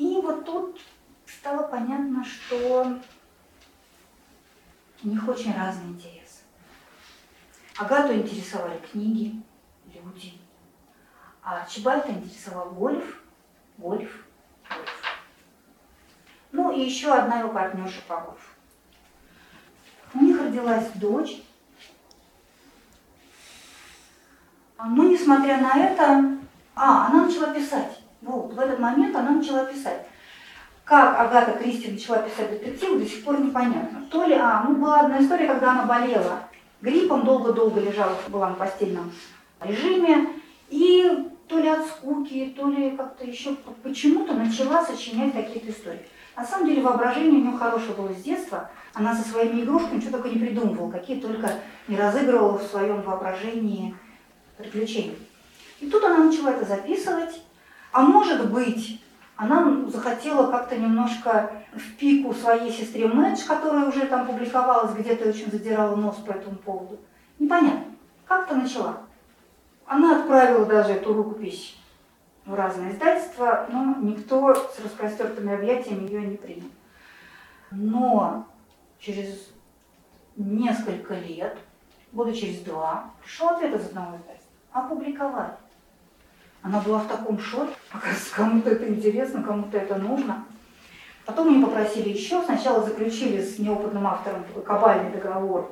[0.00, 0.80] И вот тут
[1.26, 2.98] стало понятно, что
[5.04, 6.40] у них очень разные интересы.
[7.76, 9.42] Агату интересовали книги,
[9.92, 10.40] люди.
[11.42, 13.22] А Чебальта интересовал гольф,
[13.76, 14.24] гольф,
[14.70, 15.02] гольф.
[16.52, 18.54] Ну и еще одна его партнерша по гольфу.
[20.14, 21.42] У них родилась дочь.
[24.78, 26.38] А, но несмотря на это,
[26.74, 27.99] а, она начала писать.
[28.22, 30.06] Вот, в этот момент она начала писать.
[30.84, 34.06] Как Агата Кристи начала писать детективы, до сих пор непонятно.
[34.10, 36.40] То ли, а, ну была одна история, когда она болела
[36.82, 39.12] гриппом, долго-долго лежала, была на постельном
[39.60, 40.28] режиме,
[40.68, 46.06] и то ли от скуки, то ли как-то еще почему-то начала сочинять какие-то истории.
[46.36, 48.70] На самом деле воображение у нее хорошее было с детства.
[48.94, 51.50] Она со своими игрушками что только не придумывала, какие только
[51.86, 53.94] не разыгрывала в своем воображении
[54.56, 55.16] приключения.
[55.80, 57.42] И тут она начала это записывать,
[57.92, 59.02] а может быть,
[59.36, 65.50] она захотела как-то немножко в пику своей сестре Мэдж, которая уже там публиковалась, где-то очень
[65.50, 66.98] задирала нос по этому поводу.
[67.38, 67.84] Непонятно.
[68.26, 68.98] Как-то начала.
[69.86, 71.76] Она отправила даже эту рукопись
[72.44, 76.70] в разные издательства, но никто с распростертыми объятиями ее не принял.
[77.70, 78.46] Но
[78.98, 79.50] через
[80.36, 81.58] несколько лет,
[82.12, 84.52] года через два, пришел ответ из одного издательства.
[84.72, 85.54] Опубликовали.
[86.62, 87.72] Она была в таком шоке,
[88.34, 90.44] кому-то это интересно, кому-то это нужно.
[91.26, 95.70] Потом мне попросили еще, сначала заключили с неопытным автором кабальный договор,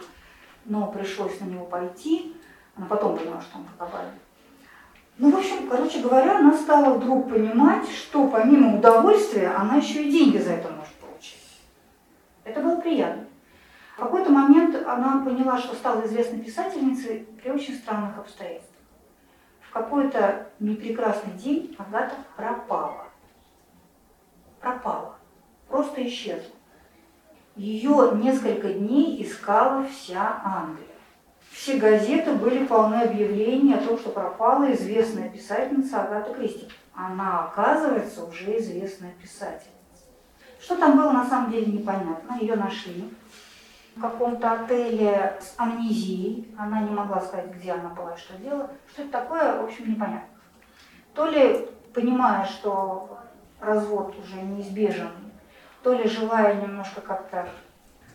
[0.65, 2.35] но пришлось на него пойти.
[2.77, 4.21] Она потом поняла, что он кабальный.
[5.19, 10.13] Ну, в общем, короче говоря, она стала вдруг понимать, что помимо удовольствия, она еще и
[10.13, 11.43] деньги за это может получить.
[12.45, 13.25] Это было приятно.
[13.97, 18.78] В какой-то момент она поняла, что стала известной писательницей при очень странных обстоятельствах.
[19.69, 23.05] В какой-то непрекрасный день Агата пропала.
[24.61, 25.17] Пропала.
[25.69, 26.55] Просто исчезла.
[27.55, 30.87] Ее несколько дней искала вся Англия.
[31.51, 36.69] Все газеты были полны объявлений о том, что пропала известная писательница Агата Кристи.
[36.95, 39.69] Она, оказывается, уже известная писательница.
[40.61, 42.39] Что там было, на самом деле непонятно.
[42.41, 43.13] Ее нашли
[43.99, 46.55] в каком-то отеле с амнезией.
[46.57, 48.71] Она не могла сказать, где она была и что делала.
[48.93, 50.29] Что это такое, в общем, непонятно.
[51.15, 53.19] То ли понимая, что
[53.61, 55.11] развод уже неизбежен,
[55.83, 57.49] то ли желая немножко как-то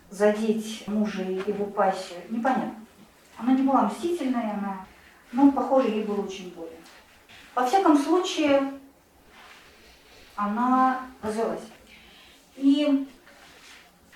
[0.09, 2.75] задеть мужа и его пассию, непонятно.
[3.37, 4.85] Она не была мстительной, она,
[5.33, 6.77] но, похоже, ей было очень больно.
[7.55, 8.71] Во всяком случае,
[10.37, 11.67] она развелась.
[12.55, 13.07] И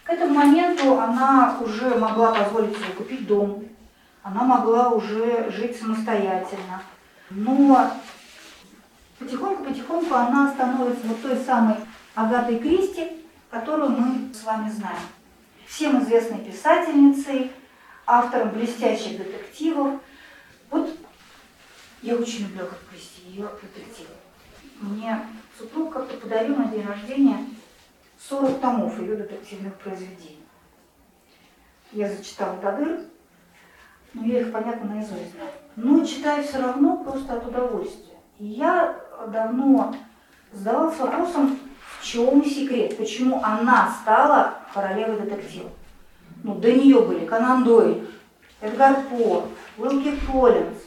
[0.07, 3.65] к этому моменту она уже могла позволить себе купить дом,
[4.23, 6.81] она могла уже жить самостоятельно.
[7.29, 7.91] Но
[9.19, 11.75] потихоньку-потихоньку она становится вот той самой
[12.15, 14.97] Агатой Кристи, которую мы с вами знаем.
[15.65, 17.51] Всем известной писательницей,
[18.05, 19.99] автором блестящих детективов.
[20.69, 20.89] Вот
[22.01, 24.11] я очень люблю Агату Кристи, ее детективы.
[24.79, 25.19] Мне
[25.59, 27.45] супруг как-то подарил на день рождения
[28.19, 30.43] 40 томов ее детективных произведений.
[31.91, 32.99] Я зачитала до дыр,
[34.13, 35.35] но я их, понятно, наизусть.
[35.75, 38.17] Но читаю все равно просто от удовольствия.
[38.39, 39.95] И я давно
[40.51, 41.59] задавалась вопросом,
[41.99, 45.69] в чем секрет, почему она стала королевой детектива.
[46.43, 48.07] Ну, до нее были Конан Дойль,
[48.61, 49.45] Эдгар По,
[49.77, 50.77] Уилки Коллинз,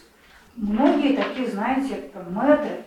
[0.56, 2.84] многие такие, знаете, там, мэтры.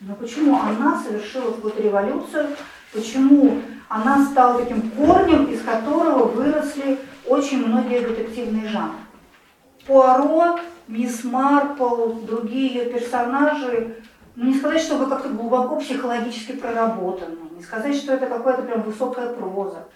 [0.00, 2.48] Но почему она совершила какую-то революцию,
[2.92, 8.96] почему она стала таким корнем, из которого выросли очень многие детективные жанры.
[9.86, 10.58] Пуаро,
[10.88, 13.96] Мисс Марпл, другие ее персонажи,
[14.34, 19.32] ну, не сказать, чтобы как-то глубоко психологически проработанные, не сказать, что это какая-то прям высокая
[19.32, 19.88] проза.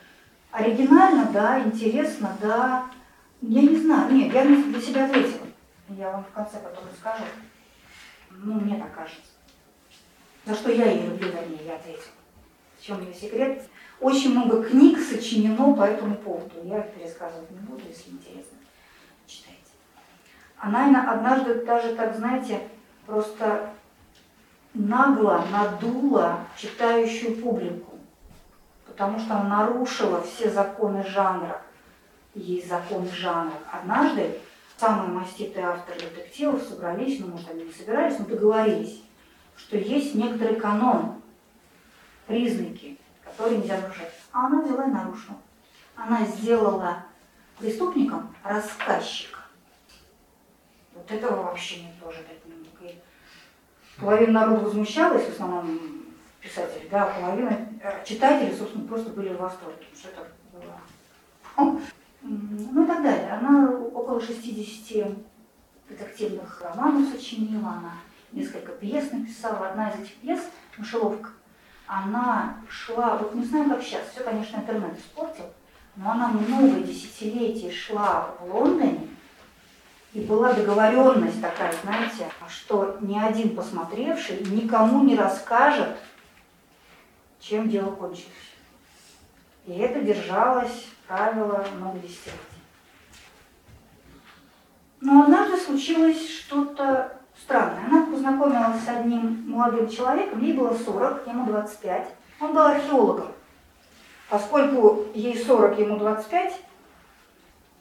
[0.50, 2.86] Оригинально, да, интересно, да.
[3.42, 5.46] Я не знаю, нет, я для себя ответила.
[5.90, 7.24] Я вам в конце потом расскажу.
[8.30, 9.20] Ну, мне так кажется.
[10.46, 12.19] За что я ее люблю, вернее, я ответила.
[12.80, 13.62] Чем ее секрет?
[14.00, 16.54] Очень много книг сочинено по этому поводу.
[16.64, 18.56] Я их пересказывать не буду, если интересно.
[19.26, 19.60] Читайте.
[20.56, 22.62] Она однажды даже, так знаете,
[23.06, 23.70] просто
[24.72, 27.98] нагло надула читающую публику,
[28.86, 31.60] потому что она нарушила все законы жанра.
[32.34, 33.52] Есть законы жанра.
[33.70, 34.38] Однажды
[34.78, 39.02] самые маститые авторы детективов собрались, ну, может, они не собирались, но договорились,
[39.56, 41.19] что есть некоторый канон,
[42.30, 44.12] признаки, которые нельзя нарушать.
[44.32, 45.36] А она взяла и нарушила.
[45.96, 47.04] Она сделала
[47.58, 49.40] преступником рассказчика.
[50.94, 52.68] Вот этого вообще не тоже дать не мог.
[52.82, 52.98] И
[54.00, 55.80] половина народа возмущалась, в основном
[56.40, 61.80] писатели, да, а половина э, читателей, собственно, просто были в восторге, что это было.
[62.22, 63.32] Ну и так далее.
[63.32, 65.08] Она около 60
[65.88, 67.94] детективных романов сочинила, она
[68.32, 69.70] несколько пьес написала.
[69.70, 70.40] Одна из этих пьес,
[70.78, 71.30] «Мышеловка»,
[71.90, 75.46] она шла, вот не знаю, как сейчас, все, конечно, интернет испортил,
[75.96, 79.08] но она много десятилетий шла в Лондоне,
[80.12, 85.96] и была договоренность такая, знаете, что ни один посмотревший никому не расскажет,
[87.40, 88.28] чем дело кончилось.
[89.66, 92.38] И это держалось правило много десятилетий.
[95.00, 97.84] Но однажды случилось что-то странное.
[97.86, 102.08] Она познакомилась с одним молодым человеком, ей было 40, ему 25.
[102.40, 103.28] Он был археологом.
[104.28, 106.62] Поскольку ей 40, ему 25,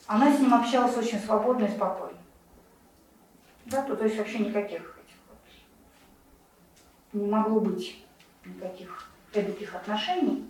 [0.08, 2.18] она с ним общалась очень свободно и спокойно.
[3.66, 5.38] Да, то, то есть вообще никаких этих вот
[7.14, 8.04] не могло быть
[8.44, 10.50] никаких таких отношений.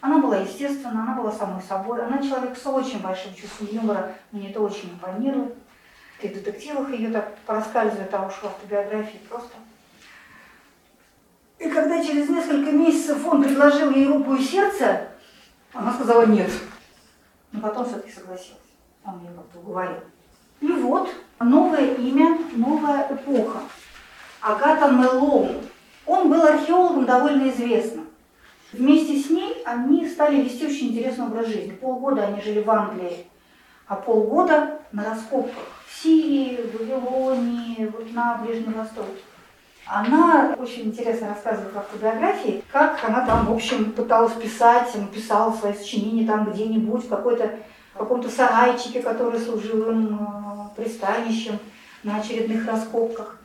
[0.00, 2.04] Она была естественна, она была самой собой.
[2.04, 5.54] Она человек с очень большим чувством юмора, мне это очень импонирует.
[6.20, 9.54] И в детективах ее так проскальзывает, а уж в автобиографии просто.
[11.58, 15.08] И когда через несколько месяцев он предложил ей руку и сердце,
[15.72, 16.50] она сказала нет.
[17.52, 18.58] Но потом все-таки согласилась.
[19.04, 20.00] Он ее как-то уговорил.
[20.60, 21.08] И вот
[21.38, 23.60] новое имя, новая эпоха.
[24.40, 25.60] Агата Мелоун.
[26.04, 28.08] Он был археологом довольно известным.
[28.72, 31.72] Вместе с ней они стали вести очень интересный образ жизни.
[31.72, 33.26] Полгода они жили в Англии,
[33.86, 39.22] а полгода на раскопках Сирии, в Вавилонии, вот на Ближнем Востоке.
[39.86, 45.72] Она очень интересно рассказывает в автобиографии, как она там, в общем, пыталась писать, написала свои
[45.72, 47.58] сочинения там где-нибудь, в какой-то
[47.94, 51.58] в каком-то сарайчике, который служил им э, пристанищем
[52.04, 53.40] на очередных раскопках.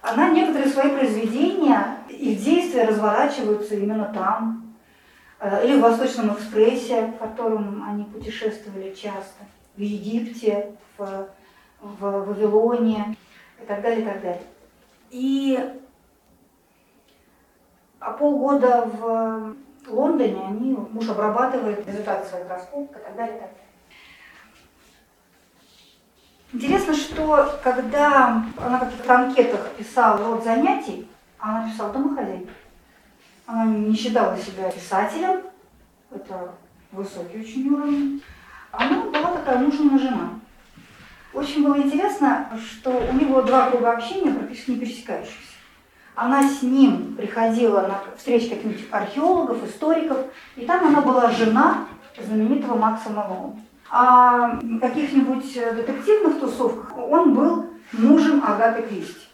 [0.00, 4.74] Она некоторые свои произведения, их действия разворачиваются именно там,
[5.40, 9.44] э, или в Восточном экспрессе, в котором они путешествовали часто,
[9.76, 11.28] в Египте, в,
[11.82, 13.16] в Вавилоне
[13.60, 14.42] и так далее, и так далее.
[15.10, 15.78] И
[18.00, 19.54] а полгода в
[19.86, 23.62] Лондоне они, муж обрабатывает результаты своих раскопок и так далее, и так далее.
[26.52, 31.08] Интересно, что когда она в каких-то анкетах писала род занятий,
[31.38, 32.52] она писала домохозяйка.
[33.46, 35.42] Она не считала себя писателем,
[36.10, 36.54] это
[36.90, 38.22] высокий очень уровень.
[38.70, 40.30] Она была такая мужная жена.
[41.34, 45.52] Очень было интересно, что у было два круга общения, практически не пересекающихся.
[46.14, 50.18] Она с ним приходила на встречи каких-нибудь археологов, историков,
[50.56, 51.86] и там она была жена
[52.18, 53.56] знаменитого Макса Малоуна.
[53.90, 59.26] А в каких-нибудь детективных тусовках он был мужем Агаты Кристи.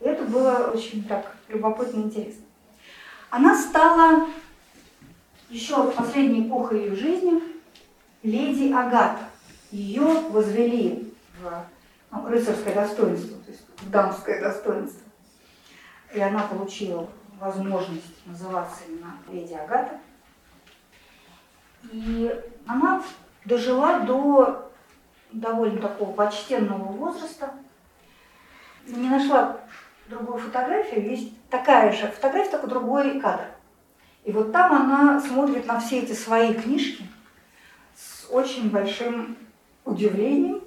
[0.00, 2.44] И это было очень так любопытно и интересно.
[3.28, 4.26] Она стала
[5.50, 7.42] еще в последней эпохой ее жизни
[8.22, 9.28] леди Агата
[9.74, 11.66] ее возвели в
[12.12, 15.02] ну, рыцарское достоинство, то есть в дамское достоинство.
[16.12, 17.08] И она получила
[17.40, 19.98] возможность называться именно леди Агата.
[21.90, 22.32] И
[22.66, 23.02] она
[23.44, 24.70] дожила до
[25.32, 27.50] довольно такого почтенного возраста.
[28.86, 29.58] Не нашла
[30.06, 33.46] другую фотографию, есть такая же фотография, только другой кадр.
[34.22, 37.04] И вот там она смотрит на все эти свои книжки
[37.96, 39.36] с очень большим
[39.84, 40.62] удивлением,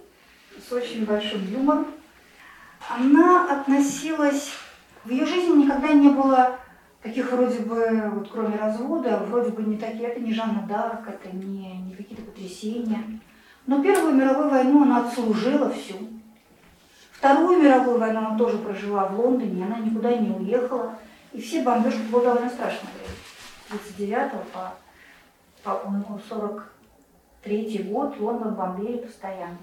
[0.68, 1.88] с очень большим юмором.
[2.90, 4.52] Она относилась...
[5.04, 6.60] В ее жизни никогда не было
[7.02, 11.34] таких вроде бы, вот кроме развода, вроде бы не такие, это не Жанна Дарк, это
[11.34, 13.04] не, не какие-то потрясения.
[13.66, 15.96] Но Первую мировую войну она отслужила всю.
[17.12, 20.96] Вторую мировую войну она тоже прожила в Лондоне, она никуда не уехала.
[21.32, 22.90] И все бомбежки было довольно страшно.
[23.70, 24.74] 39 по,
[25.64, 26.74] по 40
[27.48, 29.58] третий год Лондон бомбили постоянно.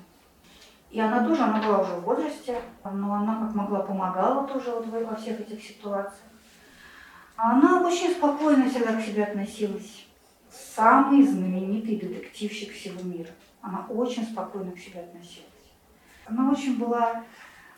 [0.90, 4.86] И она тоже, она была уже в возрасте, но она как могла помогала тоже вот
[4.86, 6.30] во всех этих ситуациях.
[7.36, 10.06] Она очень спокойно всегда к себе относилась.
[10.50, 13.30] Самый знаменитый детективщик всего мира.
[13.60, 15.48] Она очень спокойно к себе относилась.
[16.26, 17.24] Она очень была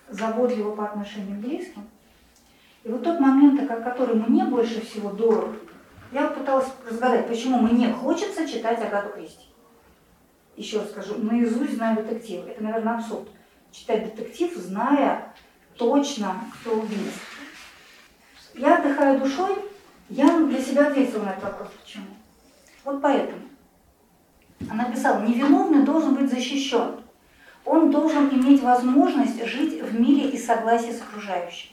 [0.09, 1.89] заботлива по отношению к близким.
[2.85, 5.57] И вот тот момент, который мне больше всего дорог,
[6.13, 9.46] я пыталась разгадать, почему мне хочется читать Агату Кристи
[10.57, 12.47] еще раз скажу, наизусть знаю детектив.
[12.47, 13.29] Это, наверное, абсурд.
[13.71, 15.35] Читать детектив, зная
[15.77, 17.21] точно, кто убийца.
[18.55, 19.55] Я отдыхаю душой,
[20.09, 21.69] я для себя ответила на этот вопрос.
[21.83, 22.07] Почему?
[22.85, 23.43] Вот поэтому.
[24.71, 27.01] Она писала, невиновный должен быть защищен.
[27.65, 31.71] Он должен иметь возможность жить в мире и согласии с окружающим.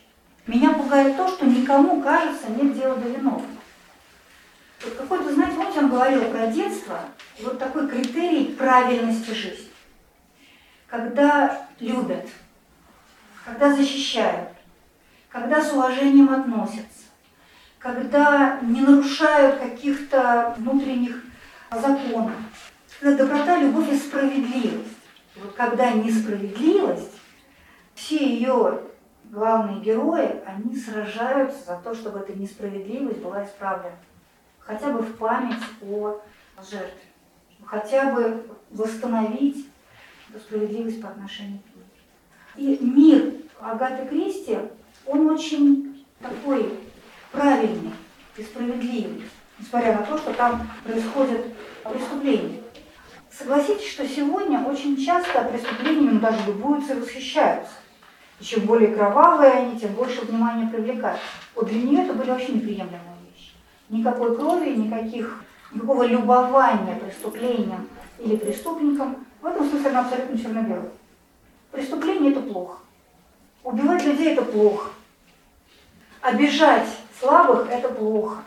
[0.47, 3.45] Меня пугает то, что никому, кажется, нет дела до виновных.
[4.84, 6.99] Вот какой-то, знаете, помните, он говорил про детство,
[7.41, 9.69] вот такой критерий правильности жизни.
[10.88, 12.27] Когда любят,
[13.45, 14.49] когда защищают,
[15.30, 17.03] когда с уважением относятся,
[17.80, 21.23] когда не нарушают каких-то внутренних
[21.72, 22.34] законов,
[22.99, 24.97] когда доброта, любовь и справедливость.
[25.35, 27.11] И вот когда несправедливость,
[27.95, 28.81] все ее
[29.26, 33.95] главные герои, они сражаются за то, чтобы эта несправедливость была исправлена
[34.65, 36.19] хотя бы в память о
[36.61, 37.02] жертве,
[37.65, 39.68] хотя бы восстановить
[40.38, 42.77] справедливость по отношению к ней.
[42.80, 44.57] И мир Агаты Кристи,
[45.06, 46.80] он очень такой
[47.31, 47.94] правильный
[48.38, 49.23] и справедливый,
[49.60, 51.45] несмотря на то, что там происходят
[51.84, 52.61] преступления.
[53.31, 57.73] Согласитесь, что сегодня очень часто преступлениями, ну, даже любуются и восхищаются.
[58.40, 61.19] И чем более кровавые они, тем больше внимания привлекают.
[61.56, 63.12] Вот для нее это были вообще неприемлемые.
[63.89, 67.88] Никакой крови, никаких, никакого любования преступлением
[68.19, 69.26] или преступником.
[69.41, 70.91] В этом смысле она абсолютно черно-белая.
[71.72, 72.80] Преступление– это плохо.
[73.64, 74.91] Убивать людей– это плохо.
[76.22, 76.88] Обижать
[77.19, 78.43] слабых– это плохо.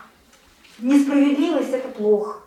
[0.79, 2.39] Несправедливость– это плохо.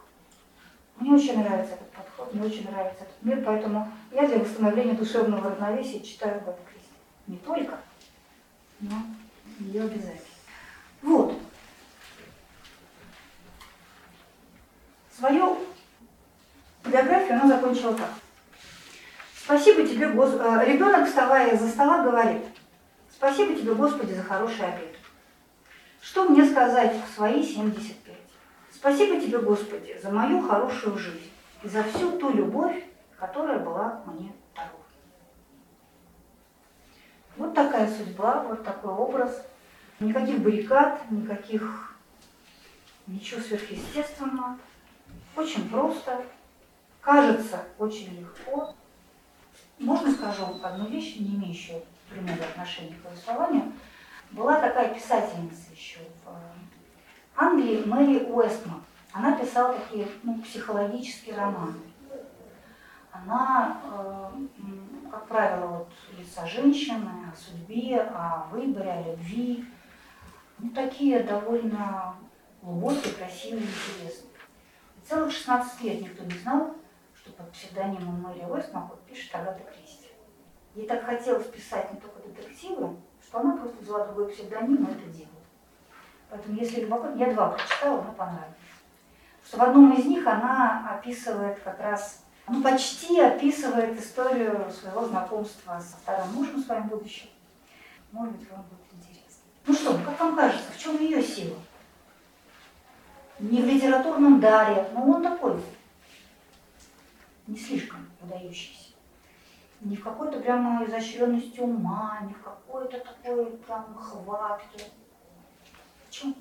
[0.98, 5.50] Мне очень нравится этот подход, мне очень нравится этот мир, поэтому я для восстановления душевного
[5.50, 6.90] равновесия читаю Агату Кристи.
[7.26, 7.78] Не только,
[8.80, 8.96] но
[9.60, 10.20] ее обязательно.
[11.02, 11.34] Вот.
[15.20, 15.58] Свою
[16.82, 18.08] биографию она закончила так.
[19.36, 20.32] Спасибо тебе, Гос...
[20.32, 22.42] Э, Ребенок, вставая из-за стола, говорит,
[23.14, 24.96] спасибо тебе, Господи, за хороший обед.
[26.00, 28.16] Что мне сказать в свои 75?
[28.72, 31.30] Спасибо тебе, Господи, за мою хорошую жизнь
[31.62, 32.82] и за всю ту любовь,
[33.18, 34.84] которая была мне дарована.
[37.36, 39.46] Вот такая судьба, вот такой образ.
[39.98, 41.94] Никаких баррикад, никаких
[43.06, 44.56] ничего сверхъестественного.
[45.36, 46.24] Очень просто,
[47.00, 48.74] кажется очень легко.
[49.78, 53.72] Можно скажу одну вещь, не имеющую прямого отношения к повествованию.
[54.32, 56.32] Была такая писательница еще в э,
[57.36, 58.82] Англии, Мэри Уэстман.
[59.12, 61.80] Она писала такие ну, психологические романы.
[63.10, 64.30] Она, э,
[65.10, 69.64] как правило, вот, лица женщины, о судьбе, о выборе, о любви.
[70.58, 72.14] Ну, такие довольно
[72.62, 74.29] глубокие, красивые, интересные.
[75.10, 76.76] Целых 16 лет никто не знал,
[77.16, 80.06] что под псевдонимом Мэри Уэстман пишет Агата Кристи.
[80.76, 85.08] Ей так хотелось писать не только детективы, что она просто взяла другой псевдоним и это
[85.08, 85.42] делала.
[86.30, 88.54] Поэтому, если любопытно, я два прочитала, мне понравилось.
[89.44, 95.80] Что в одном из них она описывает как раз, ну почти описывает историю своего знакомства
[95.80, 97.30] со вторым мужем своим будущим.
[98.12, 99.42] Может быть, вам будет интересно.
[99.66, 101.56] Ну что, как вам кажется, в чем ее сила?
[103.40, 105.62] Не в литературном даре, но он такой
[107.46, 108.90] не слишком выдающийся.
[109.80, 114.84] Не в какой-то прямо изощренности ума, не в какой-то такой прям хватке.
[116.06, 116.34] В чем?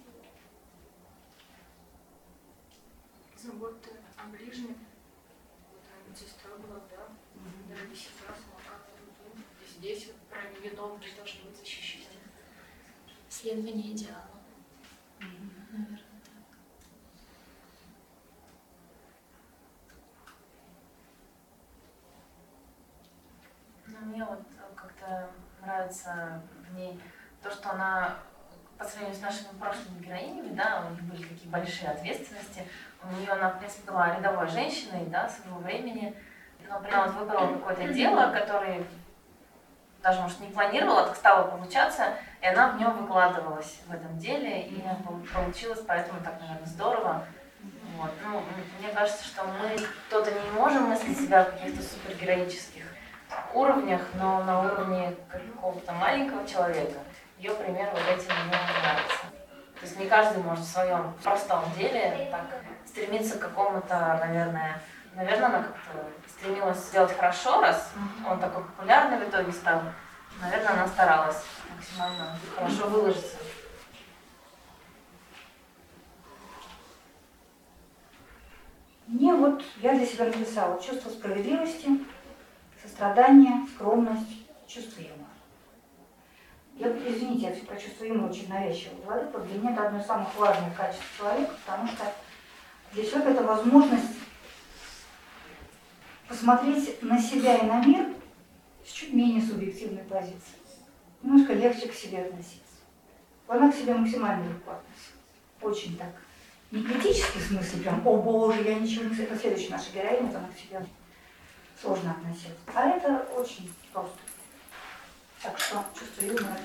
[3.37, 4.75] Забота о ближнем.
[5.71, 7.07] Вот она медсестра была, да?
[7.69, 8.79] Даже медсестра смогла.
[9.77, 12.03] Здесь вот про невиновных должны быть защищены.
[13.29, 14.38] Следование идеала.
[24.01, 24.41] Мне вот
[24.75, 25.29] как-то
[25.61, 26.99] нравится в ней
[27.41, 28.15] то, что она
[28.77, 32.65] по сравнению с нашими прошлыми героинями, да, у них были такие большие ответственности.
[33.03, 36.15] У нее она, в принципе, была рядовой женщиной, да, своего времени,
[36.69, 38.83] но этом вот выбрала какое-то дело, которое
[40.01, 44.61] даже, может, не планировала, так стало получаться, и она в нем выкладывалась в этом деле,
[44.61, 44.81] и
[45.33, 47.25] получилось, поэтому так, наверное, здорово.
[47.97, 48.11] Вот.
[48.23, 48.41] Ну,
[48.79, 49.77] мне кажется, что мы
[50.07, 52.78] кто-то не можем мыслить себя в каких-то супергероических
[53.53, 56.99] уровнях, но на уровне какого-то маленького человека
[57.37, 59.23] ее пример вот этим мне нравится.
[59.79, 62.45] То есть не каждый может в своем простом деле так
[62.85, 64.81] стремиться к какому-то, наверное,
[65.13, 67.91] наверное, она как-то стремилась сделать хорошо, раз
[68.29, 69.81] он такой популярный в итоге стал.
[70.41, 71.43] Наверное, она старалась
[71.75, 73.37] максимально хорошо выложиться.
[79.07, 81.89] Мне вот, я для себя написала чувство справедливости,
[82.99, 85.29] сострадание, скромность, чувство юмора.
[86.75, 90.35] Я, извините, я про чувство юмора очень навязчиво говорю, для меня это одно из самых
[90.35, 92.13] важных качеств человека, потому что
[92.91, 94.17] для человека это возможность
[96.27, 98.05] посмотреть на себя и на мир
[98.85, 100.59] с чуть менее субъективной позиции.
[101.21, 102.63] Немножко легче к себе относиться.
[103.47, 105.11] Она к себе максимально легко относится.
[105.61, 106.11] Очень так.
[106.71, 109.15] Не критический смысл, прям, о боже, я ничего не...
[109.15, 110.85] Это следующая наша героиня, она к себе
[111.81, 112.51] сложно относиться.
[112.73, 114.17] А это очень просто.
[115.41, 116.57] Так что чувство юмора.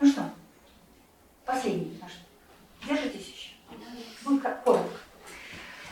[0.00, 0.30] Ну что,
[1.44, 2.12] последний наш.
[2.86, 3.50] Держитесь еще.
[4.24, 4.98] Ну, как коротко.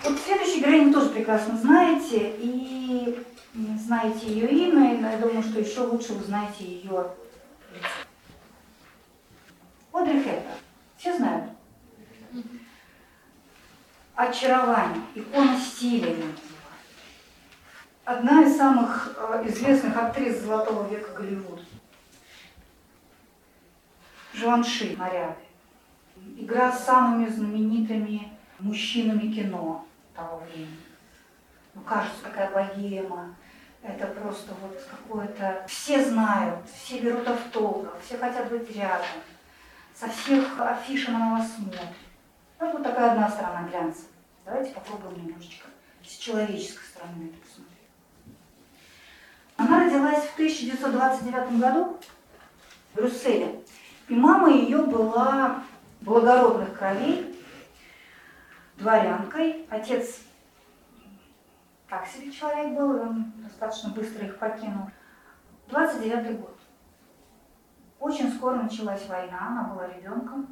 [0.02, 3.24] Вот следующую героиню тоже прекрасно знаете, и
[3.78, 7.10] знаете ее имя, и я думаю, что еще лучше вы знаете ее
[7.72, 7.88] лицо.
[9.92, 10.58] Одри Хепберн.
[10.98, 11.50] Все знают?
[14.16, 16.14] Очарование, икона стиля
[18.04, 21.62] одна из самых э, известных актрис Золотого века Голливуда.
[24.32, 25.36] Жуанши Моряды.
[26.36, 30.76] Игра с самыми знаменитыми мужчинами кино того времени.
[31.74, 33.34] Ну, кажется, такая богема,
[33.82, 35.64] Это просто вот какое-то...
[35.68, 39.06] Все знают, все берут автограф, все хотят быть рядом.
[39.94, 41.80] Со всех афиш на вас смотрит.
[42.58, 44.02] Ну, вот такая одна сторона глянца.
[44.44, 45.68] Давайте попробуем немножечко
[46.04, 47.73] с человеческой стороны это посмотреть.
[49.56, 51.98] Она родилась в 1929 году
[52.92, 53.60] в Брюсселе.
[54.08, 55.62] И мама ее была
[56.00, 57.40] благородных кровей,
[58.76, 59.66] дворянкой.
[59.70, 60.20] Отец
[61.88, 64.88] так себе человек был, он достаточно быстро их покинул.
[65.68, 66.58] 29 год.
[68.00, 70.48] Очень скоро началась война, она была ребенком.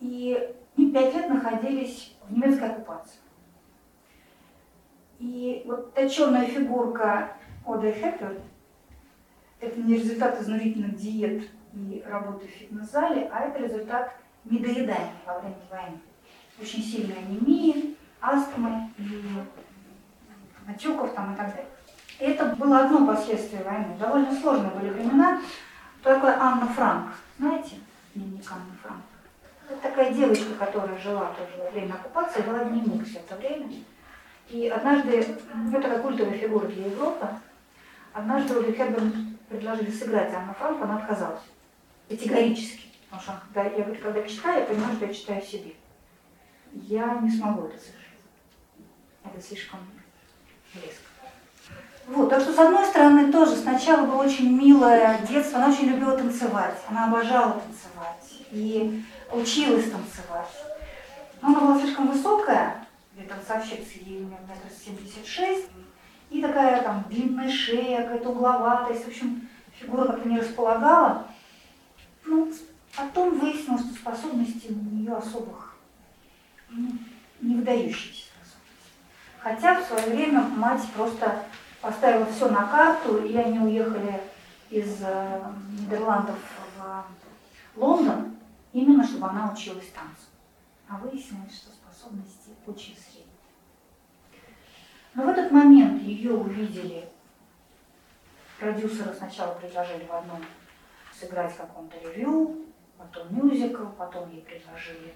[0.00, 3.18] И они пять лет находились в немецкой оккупации.
[5.18, 8.38] И вот точенная фигурка Оды Хеппер–
[9.60, 14.12] это не результат изнурительных диет и работы в фитнес-зале, а это результат
[14.44, 15.98] недоедания во время войны.
[16.60, 19.22] Очень сильная анемия, астмы и
[20.66, 21.66] отеков там и так далее.
[22.18, 23.96] И это было одно последствие войны.
[23.98, 25.40] Довольно сложные были времена.
[26.02, 27.76] Такая Анна Франк, знаете,
[28.14, 29.02] дневник Анны Франк?
[29.68, 33.68] Это такая девочка, которая жила тоже во время оккупации, вела дневник все это время.
[34.50, 35.24] И однажды,
[35.54, 37.28] ну, такая культовая фигура для Европы,
[38.12, 41.42] однажды Оли Хепберн предложили сыграть Анну Франк, она отказалась.
[42.08, 42.88] Категорически.
[43.10, 45.72] Потому что когда я, когда читаю, я понимаю, что я читаю себе.
[46.72, 48.02] Я не смогу это совершить.
[49.24, 49.80] Это слишком
[50.74, 51.12] близко.
[52.06, 56.16] Вот, так что с одной стороны тоже сначала было очень милое детство, она очень любила
[56.18, 60.48] танцевать, она обожала танцевать и училась танцевать.
[61.40, 65.68] Но она была слишком высокая, для танцовщицы ей метр семьдесят шесть,
[66.32, 71.26] и такая там длинная шея, какая-то угловатость, в общем, фигура как-то не располагала.
[72.24, 72.50] Ну,
[72.96, 75.76] потом выяснилось, что способностей у нее особых
[76.70, 76.88] ну,
[77.42, 78.90] не выдающиеся способности.
[79.40, 81.44] Хотя в свое время мать просто
[81.82, 84.22] поставила все на карту, и они уехали
[84.70, 85.42] из э,
[85.80, 86.38] Нидерландов
[86.78, 87.04] в
[87.76, 88.36] Лондон,
[88.72, 90.30] именно чтобы она училась танцу.
[90.88, 92.96] А выяснилось, что способности очень.
[95.14, 97.04] Но в этот момент ее увидели,
[98.58, 100.38] продюсеры сначала предложили в одном
[101.18, 102.56] сыграть в каком-то ревью,
[102.96, 105.14] потом мюзикл, потом ей предложили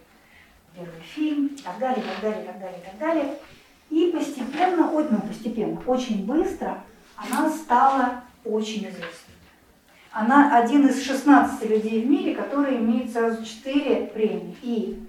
[0.74, 3.38] первый фильм, и так далее, и так далее, и так далее, и так далее.
[3.88, 6.82] И постепенно, ну постепенно, очень быстро
[7.16, 9.34] она стала очень известной.
[10.12, 14.56] Она один из 16 людей в мире, которые имеют сразу 4 премии.
[14.62, 15.02] И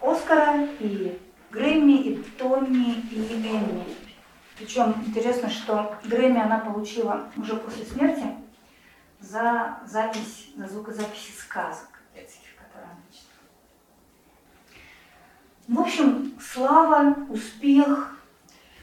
[0.00, 1.18] Оскара, и
[1.50, 3.84] Грэмми, и Тони, и Эмми.
[4.62, 8.26] Причем интересно, что Грэмми она получила уже после смерти
[9.18, 13.40] за запись, за звукозаписи сказок детских, которые она читала.
[15.66, 18.16] В общем, слава, успех,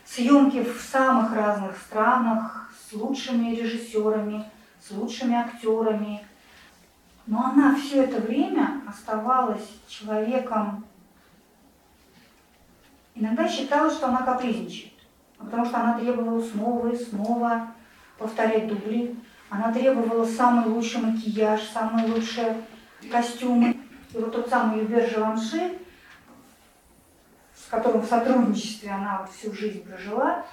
[0.03, 4.43] съемки в самых разных странах с лучшими режиссерами,
[4.85, 6.27] с лучшими актерами.
[7.25, 10.85] Но она все это время оставалась человеком,
[13.15, 14.98] иногда считала, что она капризничает,
[15.39, 17.71] потому что она требовала снова и снова
[18.17, 19.15] повторять дубли,
[19.49, 22.55] она требовала самый лучший макияж, самые лучшие
[23.11, 23.75] костюмы.
[24.13, 25.79] И вот тот самый Юбер Живанши,
[27.55, 30.45] с которым в сотрудничестве она вот всю жизнь прожила,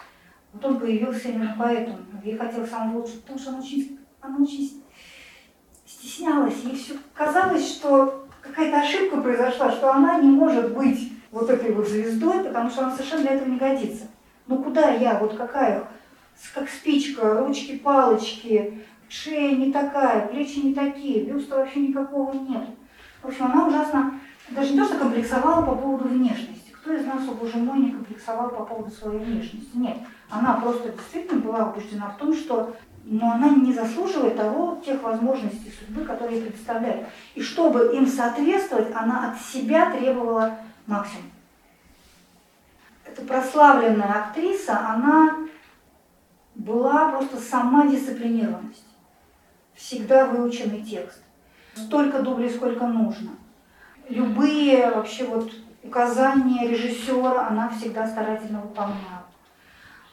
[0.53, 1.99] вот он появился именно поэтому.
[2.23, 4.83] Ей хотелось самого лучшего, потому что она очень, она очень
[5.85, 6.57] стеснялась.
[6.63, 11.89] Ей все казалось, что какая-то ошибка произошла, что она не может быть вот этой вот
[11.89, 14.07] звездой, потому что она совершенно для этого не годится.
[14.47, 15.85] Ну куда я, вот какая,
[16.55, 22.69] как спичка, ручки, палочки, шея не такая, плечи не такие, бюста вообще никакого нет.
[23.23, 24.21] В общем, она ужасно,
[24.51, 27.91] даже не то, что комплексовала по поводу внешности, кто из нас, о боже мой, не
[27.91, 29.71] комплексовал по поводу своей внешности?
[29.75, 29.97] Нет.
[30.31, 32.77] Она просто действительно была убеждена в том, что
[33.09, 37.07] но она не заслуживает того, тех возможностей судьбы, которые ей представляют.
[37.37, 40.57] И чтобы им соответствовать, она от себя требовала
[40.89, 41.31] максимум.
[43.17, 45.37] Эта прославленная актриса, она
[46.55, 48.85] была просто сама дисциплинированность.
[49.75, 51.23] Всегда выученный текст.
[51.75, 53.31] Столько дублей, сколько нужно.
[54.09, 55.51] Любые вообще вот
[55.83, 59.25] указания режиссера она всегда старательно выполняла.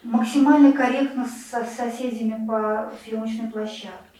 [0.03, 4.19] Максимально корректно с соседями по съемочной площадке.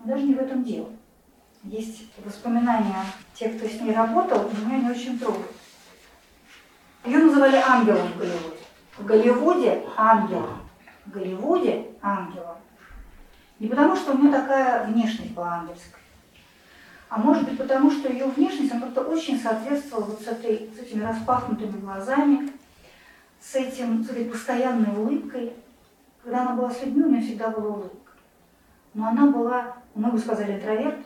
[0.00, 0.90] Но даже не в этом дело.
[1.64, 3.04] Есть воспоминания
[3.34, 5.61] тех, кто с ней работал, меня не очень трогают.
[7.04, 8.56] Ее называли ангелом в Голливуде.
[8.96, 10.60] В Голливуде ангелом.
[11.04, 12.56] В Голливуде ангелом.
[13.58, 16.00] Не потому, что у нее такая внешность была ангельская.
[17.08, 20.78] А может быть потому, что ее внешность, она как-то очень соответствовала вот с, этой, с
[20.78, 22.52] этими распахнутыми глазами,
[23.40, 25.54] с, этим, с этой постоянной улыбкой.
[26.22, 28.12] Когда она была с людьми, у нее всегда была улыбка.
[28.94, 31.04] Но она была, мы бы сказали, интроверт.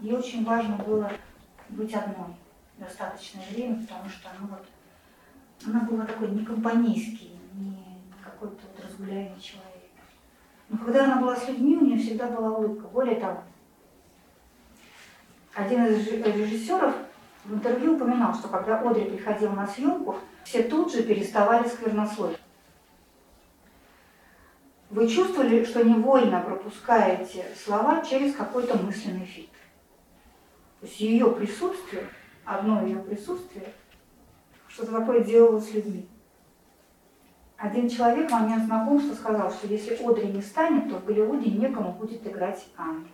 [0.00, 1.10] Ей очень важно было
[1.70, 2.36] быть одной
[2.78, 4.66] достаточное время, потому что ну, вот,
[5.66, 9.76] она была такой не компанейский, не какой-то вот разгуляемый человек.
[10.68, 12.88] Но когда она была с людьми, у нее всегда была улыбка.
[12.88, 13.42] Более того,
[15.54, 16.94] один из режиссеров
[17.44, 22.38] в интервью упоминал, что когда Одри приходила на съемку, все тут же переставали сквернословить.
[24.90, 29.50] Вы чувствовали, что невольно пропускаете слова через какой-то мысленный фильтр?
[30.80, 32.08] То есть ее присутствие,
[32.46, 33.72] одно ее присутствие,
[34.68, 36.08] что-то такое делало с людьми.
[37.56, 41.92] Один человек в момент знакомства сказал, что если Одри не станет, то в Голливуде некому
[41.92, 43.08] будет играть ангел.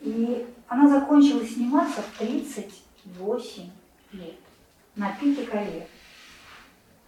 [0.00, 3.70] И она закончила сниматься в 38
[4.12, 4.36] лет
[4.96, 5.86] на пике карьеры.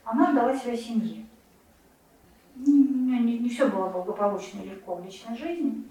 [0.04, 1.26] Она отдала себя семье.
[2.56, 5.84] Не, не, не все было благополучно и легко в личной жизни.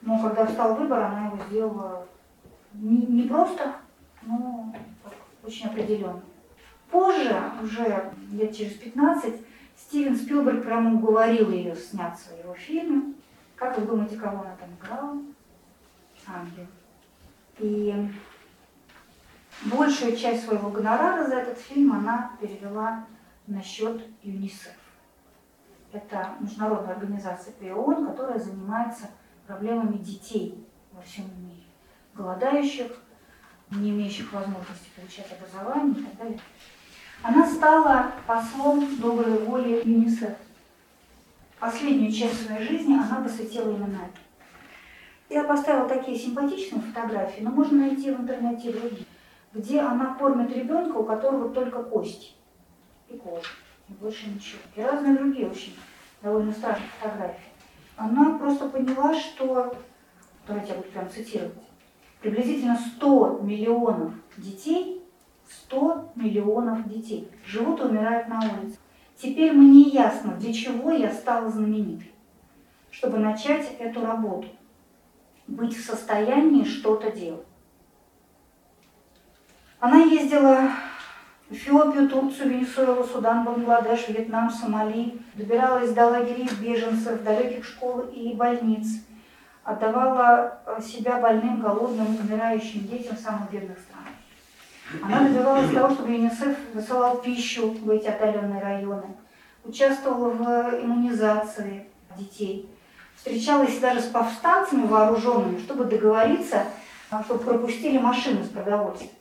[0.00, 2.08] Но когда встал выбор, она его сделала
[2.74, 3.76] не, не просто,
[4.22, 4.74] но
[5.44, 6.22] очень определенно.
[6.90, 9.34] Позже, уже лет через 15,
[9.76, 13.14] Стивен Спилберг прямо уговорил ее сняться в его фильме.
[13.56, 15.18] Как вы думаете, кого она там играла?
[16.26, 16.66] Ангел.
[17.58, 17.94] И
[19.64, 23.04] большую часть своего гонорара за этот фильм она перевела
[23.46, 24.72] на счет ЮНИСЕФ.
[25.92, 29.10] Это международная организация при ООН, которая занимается
[29.46, 31.61] проблемами детей во всем мире.
[32.14, 32.92] Голодающих,
[33.70, 36.40] не имеющих возможности получать образование и так далее.
[37.22, 40.36] Она стала послом доброй воли ЮНИСЕФ.
[41.58, 44.10] Последнюю часть своей жизни она посвятила именно этому.
[45.30, 49.06] Я поставила такие симпатичные фотографии, но можно найти в интернете другие,
[49.54, 52.32] где она кормит ребенка, у которого только кости
[53.08, 53.48] и кожа,
[53.88, 54.60] и больше ничего.
[54.76, 55.74] И разные другие очень
[56.20, 57.50] довольно страшные фотографии.
[57.96, 59.74] Она просто поняла, что,
[60.46, 61.54] давайте я буду прям цитировать,
[62.22, 65.02] приблизительно 100 миллионов детей
[65.66, 68.78] 100 миллионов детей живут и умирают на улице.
[69.16, 72.12] Теперь мне ясно, для чего я стала знаменитой.
[72.90, 74.48] Чтобы начать эту работу.
[75.46, 77.46] Быть в состоянии что-то делать.
[79.80, 80.70] Она ездила
[81.48, 85.18] в Эфиопию, Турцию, Венесуэлу, Судан, Бангладеш, Вьетнам, Сомали.
[85.34, 89.04] Добиралась до лагерей беженцев, далеких школ и больниц.
[89.64, 94.08] Отдавала себя больным, голодным, умирающим детям в самых бедных странах.
[95.02, 99.16] Она добивалась того, чтобы ЮНИСЕФ высылал пищу в эти отдаленные районы,
[99.64, 101.86] участвовала в иммунизации
[102.18, 102.68] детей,
[103.16, 106.64] встречалась даже с повстанцами вооруженными, чтобы договориться,
[107.24, 109.12] чтобы пропустили машины с продовольствием.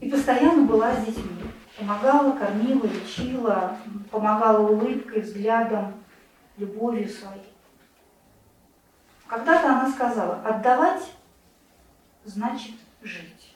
[0.00, 1.30] И постоянно была с детьми.
[1.78, 3.76] Помогала, кормила, лечила,
[4.10, 5.94] помогала улыбкой, взглядом,
[6.58, 7.54] любовью своей.
[9.30, 11.12] Когда-то она сказала, отдавать
[12.24, 13.54] значит жить.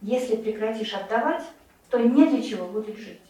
[0.00, 1.44] Если прекратишь отдавать,
[1.88, 3.22] то не для чего будет жить.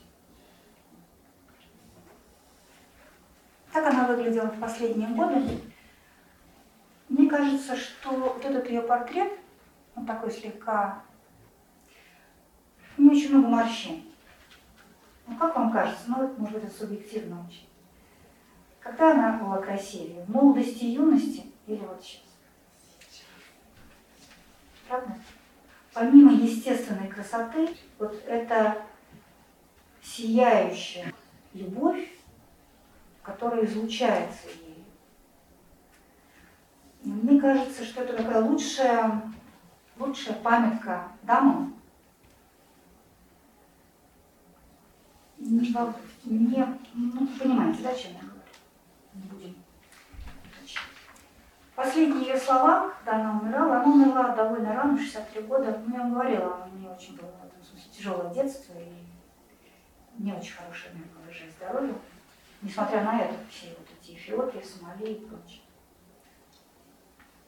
[3.70, 5.60] Так она выглядела в последние годы.
[7.10, 9.30] Мне кажется, что вот этот ее портрет,
[9.94, 11.02] он такой слегка,
[12.96, 14.04] не очень много морщин.
[15.26, 16.04] Ну, как вам кажется?
[16.06, 17.69] Ну, может быть, это субъективно очень.
[18.80, 20.24] Когда она была красивее?
[20.24, 22.30] В молодости юности или вот сейчас?
[24.88, 25.14] Правда?
[25.92, 28.82] Помимо естественной красоты, вот эта
[30.02, 31.12] сияющая
[31.52, 32.08] любовь,
[33.22, 34.84] которая излучается ей.
[37.02, 39.22] Мне кажется, что это такая лучшая,
[39.98, 41.74] лучшая памятка дамам.
[45.38, 45.74] Не,
[46.24, 48.40] не, ну, понимаете, да, чем я говорю?
[49.14, 49.54] Не будем
[51.80, 55.82] Последние ее слова, когда она умирала, она умерла довольно рано, 63 года.
[55.86, 60.52] Ну, я говорила, у нее очень было в этом смысле тяжелое детство и не очень
[60.52, 61.94] хорошее, наверное, выражение здоровья.
[62.60, 65.62] Несмотря на это, все вот эти Эфиопии, Сомали и прочее.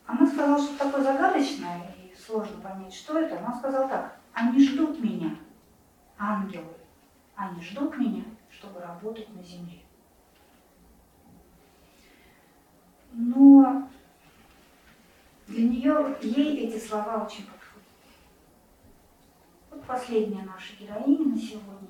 [0.06, 3.38] Она сказала, что такое загадочное и сложно понять, что это.
[3.38, 5.36] Она сказала так, они ждут меня,
[6.16, 6.72] ангелы,
[7.36, 9.82] они ждут меня, чтобы работать на земле.
[13.12, 13.90] Но
[15.52, 17.82] для нее, ей эти слова очень подходят.
[19.70, 21.88] Вот последняя наша героиня на сегодня.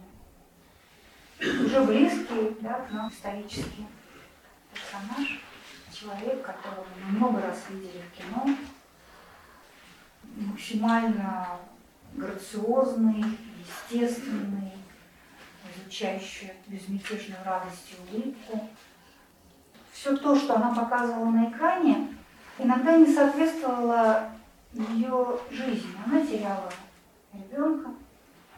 [1.38, 3.86] Уже близкий да, к нам исторический
[4.72, 5.40] персонаж,
[5.92, 8.56] человек, которого мы много раз видели в кино,
[10.36, 11.58] максимально
[12.14, 13.24] грациозный,
[13.90, 14.72] естественный,
[15.76, 18.68] изучающий безмятежную радость и улыбку.
[19.92, 22.16] Все то, что она показывала на экране,
[22.58, 24.30] иногда не соответствовало
[24.72, 25.90] ее жизни.
[26.06, 26.70] Она теряла
[27.32, 27.90] ребенка,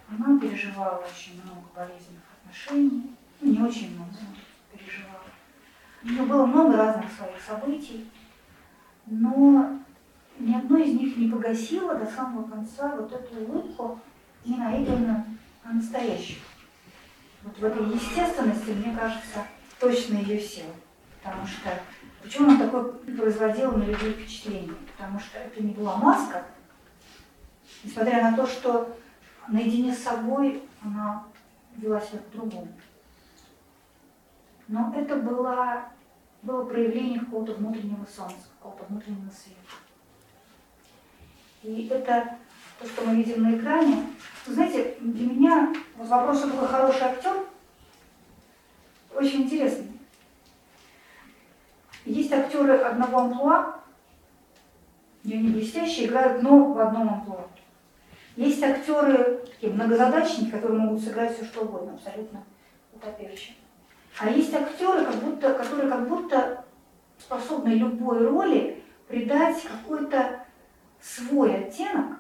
[0.09, 4.13] она переживала очень много болезненных отношений, ну, не очень много
[4.73, 5.21] переживала.
[6.03, 8.09] У нее было много разных своих событий,
[9.07, 9.79] но
[10.39, 14.01] ни одно из них не погасило до самого конца вот эту улыбку
[14.45, 15.25] не наигранную,
[15.65, 16.41] а настоящую.
[17.43, 19.47] Вот в этой естественности, мне кажется,
[19.79, 20.73] точно ее сила.
[21.23, 21.71] Потому что
[22.25, 24.75] почему она такое производила на людей впечатление?
[24.97, 26.45] Потому что это не была маска,
[27.85, 28.97] несмотря на то, что
[29.49, 31.25] наедине с собой она
[31.77, 32.69] вела себя по-другому.
[34.67, 35.85] Но это было,
[36.43, 39.61] было проявление какого-то внутреннего солнца, какого-то внутреннего света.
[41.63, 42.39] И это
[42.79, 44.07] то, что мы видим на экране.
[44.47, 47.47] Вы знаете, для меня вот вопрос, что такой хороший актер,
[49.15, 49.94] очень интересный.
[52.05, 53.77] Есть актеры одного амплуа,
[55.23, 57.47] и они блестящие, играют, но в одном амплуа.
[58.37, 62.43] Есть актеры, такие многозадачники, которые могут сыграть все что угодно, абсолютно
[62.93, 63.55] утопающие.
[64.19, 66.65] А есть актеры, как будто, которые как будто
[67.19, 70.45] способны любой роли придать какой-то
[71.01, 72.19] свой оттенок,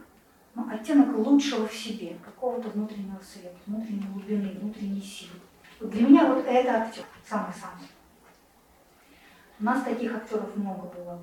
[0.54, 5.40] ну, оттенок лучшего в себе, какого-то внутреннего света, внутренней глубины, внутренней силы.
[5.80, 7.88] Вот для меня вот это актер, самый-самый.
[9.64, 11.18] У нас таких актеров много было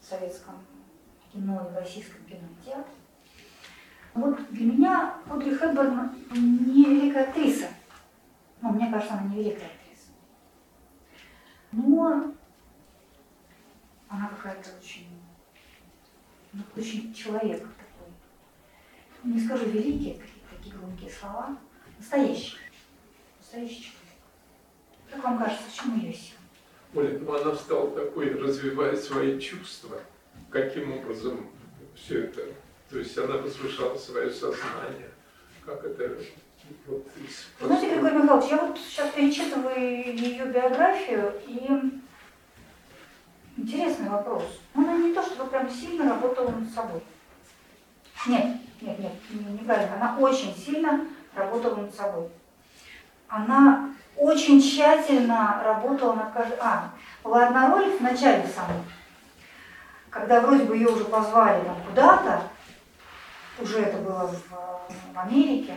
[0.00, 0.56] в советском
[1.32, 2.92] кино и в российском кинотеатре.
[4.12, 7.68] Вот для меня Одри Хепберн не великая актриса.
[8.60, 10.08] Ну, мне кажется, она не великая актриса.
[11.70, 12.34] Но
[14.08, 15.06] она какая-то очень,
[16.52, 19.32] ну, очень человек такой.
[19.32, 21.56] Не скажу великий, какие-то такие громкие слова.
[21.98, 22.56] Настоящий.
[23.38, 23.94] Настоящий человек.
[25.08, 26.37] Как вам кажется, в чем ее сила?
[26.94, 30.00] Оля, ну она стала такой, развивая свои чувства.
[30.50, 31.50] Каким образом
[31.94, 32.42] все это
[32.90, 35.10] то есть она возвышала свое сознание.
[35.64, 36.16] Как это
[36.86, 37.06] вот.
[37.60, 41.70] Знаете, Григорий Михайлович, я вот сейчас перечитываю ее биографию, и
[43.56, 44.44] интересный вопрос.
[44.74, 47.00] Она не то, чтобы прям сильно работала над собой.
[48.26, 49.94] Нет, нет, нет, неправильно.
[49.96, 52.28] Она очень сильно работала над собой.
[53.28, 56.58] Она очень тщательно работала над каждой...
[56.60, 56.90] А,
[57.22, 58.82] была одна роль в начале самой,
[60.10, 62.42] когда вроде бы ее уже позвали там куда-то,
[63.60, 65.76] уже это было в, в Америке.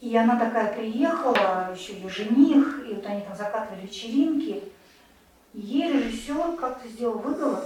[0.00, 4.62] И она такая приехала, еще ее жених, и вот они там закатывали вечеринки.
[5.54, 7.64] И ей режиссер как-то сделал выговор.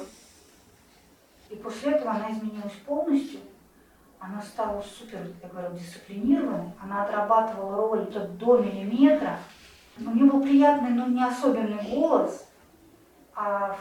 [1.51, 3.41] И после этого она изменилась полностью.
[4.21, 6.73] Она стала супер, я говорю, дисциплинированной.
[6.81, 9.39] Она отрабатывала роль до миллиметра.
[10.01, 12.49] У нее был приятный, но не особенный голос.
[13.35, 13.77] А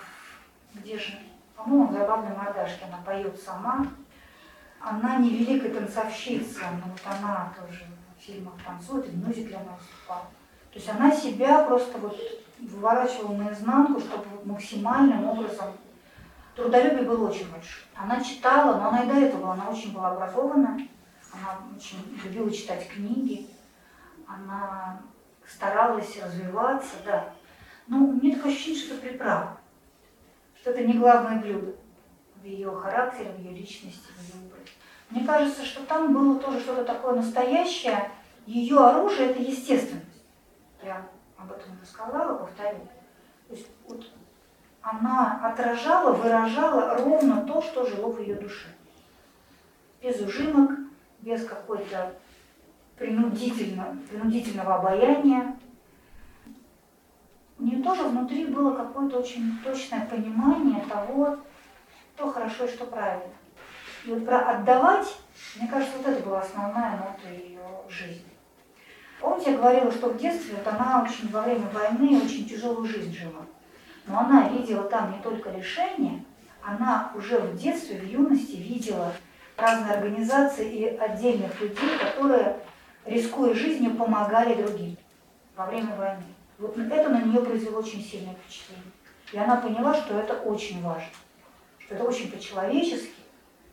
[0.74, 1.14] где же,
[1.56, 3.88] по-моему, в «Забавной мордашке» она поет сама
[4.80, 7.86] она не великая танцовщица, но вот она тоже
[8.18, 10.26] в фильмах танцует, и в мюзикле она выступала.
[10.72, 12.18] То есть она себя просто вот
[12.60, 15.68] выворачивала наизнанку, чтобы максимальным образом...
[16.56, 17.86] Трудолюбие было очень большое.
[17.96, 20.80] Она читала, но она и до этого, она очень была образована,
[21.32, 23.48] она очень любила читать книги,
[24.28, 25.00] она
[25.48, 27.34] старалась развиваться, да.
[27.88, 29.58] Но мне такое ощущение, что это приправа,
[30.60, 31.76] что это не главное блюдо
[32.36, 34.72] в ее характере, в ее личности, в ее образе.
[35.10, 38.12] Мне кажется, что там было тоже что-то такое настоящее.
[38.46, 40.06] Ее оружие– это естественность.
[40.84, 41.08] Я
[41.38, 42.80] об этом уже сказала, повторю.
[43.48, 44.06] То есть вот
[44.82, 48.68] она отражала, выражала ровно то, что жило в ее душе.
[50.02, 50.72] Без ужимок,
[51.20, 52.14] без какой-то
[52.98, 55.56] принудительно, принудительного обаяния.
[57.60, 61.38] У нее тоже внутри было какое-то очень точное понимание того,
[62.16, 63.34] что хорошо и что правильно.
[64.06, 65.18] И вот про отдавать,
[65.58, 67.60] мне кажется, вот это была основная нота ее
[67.90, 68.24] жизни.
[69.20, 73.14] Помните, я говорила, что в детстве вот она очень во время войны очень тяжелую жизнь
[73.14, 73.46] жила.
[74.06, 76.24] Но она видела там не только лишения,
[76.64, 79.14] она уже в детстве, в юности видела
[79.58, 82.58] разные организации и отдельных людей, которые,
[83.08, 84.98] рискуя жизнью, помогали другим
[85.56, 86.24] во время войны.
[86.60, 88.92] Вот это на нее произвело очень сильное впечатление.
[89.34, 91.10] И она поняла, что это очень важно
[91.88, 93.16] что это очень по-человечески,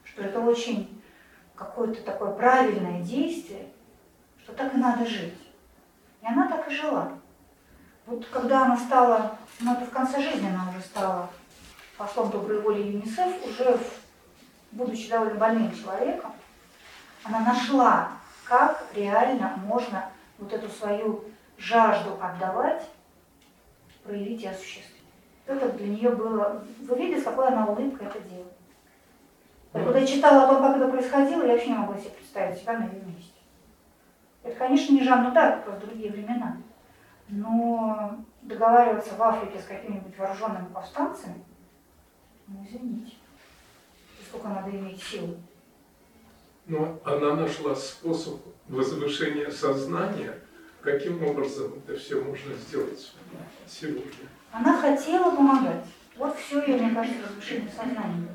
[0.05, 1.03] что это очень
[1.57, 3.67] какое-то такое правильное действие,
[4.41, 5.35] что так и надо жить.
[6.23, 7.11] И она так и жила.
[8.07, 11.29] Вот когда она стала, ну это в конце жизни она уже стала
[11.97, 13.81] послом доброй воли ЮНИСЕФ, уже
[14.71, 16.33] будучи довольно больным человеком,
[17.25, 18.13] Она нашла,
[18.45, 21.25] как реально можно вот эту свою
[21.59, 22.89] жажду отдавать,
[24.03, 25.03] проявить и осуществить.
[25.47, 26.65] Это для нее было...
[26.81, 28.51] Вы видите, с какой она улыбкой это делала?
[29.73, 32.79] Когда я читала о том, как это происходило, я вообще не могла себе представить себя
[32.79, 33.33] на ее месте.
[34.43, 36.59] Это, конечно, не Жанну Дарк, просто другие времена.
[37.29, 41.43] Но договариваться в Африке с какими-нибудь вооруженными повстанцами,
[42.47, 43.17] ну, извините,
[44.29, 45.39] сколько надо иметь силы.
[46.67, 50.39] Но она нашла способ возвышения сознания,
[50.81, 53.13] каким образом это все можно сделать
[53.67, 54.29] сегодня.
[54.51, 55.85] Она хотела помогать.
[56.17, 58.29] Вот все ее, мне кажется, возвышение сознания.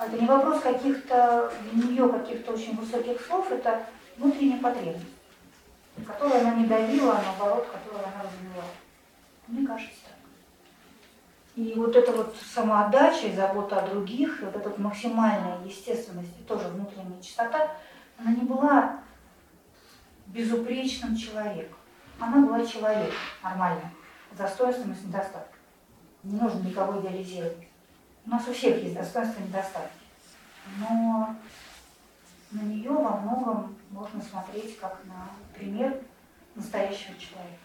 [0.00, 3.84] Это не вопрос каких-то для нее каких-то очень высоких слов, это
[4.16, 5.04] внутренняя потребность,
[6.06, 8.70] которую она не давила, а наоборот, которую она развивала.
[9.46, 10.07] Мне кажется.
[11.58, 16.30] И вот эта вот самоотдача и забота о других, и вот эта вот максимальная естественность
[16.38, 17.74] и тоже внутренняя чистота,
[18.16, 19.00] она не была
[20.28, 21.76] безупречным человеком.
[22.20, 23.12] Она была человек
[23.42, 23.90] нормальным,
[24.32, 25.58] с достоинством и с недостатком.
[26.22, 27.66] Не нужно никого идеализировать.
[28.24, 29.98] У нас у всех есть достоинства и недостатки.
[30.78, 31.34] Но
[32.52, 35.28] на нее во многом можно смотреть как на
[35.58, 36.00] пример
[36.54, 37.58] настоящего человека.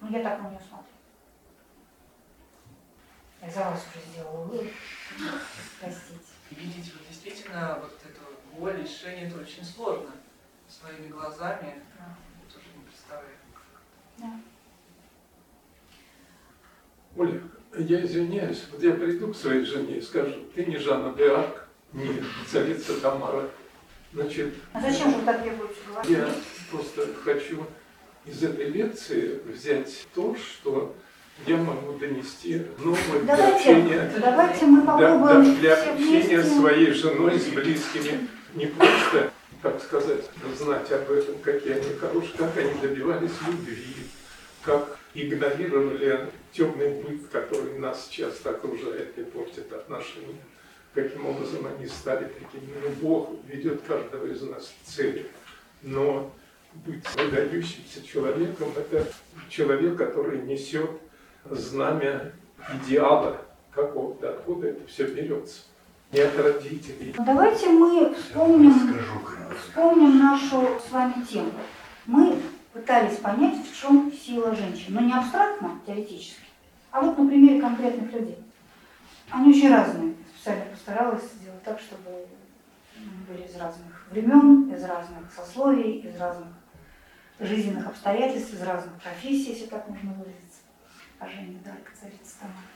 [0.00, 0.91] Ну, я так на нее смотрю.
[3.54, 4.70] За вас уже сделала вывод.
[5.80, 6.18] Простите.
[6.50, 10.10] Видеть вот действительно вот эту боль, лишение, это очень сложно.
[10.68, 12.16] Своими глазами Да.
[12.52, 13.36] тоже не представляю.
[14.18, 14.40] Да.
[17.16, 17.42] Оля,
[17.78, 21.68] я извиняюсь, вот я приду к своей жене и скажу, ты не Жанна де Арк,
[21.92, 23.50] не царица Тамара.
[24.14, 26.10] Значит, А зачем же вы так требуете говорить?
[26.10, 26.34] я
[26.70, 27.66] просто хочу
[28.24, 30.94] из этой лекции взять то, что
[31.46, 36.42] я могу донести новое для Давайте, общения, давайте мы да- да, попробуем для общения вместе.
[36.44, 38.28] своей женой с близкими.
[38.54, 39.32] Не просто,
[39.62, 40.24] как сказать,
[40.56, 43.94] знать об этом, какие они хорошие, как они добивались любви,
[44.62, 50.36] как игнорировали темный быт, который нас часто окружает и портит отношения.
[50.94, 52.70] Каким образом они стали такими.
[52.82, 55.26] Ну, Бог ведет каждого из нас к цели.
[55.80, 56.30] Но
[56.74, 59.06] быть выдающимся человеком– это
[59.48, 60.90] человек, который несет
[61.50, 62.32] знамя
[62.74, 63.38] идеала
[63.72, 65.62] какого-то, откуда это все берется.
[66.12, 67.14] Не от родителей.
[67.16, 68.74] Ну, Давайте мы вспомним,
[69.58, 71.52] вспомним нашу с вами тему.
[72.04, 72.38] Мы
[72.72, 74.94] пытались понять, в чем сила женщин.
[74.94, 76.44] Но не абстрактно, теоретически,
[76.90, 78.38] а вот на примере конкретных людей.
[79.30, 80.14] Они очень разные.
[80.36, 82.26] Специально постаралась сделать так, чтобы
[83.26, 86.48] были из разных времен, из разных сословий, из разных
[87.40, 90.51] жизненных обстоятельств, из разных профессий, если так можно выразиться.
[91.22, 92.66] А Женя Дарка, царица Тамара.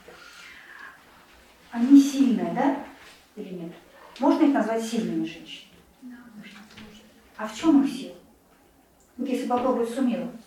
[1.69, 2.85] Они сильные, да?
[3.35, 3.73] Или нет?
[4.21, 5.75] Можно их назвать сильными женщинами?
[6.03, 6.59] Да, можно.
[7.35, 8.15] А в чем их сила?
[9.17, 10.39] Вот если попробовать суммировать.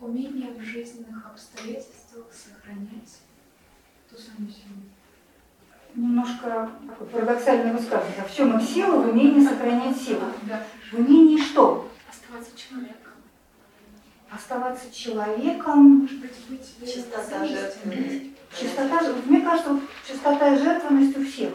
[0.00, 3.20] Умение в жизненных обстоятельствах сохранять
[4.08, 4.74] ту самую силу.
[5.94, 8.22] Немножко такой парадоксальное высказывание.
[8.22, 9.02] А в чем их сила?
[9.02, 10.22] В умении сохранять силу.
[10.44, 10.62] Да.
[10.90, 11.90] В умении что?
[12.08, 13.03] Оставаться человеком.
[14.34, 16.00] Оставаться человеком.
[16.00, 18.34] Может быть, быть Чистота, жертвенность.
[18.58, 21.52] Чистота, мне кажется, вот чистота и жертвенность у всех.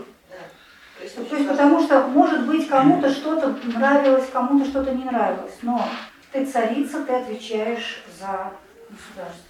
[0.98, 5.56] То есть, То есть потому что, может быть, кому-то что-то нравилось, кому-то что-то не нравилось,
[5.62, 5.88] но
[6.34, 8.52] ты царица, ты отвечаешь за
[8.90, 9.46] государство.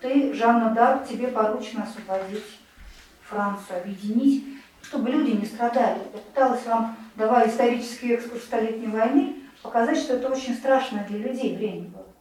[0.00, 2.58] Ты, Жанна Дарк, тебе поручено освободить
[3.22, 4.44] Францию, объединить,
[4.82, 6.00] чтобы люди не страдали.
[6.12, 11.56] Я пыталась вам, давая исторический экскурс Столетней войны, показать, что это очень страшное для людей
[11.56, 12.11] время было.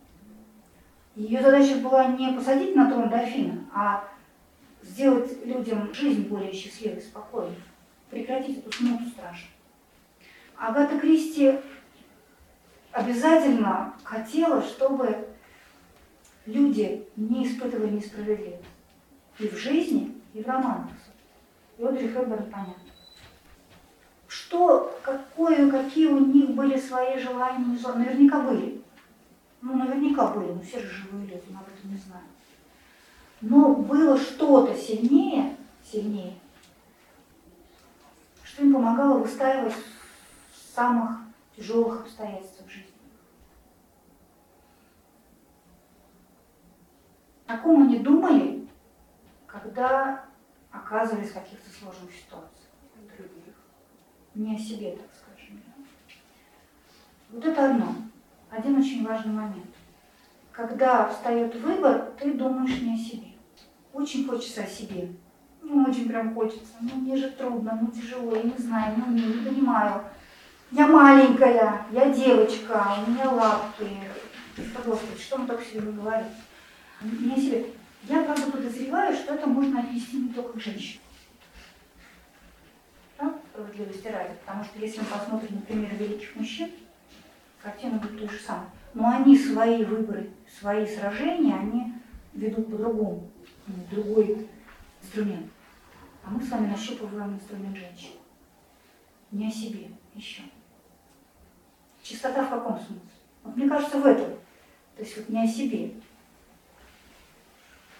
[1.16, 4.08] Ее задача была не посадить на трон дофина, а
[4.82, 7.56] сделать людям жизнь более счастливой, спокойной
[8.12, 9.52] прекратить эту смуту страшную.
[10.58, 11.58] Агата Кристи
[12.92, 15.28] обязательно хотела, чтобы
[16.46, 18.64] люди не испытывали несправедливость.
[19.40, 20.90] И в жизни, и в романах.
[21.78, 22.76] И Одри Хепберн понятно.
[24.28, 27.66] Что, какое, какие у них были свои желания,
[27.96, 28.82] наверняка были.
[29.62, 32.26] Ну, наверняка были, но все же живые люди, мы об этом не знаем.
[33.42, 36.34] Но было что-то сильнее, сильнее,
[38.44, 41.20] что им помогало выстаивать в самых
[41.56, 42.92] тяжелых обстоятельствах жизни.
[47.46, 48.68] О ком они думали,
[49.46, 50.26] когда
[50.72, 52.70] оказывались в каких-то сложных ситуациях?
[53.18, 53.54] Других.
[54.34, 55.62] Не о себе, так скажем.
[57.30, 57.96] Вот это одно.
[58.52, 59.66] Один очень важный момент.
[60.52, 63.28] Когда встает выбор, ты думаешь не о себе.
[63.94, 65.08] Очень хочется о себе.
[65.62, 66.74] Ну, очень прям хочется.
[66.82, 70.04] Ну, мне же трудно, ну, тяжело, я не знаю, не умею, не понимаю.
[70.72, 73.88] Я маленькая, я девочка, у меня лапки.
[74.56, 76.28] Что, Господи, что мы только себе говорим?
[77.02, 77.66] Не о себе.
[78.04, 81.04] Я, правда, подозреваю, что это можно отнести не только к женщинам.
[83.18, 83.34] Да?
[83.54, 84.34] Справедливости ради.
[84.46, 86.72] Потому что если мы посмотрим на примеры великих мужчин,
[87.62, 88.68] картина будет той же самой.
[88.94, 91.94] Но они свои выборы, свои сражения, они
[92.34, 93.30] ведут по-другому,
[93.90, 94.48] другой
[95.02, 95.48] инструмент.
[96.24, 98.16] А мы с вами нащупываем инструмент женщины.
[99.32, 100.44] Не о себе еще.
[102.04, 103.02] Чистота в каком смысле?
[103.44, 104.32] Вот мне кажется, в этом.
[104.96, 105.94] То есть вот не о себе.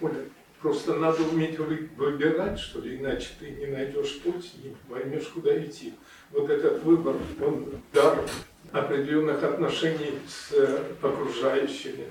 [0.00, 0.24] Оля,
[0.62, 5.62] просто надо уметь вы- выбирать, что ли, иначе ты не найдешь путь, не поймешь, куда
[5.62, 5.92] идти.
[6.30, 8.24] Вот этот выбор, он дар
[8.70, 12.06] определенных отношений с э, окружающими,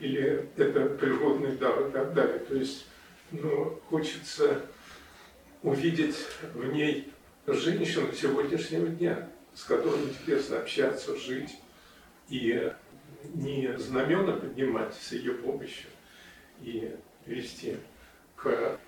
[0.00, 2.38] или это природный дар и так далее.
[2.40, 2.86] То есть,
[3.30, 4.62] ну, хочется
[5.62, 6.16] увидеть
[6.54, 7.12] в ней
[7.46, 11.56] женщину сегодняшнего дня, с которой интересно общаться, жить,
[12.30, 12.72] и
[13.34, 15.90] не знамена поднимать с ее помощью,
[16.62, 16.96] и
[17.26, 17.76] вести
[18.42, 18.78] к,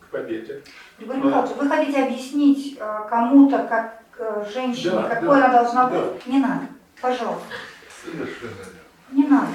[0.00, 0.62] к победе.
[0.98, 5.88] Григорий Михайлович, вы хотите объяснить э, кому-то, как э, женщине, Да, какой да, она должна
[5.88, 6.00] да.
[6.00, 6.26] быть?
[6.26, 6.66] Не надо.
[7.00, 7.46] Пожалуйста.
[8.02, 8.50] Совершенно
[9.12, 9.48] Не надо.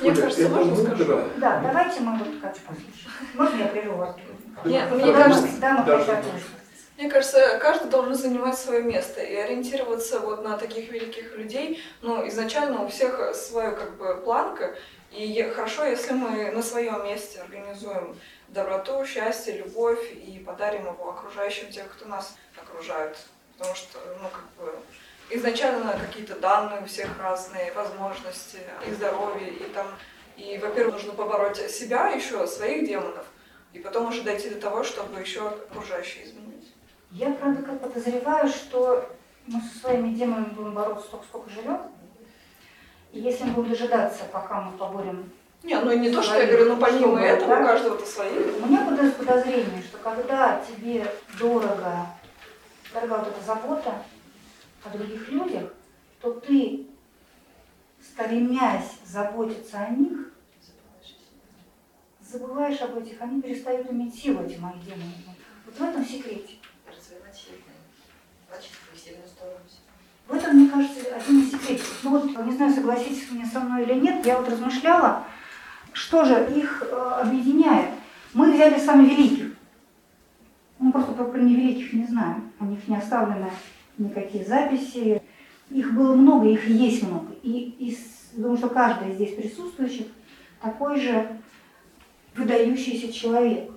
[0.00, 1.20] Мне Оля, кажется, можно скажу?
[1.36, 3.10] Да, давайте мы вот Катю послушаем.
[3.34, 4.16] Можно я прерву вас?
[4.64, 6.22] Нет, Мне кажется, да, мы даже.
[6.96, 11.82] Мне кажется, каждый должен занимать свое место и ориентироваться вот на таких великих людей.
[12.02, 14.74] Ну, изначально у всех своя как бы планка,
[15.10, 18.16] и хорошо, если мы на своем месте организуем
[18.50, 23.16] доброту, счастье, любовь и подарим его окружающим тех, кто нас окружает.
[23.56, 24.74] Потому что, ну, как бы,
[25.30, 29.86] изначально какие-то данные у всех разные, возможности, и здоровье, и там,
[30.36, 33.26] и, во-первых, нужно побороть себя еще, своих демонов,
[33.72, 36.74] и потом уже дойти до того, чтобы еще окружающие изменить.
[37.10, 39.08] Я, правда, как подозреваю, что
[39.46, 41.80] мы со своими демонами будем бороться столько, сколько живем.
[43.12, 45.32] И если мы будем дожидаться, пока мы поборем...
[45.62, 47.60] Не, ну и не то, что я говорю, ну помимо чтобы, этого, да?
[47.60, 48.32] у каждого-то свои.
[48.32, 51.06] У меня подоз- подозрение, что когда тебе
[51.38, 52.06] дорого,
[52.94, 54.02] дорога вот эта забота
[54.84, 55.70] о других людях,
[56.20, 56.86] то ты,
[58.02, 60.32] стремясь заботиться о них,
[62.22, 65.12] забываешь об этих, они перестают иметь силу, эти мои демоны.
[65.66, 66.54] Вот в этом секрете.
[66.86, 67.62] Развивать сильную,
[68.48, 69.80] качество и сильную сторону себя.
[70.26, 72.00] В этом, мне кажется, один из секретов.
[72.02, 75.24] Ну вот, не знаю, согласитесь вы мне со мной или нет, я вот размышляла,
[76.00, 77.90] что же их э, объединяет.
[78.32, 79.52] Мы взяли самых великих.
[80.78, 82.50] Мы просто про, невеликих не знаем.
[82.58, 83.50] У них не оставлены
[83.98, 85.20] никакие записи.
[85.68, 87.34] Их было много, их есть много.
[87.42, 87.98] И, и
[88.32, 90.06] думаю, что каждый здесь присутствующих
[90.62, 91.36] такой же
[92.34, 93.70] выдающийся человек.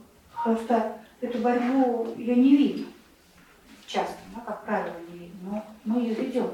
[0.45, 2.85] Просто эту борьбу ее не видно
[3.85, 6.49] часто, да, как правило, не видно, но мы ее ведем.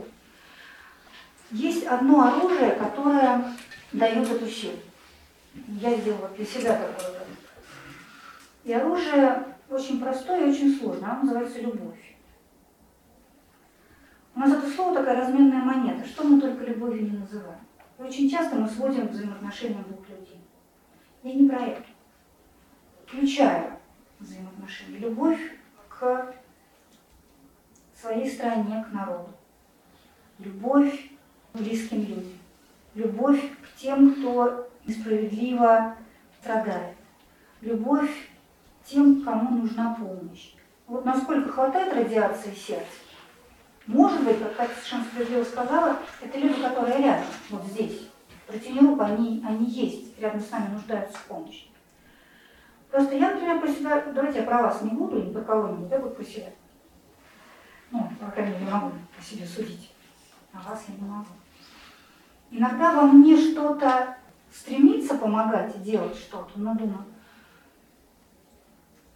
[1.52, 3.54] Есть одно оружие, которое
[3.94, 4.74] дает эту силу.
[5.54, 7.26] Я сделала для себя такое.
[8.64, 11.12] И оружие очень простое и очень сложное.
[11.12, 12.16] Оно называется любовь.
[14.36, 16.08] У нас это слово такая разменная монета.
[16.08, 17.60] Что мы только любовью не называем.
[17.98, 20.40] И очень часто мы сводим к взаимоотношениям двух людей.
[21.24, 21.84] Я не про это.
[23.06, 23.74] Включаю
[24.20, 25.00] взаимоотношения.
[25.00, 25.40] Любовь
[25.90, 26.34] к
[27.94, 29.32] своей стране, к народу.
[30.40, 31.10] Любовь
[31.54, 32.40] к близким людям.
[32.96, 35.96] Любовь к тем, кто несправедливо
[36.42, 36.96] страдает.
[37.62, 38.30] Любовь
[38.86, 40.54] тем, кому нужна помощь.
[40.88, 42.86] Вот насколько хватает радиации сердца,
[43.86, 48.08] может быть, как Катя совершенно справедливо сказала, это люди, которые рядом, вот здесь.
[48.46, 51.68] Протяни руку, они, они есть, рядом с нами нуждаются в помощи.
[52.92, 56.16] Просто я, например, про себя, давайте я про вас не буду, ни про кого-нибудь, буду
[56.16, 56.50] про себя.
[57.92, 59.92] Ну, по крайней мере, могу по себе судить.
[60.54, 61.26] А вас я не могу.
[62.52, 64.18] Иногда во мне что-то
[64.54, 67.06] стремится помогать и делать что-то, но думаю,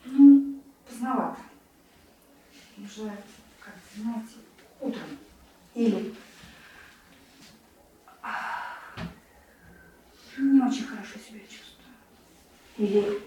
[0.05, 1.37] ну, поздновато.
[2.77, 3.11] Уже,
[3.59, 4.35] как знаете,
[4.79, 5.17] утром.
[5.75, 6.13] Или
[10.37, 11.93] не очень хорошо себя чувствую.
[12.77, 13.21] Или,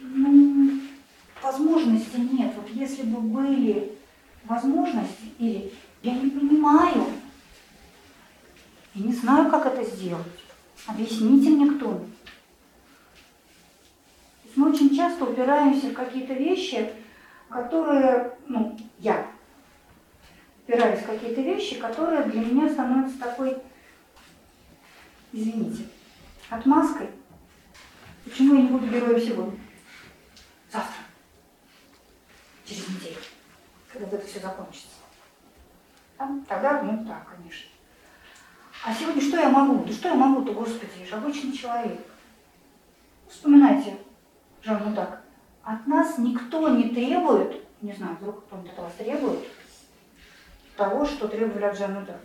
[0.00, 0.80] ну,
[1.42, 2.54] возможности нет.
[2.56, 3.98] Вот если бы были
[4.44, 5.72] возможности, или
[6.02, 7.06] я не понимаю,
[8.94, 10.41] я не знаю, как это сделать.
[10.86, 12.18] Объясните мне кто-нибудь.
[14.42, 16.92] То есть Мы очень часто упираемся в какие-то вещи,
[17.48, 19.26] которые, ну, я
[20.66, 23.56] упираюсь в какие-то вещи, которые для меня становятся такой,
[25.32, 25.84] извините,
[26.48, 27.08] отмазкой.
[28.24, 29.58] Почему я не буду героем сегодня?
[30.72, 31.02] Завтра.
[32.64, 33.16] Через неделю.
[33.92, 34.88] Когда это все закончится.
[36.18, 36.30] Да?
[36.48, 37.71] Тогда, ну да, конечно.
[38.84, 39.84] А сегодня что я могу?
[39.84, 42.00] Да что я могу-то, Господи, я же обычный человек.
[43.28, 43.96] Вспоминайте,
[44.62, 45.22] Жанну так.
[45.62, 49.40] От нас никто не требует, не знаю, вдруг кто-нибудь от вас требует,
[50.76, 52.20] того, что требовали от Жанны Дарк.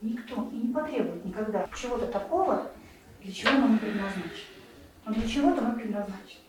[0.00, 2.70] Никто и не потребует никогда чего-то такого,
[3.22, 4.54] для чего нам не предназначено.
[5.04, 6.40] Но для чего-то мы предназначены.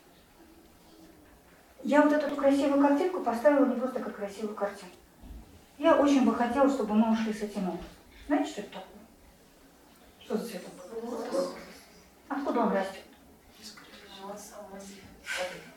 [1.83, 4.95] Я вот эту красивую картинку поставила не просто как красивую картинку.
[5.77, 7.85] Я очень бы хотела, чтобы мы ушли с этим образом.
[8.27, 8.96] Знаете, что это такое?
[10.27, 11.55] Что за цветок?
[12.27, 13.03] Откуда он растет?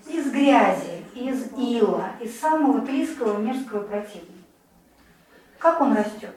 [0.08, 4.42] Из грязи, из ила, из самого тлиского мерзкого противного.
[5.60, 6.34] Как он растет?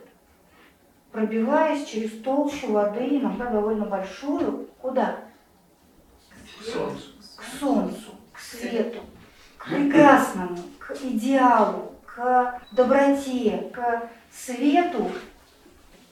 [1.11, 5.21] Пробиваясь через толщу воды, иногда довольно большую, куда?
[7.35, 8.99] К солнцу, к свету,
[9.57, 15.09] к прекрасному, к идеалу, к доброте, к свету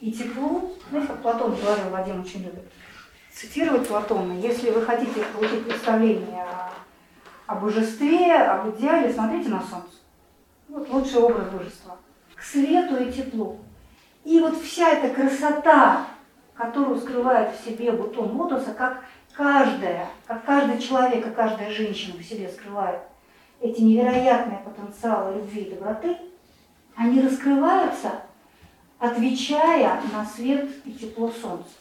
[0.02, 0.72] и теплу.
[0.90, 2.64] Знаете, как Платон говорил, Вадим очень любит
[3.32, 4.32] цитировать Платона.
[4.32, 6.72] Если вы хотите получить представление о,
[7.46, 9.96] о божестве, об идеале, смотрите на солнце.
[10.68, 11.96] Вот лучший образ божества.
[12.34, 13.60] К свету и теплу.
[14.24, 16.06] И вот вся эта красота,
[16.54, 19.04] которую скрывает в себе бутон лотоса, как
[19.34, 23.00] каждая, как каждый человек, как каждая женщина в себе скрывает
[23.60, 26.16] эти невероятные потенциалы любви и доброты,
[26.96, 28.22] они раскрываются,
[29.02, 31.74] отвечая на свет и тепло солнца.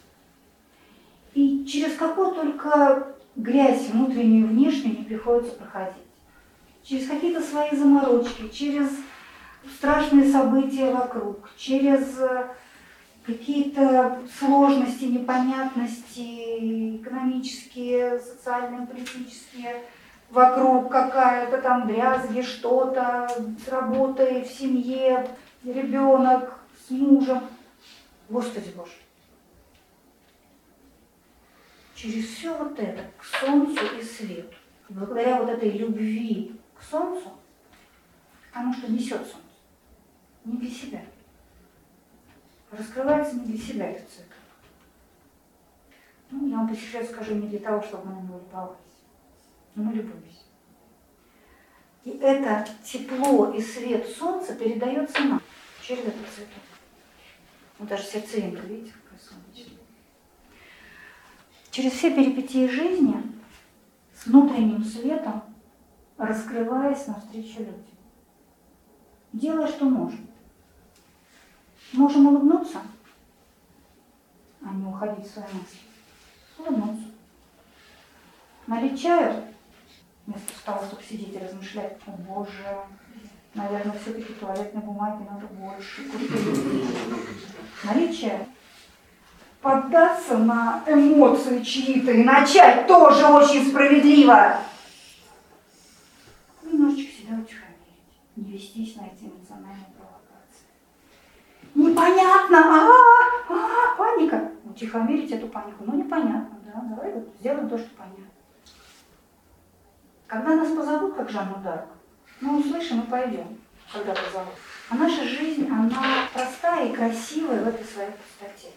[1.35, 6.01] И через какую только грязь внутреннюю и внешнюю не приходится проходить.
[6.83, 8.89] Через какие-то свои заморочки, через
[9.77, 12.47] страшные события вокруг, через э,
[13.23, 19.83] какие-то сложности, непонятности экономические, социальные, политические,
[20.31, 23.29] вокруг какая-то там дрязги, что-то
[23.63, 25.27] с работой, в семье,
[25.63, 26.60] ребенок
[26.91, 27.41] с мужем.
[28.29, 28.91] Господи Боже.
[31.95, 34.55] Через все вот это к солнцу и свету,
[34.89, 37.29] благодаря вот этой любви к солнцу,
[38.47, 39.37] потому что несет солнце,
[40.45, 41.01] не для себя.
[42.71, 44.33] Раскрывается не для себя этот цветок.
[46.31, 48.77] Ну, я вам по секрету скажу, не для того, чтобы мы него любовались.
[49.75, 50.45] Но мы любуемся.
[52.05, 55.41] И это тепло и свет солнца передается нам
[55.81, 56.70] через этот цветок.
[57.81, 59.79] Вот даже сердцевинка, видите, какая солнечная.
[61.71, 63.19] Через все перипетии жизни
[64.13, 65.41] с внутренним светом,
[66.15, 67.83] раскрываясь навстречу людям.
[69.33, 70.27] Делай, что можем.
[71.93, 72.83] Можем улыбнуться,
[74.63, 75.79] а не уходить в свои мысли.
[76.59, 77.07] Улыбнуться.
[78.67, 79.43] Налить чаю,
[80.27, 82.77] вместо того, чтобы сидеть и размышлять, о боже,
[83.53, 86.03] наверное, все-таки туалетной бумаги надо больше.
[88.13, 88.45] Чаю.
[89.61, 94.57] Поддаться на эмоции чьи-то и начать тоже очень справедливо.
[96.63, 100.65] Немножечко себя утихомирить, не вестись на эти эмоциональные провокации.
[101.75, 102.89] Непонятно, а,
[103.49, 104.51] -а, -а паника.
[104.65, 108.25] Утихомирить эту панику, ну непонятно, да, давай вот сделаем то, что понятно.
[110.25, 111.87] Когда нас позовут, как Жанну Дарк,
[112.41, 113.57] мы услышим и пойдем,
[113.93, 114.55] когда позовут.
[114.89, 118.73] А наша жизнь, она простая и красивая в этой своей простоте.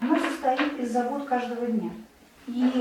[0.00, 1.90] Она состоит из забот каждого дня.
[2.46, 2.72] И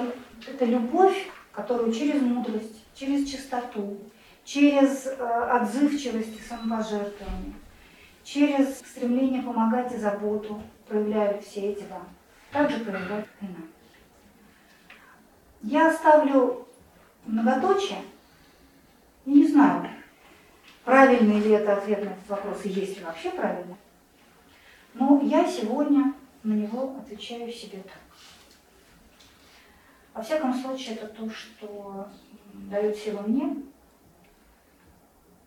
[0.47, 3.99] это любовь, которую через мудрость, через чистоту,
[4.45, 7.53] через э, отзывчивость и самопожертвование,
[8.23, 12.07] через стремление помогать и заботу проявляют все эти вам.
[12.51, 13.67] Также проявляют и нам.
[15.63, 16.67] Я оставлю
[17.25, 18.01] многоточие.
[19.25, 19.87] Я не знаю,
[20.91, 23.77] правильный ли это ответ на этот вопрос, и есть ли вообще правильный.
[24.93, 26.13] Но я сегодня
[26.43, 28.01] на него отвечаю себе так.
[30.13, 32.09] Во всяком случае, это то, что
[32.69, 33.55] дает силу мне.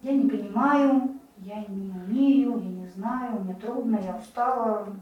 [0.00, 4.96] Я не понимаю, я не умею, я не знаю, мне трудно, я устала,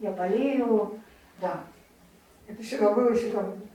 [0.00, 0.98] я болею.
[1.40, 1.60] Да,
[2.48, 3.70] это всегда было и всегда будет.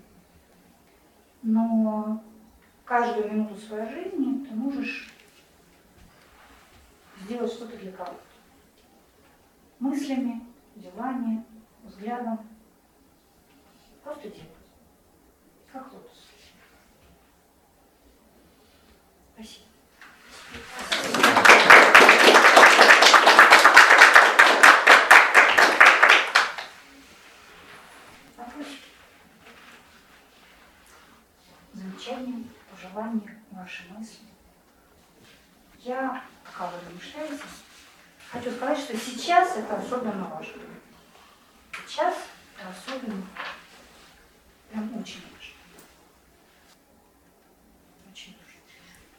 [1.44, 2.22] Но
[2.84, 5.14] каждую минуту своей жизни ты можешь
[7.22, 8.20] сделать что-то для кого-то.
[9.80, 11.46] Мыслями, делами,
[11.84, 12.48] взглядом.
[14.04, 14.50] Просто делать.
[15.72, 16.28] Как лотос.
[19.36, 19.66] Спасибо.
[31.74, 34.26] Замечания, пожелания, ваши мысли.
[35.80, 37.44] Я, пока вы размышляете,
[38.32, 40.62] хочу сказать, что сейчас это особенно важно.
[41.88, 42.16] Сейчас
[42.56, 43.26] это особенно.
[44.70, 45.56] Прям очень важно.
[48.12, 48.62] Очень важно.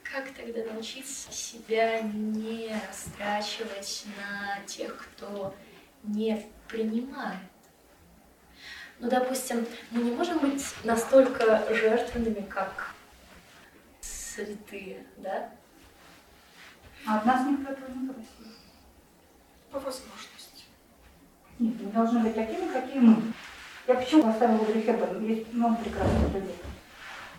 [0.03, 5.55] Как тогда научиться себя не растрачивать на тех, кто
[6.05, 7.41] не принимает?
[9.01, 12.95] Ну, допустим, мы не можем быть настолько жертвенными, как
[14.01, 15.51] святые, да?
[17.07, 18.31] А от нас никто этого не просит.
[19.71, 20.65] По возможности.
[21.59, 23.23] Нет, мы должны быть такими, какие мы.
[23.87, 25.25] Я почему оставила Одри Хепберн?
[25.25, 26.57] Есть много прекрасных людей.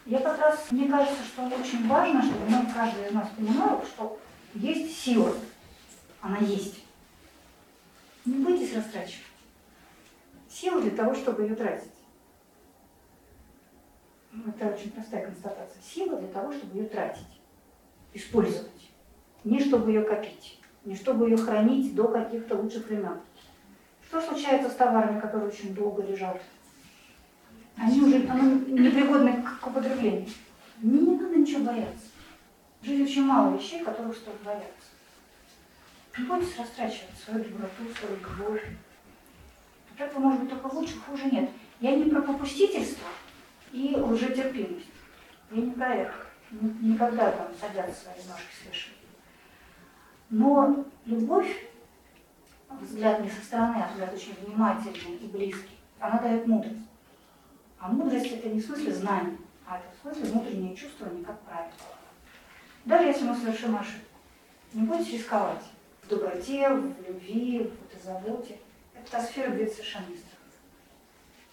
[0.05, 4.19] Я как раз, мне кажется, что очень важно, чтобы мы, каждый из нас понимал, что
[4.53, 5.33] есть сила.
[6.21, 6.83] Она есть.
[8.25, 9.25] Не бойтесь растрачивать.
[10.49, 11.91] Сила для того, чтобы ее тратить.
[14.47, 15.81] Это очень простая констатация.
[15.81, 17.27] Сила для того, чтобы ее тратить,
[18.13, 18.71] использовать.
[19.43, 23.19] Не чтобы ее копить, не чтобы ее хранить до каких-то лучших времен.
[24.07, 26.41] Что случается с товарами, которые очень долго лежат?
[27.77, 30.27] Они уже непригодны к, употреблению.
[30.81, 32.05] Не, надо ничего бояться.
[32.81, 34.67] В жизни очень мало вещей, которых стоит бояться.
[36.17, 38.65] Не бойтесь растрачивать свою доброту, свою любовь.
[39.97, 41.49] Этого может быть только лучше, хуже нет.
[41.79, 43.07] Я не про попустительство
[43.71, 44.87] и лжетерпимость.
[45.51, 46.13] Я не про это.
[46.49, 48.97] Ни- Никогда там садятся свои ножки свешивать.
[50.31, 51.67] Но любовь,
[52.79, 56.87] взгляд не со стороны, а взгляд очень внимательный и близкий, она дает мудрость.
[57.79, 59.37] А мудрость это не в смысле знания,
[59.67, 61.71] а это в смысле внутреннее чувствование как правило.
[62.85, 64.05] Даже если мы совершим ошибку,
[64.73, 65.63] не бойтесь рисковать.
[66.03, 68.57] В доброте, в любви, в заботе.
[68.95, 70.37] Это та сфера, где это совершенно не страшно.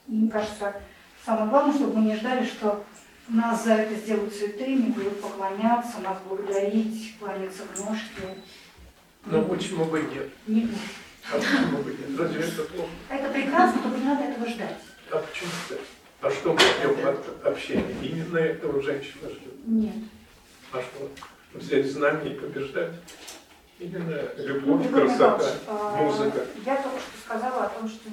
[0.07, 0.81] И мне кажется,
[1.25, 2.85] самое главное, чтобы мы не ждали, что
[3.29, 8.23] нас за это сделают святыми, будут поклоняться, нас благодарить, кланяться в ножки.
[9.31, 10.31] Но почему бы нет?
[10.47, 10.79] Не будет.
[11.31, 12.19] А почему бы нет?
[12.19, 12.91] Разве это плохо?
[13.11, 14.79] Это прекрасно, только не надо этого ждать.
[15.11, 15.79] А почему так?
[16.21, 17.95] А что мы ждем от общения?
[18.03, 19.67] Именно этого женщина ждет.
[19.67, 19.95] Нет.
[20.73, 21.11] А что?
[21.55, 22.93] Взять знания и побеждать?
[23.79, 26.47] Именно любовь, Григорий красота, Михайлович, а, музыка.
[26.67, 28.11] Я только что сказала о том, что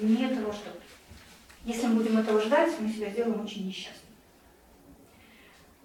[0.00, 0.80] не этого ждут.
[1.64, 4.00] Если мы будем этого ждать, мы себя сделаем очень несчастными.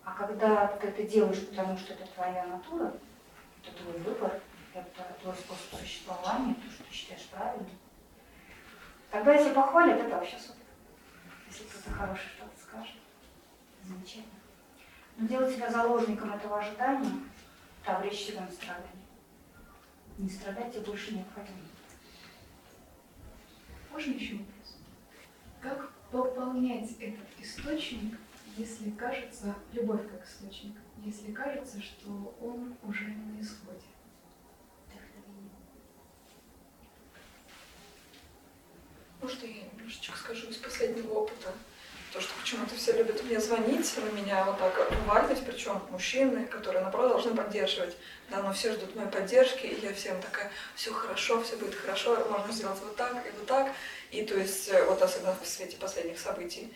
[0.05, 2.93] А когда ты это делаешь, потому что это твоя натура,
[3.63, 4.39] это твой выбор,
[5.21, 7.77] твой способ существования, то, что ты считаешь правильным,
[9.11, 10.65] тогда если похвалят, это вообще супер.
[11.47, 12.95] Если кто-то хороший что-то скажет,
[13.83, 14.25] замечательно.
[15.17, 17.11] Но делать себя заложником этого ожидания,
[17.81, 18.91] это обречь себя на страдания.
[20.17, 21.59] Не страдайте больше необходимо.
[23.91, 24.77] Можно еще вопрос?
[25.61, 28.19] Как пополнять этот источник,
[28.57, 33.85] если кажется, любовь как источник, если кажется, что он уже на исходе?
[39.21, 41.51] Может, я немножечко скажу из последнего опыта.
[42.13, 46.81] То, что почему-то все любят мне звонить, на меня вот так уваливать, причем мужчины, которые,
[46.81, 47.97] наоборот, должны поддерживать.
[48.29, 52.25] Да, но все ждут моей поддержки, и я всем такая, все хорошо, все будет хорошо,
[52.29, 53.71] можно сделать вот так и вот так.
[54.11, 56.73] И то есть, э, вот особенно в свете последних событий.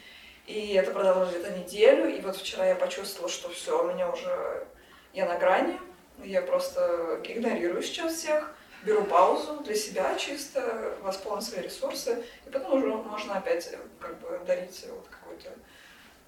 [0.48, 4.68] И это продолжилось где-то неделю, и вот вчера я почувствовала, что все, у меня уже,
[5.14, 5.80] я на грани,
[6.24, 8.54] я просто игнорирую сейчас всех,
[8.84, 14.20] беру паузу для себя чисто, восполнить свои ресурсы, и потом уже можно опять э, как
[14.20, 15.52] бы дарить вот какой-то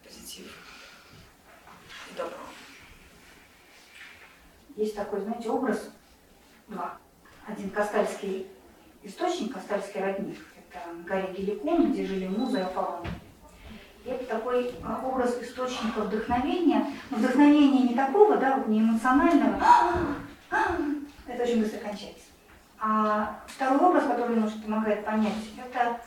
[0.04, 0.56] позитив
[2.12, 2.38] и добро.
[4.76, 5.90] Есть такой, знаете, образ,
[6.68, 6.98] два.
[7.48, 8.48] Один кастальский
[9.04, 10.40] источник, кастальский родник.
[10.58, 13.06] Это горе Геликон, где жили Муза и Аполлон.
[14.06, 16.88] И это такой а, образ источника вдохновения.
[17.10, 19.62] Но вдохновения не такого, да, вот не эмоционального.
[21.28, 22.23] Это очень быстро кончается.
[22.85, 26.01] А второй образ, который немножко помогает понять, это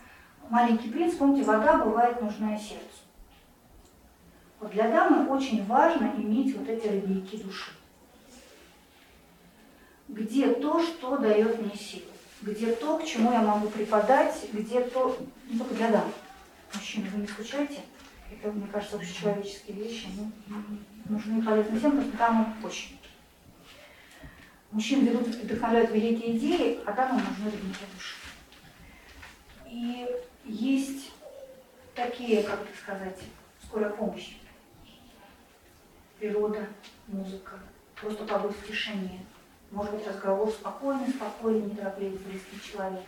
[0.50, 1.14] маленький принц.
[1.14, 2.84] Помните, вода бывает нужна сердцу.
[4.60, 7.70] Вот для дамы очень важно иметь вот эти родники души
[10.08, 12.10] где то, что дает мне силу,
[12.42, 16.12] где то, к чему я могу преподать, где то, не только для дам.
[16.74, 17.80] Мужчины, вы не скучаете?
[18.30, 20.30] Это, мне кажется, общечеловеческие вещи, ну,
[21.08, 22.98] нужны и полезны всем, просто дамам очень.
[24.76, 28.16] Мужчин ведут, вдохновляют великие идеи, а дамам нужны родники души.
[29.64, 30.06] И
[30.44, 31.12] есть
[31.94, 33.18] такие, как это сказать,
[33.64, 34.34] скорая помощь.
[36.18, 36.68] Природа,
[37.06, 37.52] музыка,
[37.98, 39.24] просто побыть в тишине,
[39.70, 43.04] может быть, разговор спокойный, спокойный, неторопливый, близкий человек.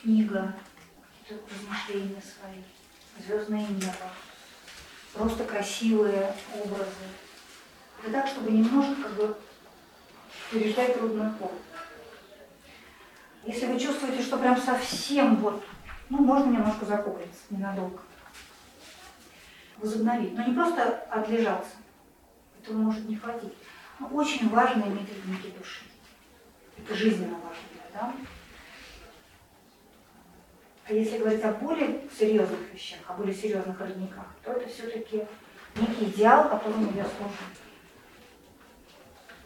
[0.00, 0.54] Книга,
[1.28, 2.62] размышления свои,
[3.26, 4.12] звездное небо,
[5.14, 7.08] просто красивые образы.
[8.04, 9.36] Это так, чтобы немножко как бы
[10.50, 11.52] переждать трудную пору.
[13.44, 15.64] Если вы чувствуете, что прям совсем вот,
[16.08, 18.00] ну, можно немножко закупиться ненадолго.
[19.78, 20.34] Возобновить.
[20.34, 21.70] Но не просто отлежаться.
[22.62, 23.54] Этого может не хватить.
[23.98, 25.84] Но очень важно иметь родники души.
[26.76, 28.12] Это жизненно важно, да?
[30.86, 35.24] А если говорить о более серьезных вещах, о более серьезных родниках, то это все-таки
[35.76, 37.44] некий идеал, которому я служу.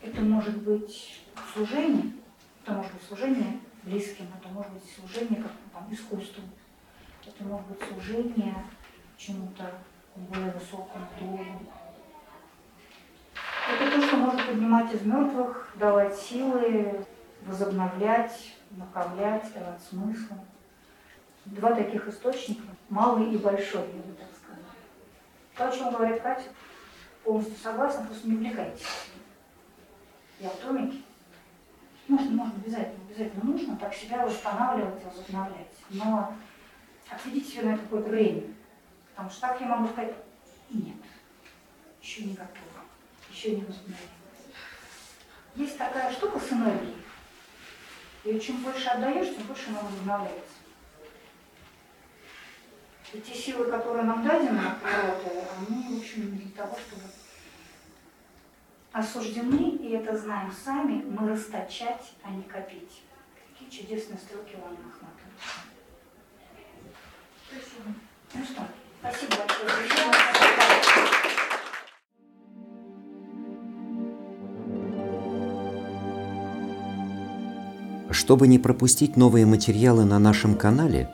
[0.04, 1.22] Это может быть
[1.54, 2.12] служение,
[2.62, 6.42] это может быть служение близким, это может быть служение как там, искусству,
[7.26, 8.54] это может быть служение
[9.16, 9.72] чему-то
[10.14, 11.72] более высокому долгу.
[13.72, 17.06] Это то, что может поднимать из мертвых, давать силы,
[17.46, 20.34] возобновлять, направлять, давать смысл.
[21.46, 24.66] Два таких источника, малый и большой, я бы так сказала.
[25.56, 26.50] То, о чем говорит Катя,
[27.24, 28.84] полностью согласна, просто не увлекайтесь.
[30.40, 31.02] Я в домике.
[32.08, 35.72] Можно, можно, обязательно, обязательно нужно так себя восстанавливать, возобновлять.
[35.90, 36.36] Но
[37.08, 38.42] отведите себе на какое-то время.
[39.10, 40.14] Потому что так я могу сказать,
[40.70, 40.96] нет,
[42.02, 42.84] еще не готова,
[43.30, 44.10] еще не возобновилась.
[45.54, 46.96] Есть такая штука с энергией.
[48.24, 50.54] И чем больше отдаешь, тем больше она возобновляется.
[53.12, 57.02] И те силы, которые нам дадены природы, они, в общем, для того, чтобы
[58.94, 63.02] осуждены, и это знаем сами, мы расточать, а не копить.
[63.52, 65.34] Какие чудесные строки у Анны Ахматовой.
[67.50, 67.94] Спасибо.
[68.34, 68.62] Ну что,
[69.00, 70.12] спасибо большое.
[78.10, 81.10] Чтобы не пропустить новые материалы на нашем канале,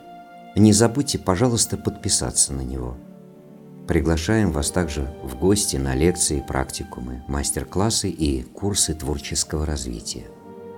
[0.55, 2.95] не забудьте, пожалуйста, подписаться на него.
[3.91, 10.27] Приглашаем вас также в гости на лекции, практикумы, мастер-классы и курсы творческого развития,